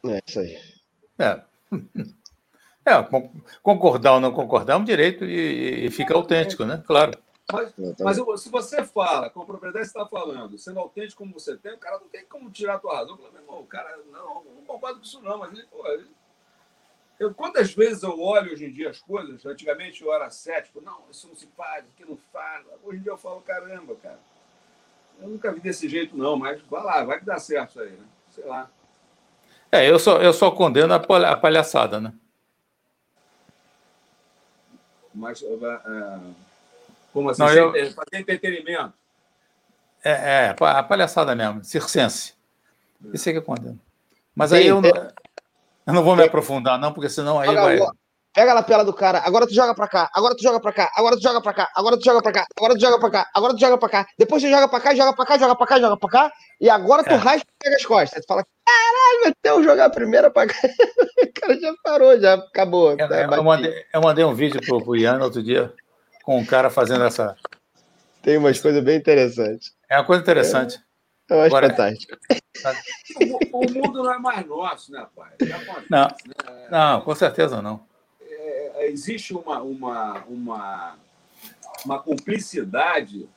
É 0.04 0.20
isso 0.26 0.40
aí. 0.40 0.58
É. 1.18 1.42
É, 2.88 2.92
concordar 3.64 4.12
ou 4.12 4.20
não 4.20 4.30
concordar 4.30 4.74
é 4.74 4.76
um 4.76 4.84
direito 4.84 5.24
e, 5.24 5.86
e 5.86 5.90
fica 5.90 6.14
autêntico, 6.14 6.64
né? 6.64 6.80
Claro. 6.86 7.18
Mas, 7.52 7.72
mas, 8.00 8.40
se 8.40 8.48
você 8.48 8.84
fala, 8.84 9.30
com 9.30 9.42
a 9.42 9.46
propriedade 9.46 9.86
está 9.86 10.04
falando, 10.04 10.58
sendo 10.58 10.80
autêntico 10.80 11.22
como 11.22 11.32
você 11.32 11.56
tem, 11.56 11.74
o 11.74 11.78
cara 11.78 12.00
não 12.00 12.08
tem 12.08 12.24
como 12.24 12.50
tirar 12.50 12.74
a 12.74 12.78
tua 12.78 12.96
razão. 12.96 13.16
Falo, 13.16 13.36
irmão, 13.36 13.60
o 13.60 13.66
cara, 13.66 14.00
não, 14.10 14.42
não 14.42 14.64
concordo 14.66 14.98
com 14.98 15.04
isso 15.04 15.22
não, 15.22 15.38
mas 15.38 15.52
ele, 15.52 15.64
pô, 15.70 15.86
ele... 15.86 16.10
Eu, 17.20 17.32
quantas 17.32 17.72
vezes 17.72 18.02
eu 18.02 18.20
olho 18.20 18.52
hoje 18.52 18.66
em 18.66 18.72
dia 18.72 18.90
as 18.90 19.00
coisas, 19.00 19.46
antigamente 19.46 20.02
eu 20.02 20.12
era 20.12 20.28
cético, 20.28 20.82
não, 20.82 21.04
isso 21.10 21.28
não 21.28 21.36
se 21.36 21.46
faz, 21.56 21.84
aqui 21.84 22.04
não 22.04 22.18
faz. 22.32 22.66
Hoje 22.82 22.98
em 22.98 23.02
dia 23.02 23.12
eu 23.12 23.16
falo, 23.16 23.40
caramba, 23.40 23.94
cara, 24.02 24.18
eu 25.20 25.28
nunca 25.28 25.52
vi 25.52 25.60
desse 25.60 25.88
jeito 25.88 26.16
não, 26.16 26.36
mas 26.36 26.60
vai 26.62 26.82
lá, 26.82 27.04
vai 27.04 27.18
que 27.18 27.24
dá 27.24 27.38
certo 27.38 27.70
isso 27.70 27.80
aí, 27.80 27.92
né? 27.92 28.06
Sei 28.30 28.44
lá. 28.44 28.68
É, 29.70 29.88
eu 29.88 29.98
só, 29.98 30.20
eu 30.20 30.32
só 30.32 30.50
condeno 30.50 30.92
a 30.92 31.36
palhaçada, 31.36 32.00
né? 32.00 32.12
Mas, 35.14 35.40
uh, 35.40 36.34
como 37.16 37.30
assim? 37.30 37.42
Não, 37.42 37.50
eu... 37.50 37.72
Fazer 37.72 38.20
entretenimento. 38.20 38.92
É, 40.04 40.10
é, 40.10 40.54
a 40.60 40.82
palhaçada 40.82 41.34
mesmo, 41.34 41.64
circense. 41.64 42.34
Isso 43.10 43.30
é 43.30 43.32
que 43.32 43.38
acontece. 43.38 43.78
Mas 44.34 44.52
aí 44.52 44.66
eu 44.66 44.82
não, 44.82 44.90
eu 44.90 45.94
não 45.94 46.04
vou 46.04 46.14
me 46.14 46.24
aprofundar, 46.24 46.78
não, 46.78 46.92
porque 46.92 47.08
senão 47.08 47.40
aí 47.40 47.54
vai. 47.54 47.78
Pega 48.34 48.50
a 48.50 48.54
lapela 48.54 48.84
do 48.84 48.92
cara, 48.92 49.22
agora 49.24 49.46
tu 49.46 49.54
joga 49.54 49.74
pra 49.74 49.88
cá, 49.88 50.10
agora 50.12 50.36
tu 50.36 50.42
joga 50.42 50.60
pra 50.60 50.70
cá, 50.70 50.90
agora 50.94 51.16
tu 51.16 51.22
joga 51.22 51.40
pra 51.40 51.54
cá, 51.54 51.66
agora 51.74 51.96
tu 51.96 52.04
joga 52.04 52.20
pra 52.20 52.32
cá, 52.32 52.46
agora 52.54 52.74
tu 52.74 52.80
joga 52.80 52.98
pra 52.98 53.10
cá, 53.10 53.30
agora 53.34 53.54
tu 53.54 53.60
joga 53.60 53.78
pra 53.78 53.88
cá, 53.88 54.06
depois 54.18 54.42
tu 54.42 54.50
joga 54.50 54.68
pra 54.68 54.80
cá, 54.80 54.94
joga 54.94 55.14
pra 55.14 55.24
cá, 55.24 55.38
joga 55.38 55.56
pra 55.56 55.66
cá, 55.66 55.80
joga 55.80 55.96
pra 55.96 56.08
cá, 56.10 56.32
e 56.60 56.68
agora 56.68 57.02
tu 57.02 57.14
é. 57.14 57.16
raspa 57.16 57.48
e 57.48 57.64
pega 57.64 57.76
as 57.76 57.86
costas. 57.86 58.22
Tu 58.22 58.28
fala, 58.28 58.44
caralho, 58.66 59.34
até 59.34 59.50
eu 59.50 59.64
jogar 59.64 59.86
a 59.86 59.90
primeira 59.90 60.30
pra 60.30 60.46
cá. 60.46 60.54
o 61.24 61.40
cara 61.40 61.58
já 61.58 61.74
parou, 61.82 62.20
já 62.20 62.34
acabou. 62.34 62.92
É, 62.92 63.08
tá, 63.08 63.22
eu, 63.22 63.42
mandei, 63.42 63.84
eu, 63.90 64.00
mandei, 64.02 64.24
um 64.26 64.34
vídeo 64.34 64.60
pro, 64.60 64.84
pro 64.84 64.94
Ian 64.94 65.18
outro 65.22 65.42
dia 65.42 65.72
com 66.26 66.38
um 66.38 66.44
cara 66.44 66.68
fazendo 66.68 67.04
essa. 67.04 67.34
Tem 68.20 68.36
umas 68.36 68.60
coisas 68.60 68.84
bem 68.84 68.98
interessantes. 68.98 69.74
É 69.88 69.96
uma 69.96 70.04
coisa 70.04 70.20
interessante. 70.20 70.78
É, 71.30 71.34
eu 71.34 71.40
acho 71.40 71.46
Agora, 71.46 71.70
fantástico. 71.70 72.18
O, 73.52 73.58
o, 73.58 73.70
mundo 73.72 74.02
não 74.02 74.12
é 74.12 74.18
mais 74.18 74.46
nosso, 74.46 74.92
né, 74.92 75.06
pai? 75.14 75.32
Não, 75.88 76.08
né? 76.08 76.68
não, 76.70 77.00
com 77.00 77.14
certeza 77.14 77.62
não 77.62 77.86
é, 78.76 78.88
existe 78.88 79.34
uma, 79.34 79.62
uma, 79.62 80.24
uma, 80.24 80.98
uma 81.84 81.98
cumplicidade, 82.02 83.28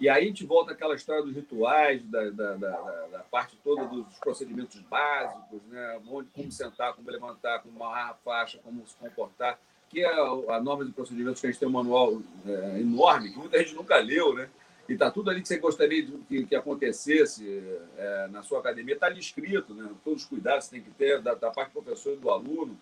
e 0.00 0.08
aí 0.08 0.24
a 0.24 0.26
gente 0.26 0.46
volta 0.46 0.72
àquela 0.72 0.94
história 0.94 1.22
dos 1.22 1.34
rituais, 1.34 2.02
da, 2.04 2.30
da, 2.30 2.54
da, 2.54 3.06
da 3.12 3.18
parte 3.30 3.56
toda 3.62 3.84
dos 3.86 4.18
procedimentos 4.18 4.80
básicos, 4.82 5.60
né? 5.68 6.00
Onde, 6.08 6.30
como 6.30 6.50
sentar, 6.50 6.94
como 6.94 7.10
levantar, 7.10 7.60
como 7.60 7.82
amarrar 7.82 8.10
a 8.10 8.14
faixa, 8.14 8.58
como 8.62 8.86
se 8.86 8.96
comportar, 8.96 9.58
que 9.88 10.04
é 10.04 10.10
a 10.10 10.60
norma 10.60 10.84
de 10.84 10.92
procedimentos 10.92 11.40
que 11.40 11.46
a 11.46 11.50
gente 11.50 11.58
tem 11.58 11.68
um 11.68 11.72
manual 11.72 12.20
é, 12.46 12.80
enorme, 12.80 13.30
que 13.30 13.38
muita 13.38 13.58
gente 13.58 13.74
nunca 13.74 13.96
leu, 13.96 14.34
né? 14.34 14.48
E 14.88 14.94
está 14.94 15.10
tudo 15.10 15.30
ali 15.30 15.42
que 15.42 15.48
você 15.48 15.58
gostaria 15.58 16.06
que, 16.28 16.46
que 16.46 16.56
acontecesse 16.56 17.62
é, 17.96 18.28
na 18.28 18.42
sua 18.42 18.58
academia, 18.60 18.94
está 18.94 19.06
ali 19.06 19.20
escrito, 19.20 19.74
né? 19.74 19.88
Todos 20.04 20.22
os 20.22 20.28
cuidados 20.28 20.64
que 20.64 20.70
você 20.70 20.76
tem 20.76 20.84
que 20.84 20.90
ter 20.90 21.20
da, 21.20 21.34
da 21.34 21.50
parte 21.50 21.72
do 21.72 21.82
professor 21.82 22.14
e 22.14 22.16
do 22.16 22.30
aluno. 22.30 22.78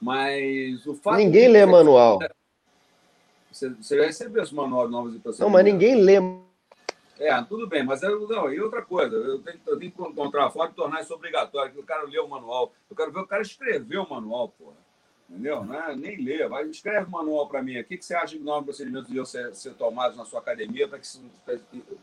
Mas 0.00 0.86
o 0.86 0.94
fato. 0.94 1.18
Ninguém 1.18 1.48
lê 1.48 1.64
manual. 1.64 2.18
Você, 3.50 3.70
você 3.70 4.04
recebeu 4.04 4.42
esse 4.42 4.54
manual 4.54 4.86
de 4.86 4.92
novas 4.92 5.14
e 5.14 5.40
Não, 5.40 5.48
mas 5.48 5.64
ninguém 5.64 5.96
lê. 5.96 6.16
É, 7.18 7.42
tudo 7.44 7.66
bem, 7.66 7.82
mas 7.82 8.02
eu, 8.02 8.28
não, 8.28 8.52
e 8.52 8.60
outra 8.60 8.82
coisa, 8.82 9.16
eu 9.16 9.38
tenho, 9.38 9.58
eu 9.66 9.78
tenho 9.78 9.90
que 9.90 10.02
encontrar 10.02 10.46
a 10.46 10.50
forma 10.50 10.68
de 10.68 10.76
tornar 10.76 11.00
isso 11.00 11.14
obrigatório, 11.14 11.72
que 11.72 11.80
o 11.80 11.84
cara 11.84 12.04
lê 12.04 12.18
o 12.18 12.28
manual. 12.28 12.74
Eu 12.90 12.96
quero 12.96 13.10
ver 13.10 13.20
o 13.20 13.26
cara 13.26 13.40
escrever 13.40 13.96
o 13.96 14.08
manual, 14.08 14.50
porra. 14.50 14.85
Entendeu? 15.28 15.66
É, 15.74 15.96
nem 15.96 16.16
lê, 16.22 16.46
vai, 16.46 16.64
escreve 16.66 17.06
o 17.06 17.10
manual 17.10 17.48
para 17.48 17.62
mim. 17.62 17.78
O 17.78 17.84
que, 17.84 17.96
que 17.96 18.04
você 18.04 18.14
acha 18.14 18.36
que 18.36 18.42
novos 18.42 18.64
procedimentos 18.64 19.08
deviam 19.08 19.24
ser, 19.24 19.54
ser 19.54 19.74
tomados 19.74 20.16
na 20.16 20.24
sua 20.24 20.38
academia 20.38 20.86
para 20.86 21.00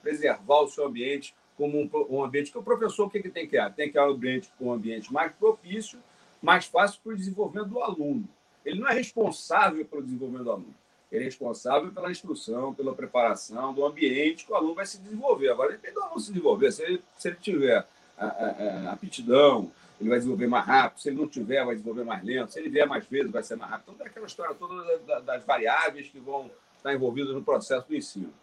preservar 0.02 0.62
o 0.62 0.68
seu 0.68 0.86
ambiente 0.86 1.34
como 1.56 1.80
um, 1.80 1.90
um 2.10 2.24
ambiente 2.24 2.52
que 2.52 2.58
o 2.58 2.64
professor 2.64 3.06
o 3.06 3.10
que, 3.10 3.22
que 3.22 3.30
tem 3.30 3.44
que 3.44 3.52
criar? 3.52 3.70
Tem 3.70 3.86
que 3.88 3.94
criar 3.94 4.08
um 4.08 4.12
ambiente, 4.12 4.50
um 4.60 4.74
ambiente 4.74 5.14
mais 5.14 5.32
propício 5.34 6.00
mais 6.44 6.66
fácil 6.66 7.00
para 7.02 7.14
o 7.14 7.16
desenvolvimento 7.16 7.70
do 7.70 7.80
aluno. 7.82 8.28
Ele 8.66 8.82
não 8.82 8.90
é 8.90 8.94
responsável 8.94 9.86
pelo 9.86 10.04
desenvolvimento 10.04 10.44
do 10.44 10.52
aluno. 10.52 10.76
Ele 11.10 11.22
é 11.22 11.26
responsável 11.26 11.92
pela 11.92 12.12
instrução, 12.12 12.74
pela 12.74 12.94
preparação 12.94 13.74
do 13.74 13.86
ambiente 13.86 14.46
que 14.46 14.52
o 14.52 14.56
aluno 14.56 14.76
vai 14.76 14.86
se 14.86 15.00
desenvolver. 15.00 15.50
Agora, 15.50 15.72
depende 15.72 15.94
do 15.94 16.04
aluno 16.04 16.20
se 16.20 16.32
desenvolver. 16.32 16.72
Se 16.74 16.84
ele, 16.84 17.02
se 17.16 17.30
ele 17.30 17.38
tiver 17.38 17.88
a, 18.18 18.26
a, 18.26 18.90
a 18.90 18.92
aptidão, 18.92 19.72
ele 20.00 20.10
vai 20.10 20.18
desenvolver 20.18 20.48
mais 20.48 20.66
rápido. 20.66 21.02
Se 21.02 21.10
ele 21.10 21.18
não 21.18 21.28
tiver, 21.28 21.64
vai 21.64 21.76
desenvolver 21.76 22.04
mais 22.04 22.24
lento. 22.24 22.52
Se 22.52 22.60
ele 22.60 22.70
vier 22.70 22.88
mais 22.88 23.06
vezes, 23.06 23.32
vai 23.32 23.44
ser 23.44 23.56
mais 23.56 23.72
rápido. 23.72 23.94
Então, 23.94 24.06
é 24.06 24.10
aquela 24.10 24.26
história 24.26 24.56
toda 24.56 25.22
das 25.22 25.44
variáveis 25.44 26.08
que 26.08 26.20
vão 26.20 26.52
estar 26.78 26.94
envolvidas 26.94 27.34
no 27.34 27.44
processo 27.44 27.88
do 27.88 27.96
ensino. 27.96 28.34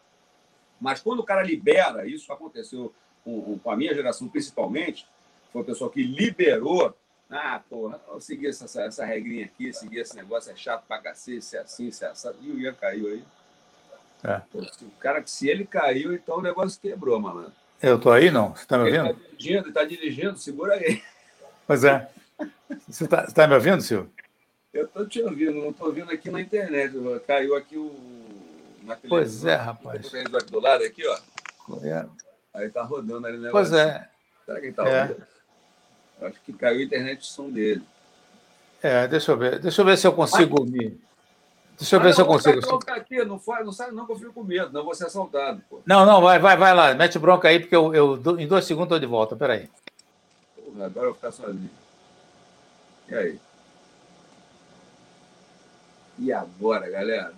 Mas 0.80 1.00
quando 1.00 1.20
o 1.20 1.24
cara 1.24 1.42
libera, 1.42 2.06
isso 2.06 2.32
aconteceu 2.32 2.92
com, 3.22 3.58
com 3.58 3.70
a 3.70 3.76
minha 3.76 3.94
geração 3.94 4.28
principalmente, 4.28 5.06
foi 5.52 5.62
o 5.62 5.64
pessoal 5.64 5.90
que 5.90 6.02
liberou 6.02 6.94
ah, 7.30 7.62
porra, 7.70 8.00
eu 8.08 8.20
segui 8.20 8.48
essa, 8.48 8.82
essa, 8.82 9.04
regrinha 9.04 9.44
aqui, 9.44 9.72
segui 9.72 10.00
esse 10.00 10.16
negócio, 10.16 10.50
é 10.50 10.56
chato 10.56 10.84
pra 10.88 10.98
cacete, 10.98 11.44
se 11.44 11.56
é 11.56 11.60
assim, 11.60 11.92
se 11.92 12.04
é 12.04 12.08
assim. 12.08 12.28
E 12.40 12.50
o 12.50 12.58
Ian 12.58 12.74
caiu 12.74 13.06
aí. 13.06 13.24
É. 14.24 14.42
Pô, 14.50 14.58
o 14.58 14.90
cara, 14.98 15.24
se 15.24 15.48
ele 15.48 15.64
caiu, 15.64 16.12
então 16.12 16.38
o 16.38 16.42
negócio 16.42 16.80
quebrou, 16.80 17.20
malandro. 17.20 17.52
Eu 17.80 18.00
tô 18.00 18.10
aí, 18.10 18.32
não? 18.32 18.54
Você 18.54 18.66
tá 18.66 18.76
me 18.76 18.84
ouvindo? 18.84 19.06
Ele 19.06 19.14
tá 19.14 19.28
dirigindo, 19.30 19.66
ele 19.66 19.72
tá 19.72 19.84
dirigindo, 19.84 20.38
segura 20.38 20.74
aí. 20.74 21.00
Pois 21.70 21.84
é. 21.84 22.08
Você 22.88 23.06
tá, 23.06 23.24
você 23.24 23.32
tá 23.32 23.46
me 23.46 23.54
ouvindo, 23.54 23.80
Silvio? 23.80 24.10
Eu 24.74 24.88
tô 24.88 25.06
te 25.06 25.22
ouvindo, 25.22 25.52
não 25.52 25.72
tô 25.72 25.84
ouvindo 25.86 26.10
aqui 26.10 26.28
na 26.28 26.40
internet. 26.40 26.92
Caiu 27.24 27.54
aqui 27.54 27.76
o. 27.78 27.94
Pois 29.08 29.44
é, 29.44 29.54
rapaz. 29.54 30.10
Do 30.50 30.58
lado 30.58 30.82
aqui, 30.82 31.04
ó. 31.06 31.76
É. 31.84 32.06
Aí 32.54 32.68
tá 32.70 32.82
rodando 32.82 33.24
ali 33.24 33.36
o 33.36 33.40
negócio. 33.40 33.52
Pois 33.52 33.72
é. 33.72 34.08
Será 34.44 34.58
que 34.58 34.66
ele 34.66 34.72
tá 34.72 34.88
é. 34.88 35.02
ouvindo? 35.02 35.26
Acho 36.22 36.40
que 36.40 36.52
caiu 36.54 36.80
a 36.80 36.82
internet 36.82 37.20
de 37.20 37.26
som 37.26 37.48
dele. 37.48 37.82
É, 38.82 39.06
deixa 39.06 39.30
eu 39.30 39.36
ver. 39.36 39.60
Deixa 39.60 39.80
eu 39.80 39.84
ver 39.84 39.96
se 39.96 40.08
eu 40.08 40.12
consigo 40.12 40.62
Mas... 40.62 40.70
me. 40.72 41.00
Deixa 41.78 41.94
eu 41.94 42.00
ver 42.00 42.08
não, 42.08 42.14
se 42.14 42.20
eu 42.20 42.26
consigo. 42.26 42.60
Não, 42.66 42.94
aqui, 42.96 43.24
não, 43.24 43.40
não 43.64 43.72
sai, 43.72 43.92
não, 43.92 44.06
que 44.06 44.12
eu 44.12 44.18
fico 44.18 44.32
com 44.32 44.42
medo, 44.42 44.72
não 44.72 44.82
vou 44.82 44.94
ser 44.96 45.06
assaltado. 45.06 45.62
Pô. 45.70 45.80
Não, 45.86 46.04
não, 46.04 46.20
vai, 46.20 46.40
vai, 46.40 46.56
vai 46.56 46.74
lá, 46.74 46.94
mete 46.94 47.16
bronca 47.16 47.46
aí, 47.46 47.60
porque 47.60 47.76
eu, 47.76 47.94
eu 47.94 48.40
em 48.40 48.48
dois 48.48 48.64
segundos 48.64 48.86
estou 48.86 48.98
de 48.98 49.06
volta. 49.06 49.36
Peraí. 49.36 49.70
Porra, 50.72 50.86
agora 50.86 51.06
eu 51.06 51.10
vou 51.10 51.14
ficar 51.14 51.32
sozinho. 51.32 51.70
E 53.08 53.14
aí? 53.14 53.40
E 56.18 56.32
agora, 56.32 56.88
galera? 56.88 57.34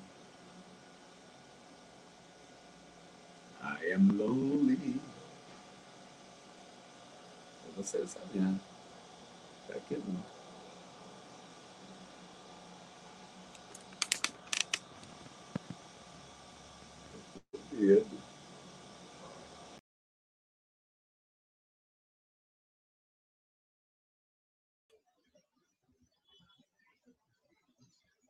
I 3.62 3.92
am 3.92 4.10
lonely. 4.18 5.00
Você 7.76 8.06
sabe, 8.06 8.38
né? 8.38 8.60
Será 9.66 9.80
que 9.80 9.96
não? 9.96 10.22
Medo. 17.72 18.21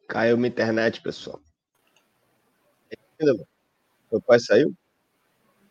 Caiu 0.08 0.36
minha 0.36 0.48
internet, 0.48 1.00
pessoal. 1.00 1.40
Meu 4.10 4.20
pai 4.20 4.40
saiu? 4.40 4.74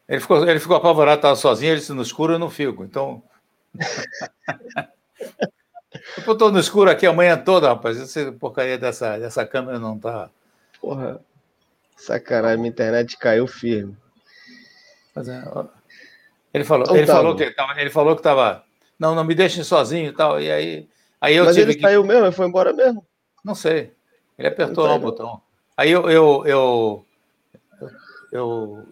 Ele 0.08 0.20
ficou, 0.20 0.48
ele 0.48 0.60
ficou 0.60 0.76
apavorado, 0.76 1.18
estava 1.18 1.36
sozinho, 1.36 1.72
ele 1.72 1.80
disse, 1.80 1.94
no 1.94 2.02
escuro 2.02 2.34
eu 2.34 2.40
não 2.40 2.50
fico. 2.50 2.84
Então, 2.84 3.24
eu 6.28 6.38
tô 6.38 6.52
no 6.52 6.60
escuro 6.60 6.90
aqui 6.90 7.06
a 7.06 7.14
manhã 7.14 7.38
toda, 7.38 7.70
rapaz. 7.70 8.00
Essa 8.00 8.32
porcaria 8.32 8.78
dessa, 8.78 9.18
dessa 9.18 9.46
câmera 9.46 9.80
não 9.80 9.98
tá. 9.98 10.30
Porra. 10.80 11.20
Sacanagem, 11.96 12.58
minha 12.58 12.70
internet 12.70 13.16
caiu 13.18 13.46
firme. 13.46 13.96
É, 15.16 15.68
ele 16.54 16.64
falou, 16.64 16.86
então, 16.86 16.98
ele, 16.98 17.06
tá 17.06 17.14
falou 17.14 17.36
que 17.36 17.52
tava, 17.52 17.82
ele 17.82 17.90
falou 17.90 18.16
que 18.16 18.24
tava. 18.24 18.64
Não, 18.98 19.14
não 19.14 19.24
me 19.24 19.36
deixem 19.36 19.64
sozinho 19.64 20.10
e 20.10 20.14
tal. 20.14 20.42
E 20.42 20.52
aí, 20.52 20.90
aí 21.20 21.36
eu 21.36 21.46
Mas 21.46 21.58
ele 21.58 21.76
que... 21.76 21.82
saiu 21.82 22.04
mesmo, 22.04 22.26
ele 22.26 22.32
foi 22.32 22.48
embora 22.48 22.74
mesmo? 22.74 23.06
Não 23.46 23.54
sei. 23.54 23.94
Ele 24.42 24.48
apertou 24.48 24.88
lá 24.88 24.96
o 24.96 25.00
botão. 25.00 25.40
Aí 25.78 25.92
eu, 25.92 26.10
eu, 26.10 26.44
eu, 26.48 27.06
eu, 28.32 28.88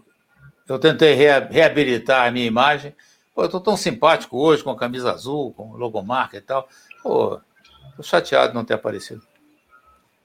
eu 0.68 0.80
tentei 0.80 1.16
reabilitar 1.16 2.28
a 2.28 2.32
minha 2.32 2.46
imagem. 2.46 2.96
Pô, 3.34 3.44
eu 3.44 3.50
tô 3.50 3.60
tão 3.60 3.76
simpático 3.76 4.38
hoje 4.38 4.64
com 4.64 4.70
a 4.70 4.78
camisa 4.78 5.12
azul, 5.12 5.52
com 5.54 5.74
logomarca 5.74 6.38
e 6.38 6.42
tal. 6.42 6.70
Pô, 7.02 7.42
tô 7.98 8.04
chateado 8.04 8.50
de 8.50 8.54
não 8.54 8.64
ter 8.64 8.76
aparecido. 8.76 9.24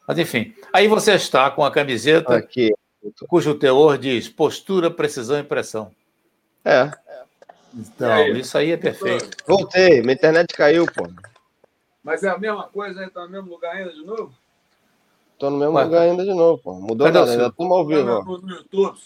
Mas 0.06 0.18
enfim, 0.18 0.54
aí 0.74 0.86
você 0.88 1.14
está 1.14 1.50
com 1.50 1.64
a 1.64 1.70
camiseta 1.70 2.36
Aqui. 2.36 2.74
cujo 3.26 3.54
teor 3.54 3.96
diz 3.96 4.28
postura, 4.28 4.90
precisão 4.90 5.38
e 5.38 5.42
pressão. 5.42 5.90
É. 6.62 6.90
Então, 7.72 8.12
aí? 8.12 8.38
isso 8.38 8.58
aí 8.58 8.72
é 8.72 8.76
perfeito. 8.76 9.38
Voltei, 9.46 10.02
minha 10.02 10.12
internet 10.12 10.52
caiu, 10.52 10.84
pô. 10.84 11.08
Mas 12.02 12.22
é 12.22 12.28
a 12.28 12.36
mesma 12.36 12.64
coisa, 12.64 13.00
né? 13.00 13.08
Tá 13.08 13.22
no 13.22 13.30
mesmo 13.30 13.48
lugar 13.48 13.74
ainda 13.74 13.90
de 13.90 14.04
novo? 14.04 14.34
Tô 15.38 15.50
no 15.50 15.58
mesmo 15.58 15.74
Ué, 15.74 15.84
lugar 15.84 16.02
ainda 16.02 16.24
de 16.24 16.32
novo, 16.32 16.62
pô. 16.62 16.74
Mudou 16.74 17.06
nada, 17.10 17.30
ainda 17.30 17.46
estamos 17.48 17.72
ao 17.76 17.86
vivo. 17.86 18.06
Tá 18.06 18.24
no, 18.24 18.38
no 18.38 18.50
YouTube, 18.50 18.98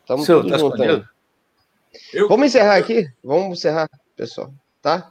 Estamos 0.00 0.26
Seu, 0.26 0.46
tá 0.46 0.58
juntos 0.58 0.80
eu... 2.12 2.28
Vamos 2.28 2.46
encerrar 2.46 2.76
aqui? 2.76 3.06
Vamos 3.22 3.58
encerrar, 3.58 3.88
pessoal, 4.16 4.52
tá? 4.80 5.10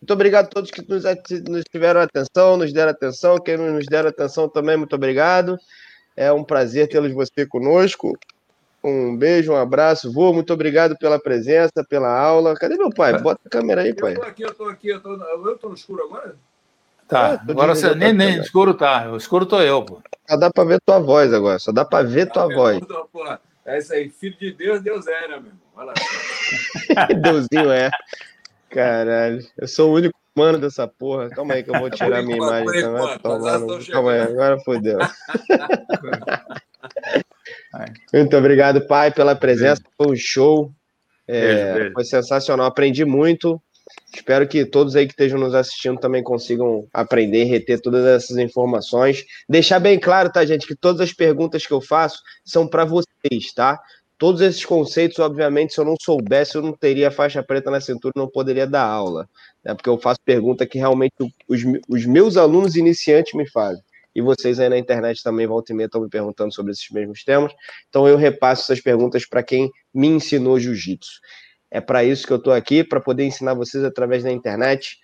Muito 0.00 0.12
obrigado 0.12 0.46
a 0.46 0.48
todos 0.48 0.70
que 0.70 0.82
nos, 0.88 1.04
nos 1.48 1.64
tiveram 1.70 2.00
atenção, 2.00 2.56
nos 2.56 2.72
deram 2.72 2.90
atenção. 2.90 3.38
Quem 3.38 3.56
não 3.56 3.72
nos 3.72 3.86
deram 3.86 4.08
atenção 4.08 4.48
também, 4.48 4.76
muito 4.76 4.94
obrigado. 4.94 5.58
É 6.16 6.32
um 6.32 6.44
prazer 6.44 6.88
tê-los 6.88 7.12
você 7.12 7.46
conosco. 7.46 8.16
Um 8.82 9.16
beijo, 9.16 9.52
um 9.52 9.56
abraço. 9.56 10.12
Vô, 10.12 10.32
muito 10.32 10.52
obrigado 10.52 10.96
pela 10.98 11.18
presença, 11.18 11.84
pela 11.88 12.16
aula. 12.16 12.54
Cadê 12.54 12.76
meu 12.76 12.90
pai? 12.90 13.18
Bota 13.20 13.40
a 13.44 13.50
câmera 13.50 13.82
aí, 13.82 13.92
pai. 13.92 14.12
Eu 14.12 14.20
tô 14.20 14.26
aqui, 14.26 14.42
eu 14.42 14.54
tô 14.54 14.64
aqui. 14.66 14.88
Eu 14.88 15.00
tô, 15.00 15.14
eu 15.14 15.58
tô 15.58 15.68
no 15.68 15.74
escuro 15.74 16.04
agora? 16.04 16.36
Tá, 17.08 17.42
É, 17.46 17.50
agora 17.50 17.74
você 17.74 17.94
nem, 17.94 18.12
nem 18.12 18.38
escuro 18.38 18.74
tá. 18.74 19.10
O 19.10 19.16
escuro 19.16 19.46
tô 19.46 19.60
eu, 19.62 19.82
pô. 19.82 20.02
Só 20.28 20.36
dá 20.36 20.50
pra 20.50 20.64
ver 20.64 20.80
tua 20.84 20.98
voz 20.98 21.32
agora, 21.32 21.58
só 21.58 21.72
dá 21.72 21.84
pra 21.84 22.02
ver 22.02 22.26
tua 22.30 22.48
Tá 22.48 22.54
voz. 22.54 22.78
vendo? 22.78 23.08
Pô, 23.12 23.24
É 23.64 23.78
isso 23.78 23.92
aí, 23.94 24.10
filho 24.10 24.36
de 24.38 24.52
Deus, 24.52 24.82
Deus 24.82 25.06
é, 25.06 25.20
né, 25.22 25.28
meu 25.28 25.36
irmão? 25.36 25.52
Vai 25.74 25.86
lá. 25.86 25.94
Deusinho 27.22 27.70
é. 27.72 27.90
Caralho, 28.70 29.40
eu 29.56 29.66
sou 29.66 29.90
o 29.90 29.94
único 29.94 30.14
humano 30.36 30.58
dessa 30.58 30.86
porra. 30.86 31.30
Calma 31.30 31.54
aí 31.54 31.62
que 31.62 31.70
eu 31.70 31.78
vou 31.78 31.88
tirar 31.90 32.22
minha 32.22 32.36
imagem. 32.36 32.64
por 32.66 32.76
enquanto, 32.76 33.22
Tá 33.22 33.92
Calma 33.92 34.12
aí, 34.12 34.20
agora 34.20 34.58
fodeu. 34.60 34.98
Muito 38.12 38.36
obrigado, 38.36 38.86
pai, 38.86 39.10
pela 39.10 39.34
presença. 39.34 39.82
Foi 39.96 40.12
um 40.12 40.16
show. 40.16 40.70
É, 41.26 41.40
Beijo, 41.40 41.74
beijo. 41.74 41.92
Foi 41.94 42.04
sensacional. 42.04 42.66
Aprendi 42.66 43.04
muito. 43.04 43.60
Espero 44.14 44.46
que 44.48 44.64
todos 44.64 44.96
aí 44.96 45.06
que 45.06 45.12
estejam 45.12 45.38
nos 45.38 45.54
assistindo 45.54 45.98
também 45.98 46.22
consigam 46.22 46.86
aprender 46.92 47.42
e 47.42 47.44
reter 47.44 47.80
todas 47.80 48.04
essas 48.04 48.36
informações. 48.36 49.24
Deixar 49.48 49.78
bem 49.78 49.98
claro, 49.98 50.30
tá, 50.30 50.44
gente, 50.44 50.66
que 50.66 50.74
todas 50.74 51.00
as 51.00 51.12
perguntas 51.12 51.66
que 51.66 51.72
eu 51.72 51.80
faço 51.80 52.22
são 52.44 52.66
para 52.66 52.84
vocês, 52.84 53.52
tá? 53.54 53.80
Todos 54.18 54.40
esses 54.40 54.64
conceitos, 54.64 55.18
obviamente, 55.20 55.72
se 55.72 55.80
eu 55.80 55.84
não 55.84 55.94
soubesse, 56.00 56.56
eu 56.56 56.62
não 56.62 56.72
teria 56.72 57.10
faixa 57.10 57.42
preta 57.42 57.70
na 57.70 57.80
cintura, 57.80 58.12
não 58.16 58.28
poderia 58.28 58.66
dar 58.66 58.82
aula, 58.82 59.28
né? 59.64 59.74
Porque 59.74 59.88
eu 59.88 59.96
faço 59.96 60.18
pergunta 60.24 60.66
que 60.66 60.78
realmente 60.78 61.14
os, 61.46 61.62
os 61.88 62.04
meus 62.04 62.36
alunos 62.36 62.74
iniciantes 62.74 63.34
me 63.34 63.48
fazem. 63.48 63.82
E 64.14 64.20
vocês 64.20 64.58
aí 64.58 64.68
na 64.68 64.76
internet 64.76 65.22
também, 65.22 65.46
volta 65.46 65.72
e 65.72 65.76
meia, 65.76 65.86
estão 65.86 66.00
me 66.00 66.08
perguntando 66.08 66.52
sobre 66.52 66.72
esses 66.72 66.90
mesmos 66.90 67.22
temas. 67.22 67.52
Então 67.88 68.08
eu 68.08 68.16
repasso 68.16 68.62
essas 68.64 68.82
perguntas 68.82 69.24
para 69.24 69.44
quem 69.44 69.70
me 69.94 70.08
ensinou 70.08 70.58
jiu-jitsu. 70.58 71.20
É 71.70 71.80
para 71.80 72.02
isso 72.04 72.26
que 72.26 72.32
eu 72.32 72.38
estou 72.38 72.52
aqui, 72.52 72.82
para 72.82 73.00
poder 73.00 73.24
ensinar 73.24 73.54
vocês 73.54 73.84
através 73.84 74.22
da 74.22 74.30
internet 74.32 74.96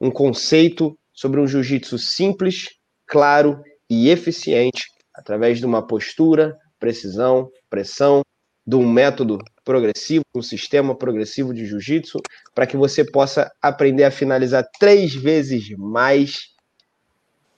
um 0.00 0.10
conceito 0.10 0.98
sobre 1.12 1.40
um 1.40 1.46
jiu-jitsu 1.46 1.98
simples, 1.98 2.68
claro 3.06 3.62
e 3.88 4.08
eficiente, 4.10 4.84
através 5.14 5.58
de 5.58 5.66
uma 5.66 5.86
postura, 5.86 6.56
precisão, 6.78 7.50
pressão, 7.70 8.22
de 8.66 8.76
um 8.76 8.86
método 8.90 9.38
progressivo, 9.64 10.22
um 10.34 10.42
sistema 10.42 10.94
progressivo 10.94 11.54
de 11.54 11.64
jiu-jitsu, 11.66 12.18
para 12.54 12.66
que 12.66 12.76
você 12.76 13.04
possa 13.04 13.50
aprender 13.62 14.04
a 14.04 14.10
finalizar 14.10 14.66
três 14.78 15.14
vezes 15.14 15.70
mais 15.78 16.54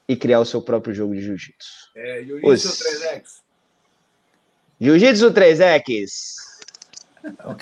e 0.08 0.14
criar 0.16 0.40
o 0.40 0.44
seu 0.44 0.60
próprio 0.62 0.94
jogo 0.94 1.14
de 1.14 1.22
jiu-jitsu. 1.22 1.70
É, 1.96 2.22
Os- 2.44 2.64
Isso 2.64 2.84
3X. 2.84 3.22
Jiu-Jitsu 4.80 5.32
3X! 5.32 6.10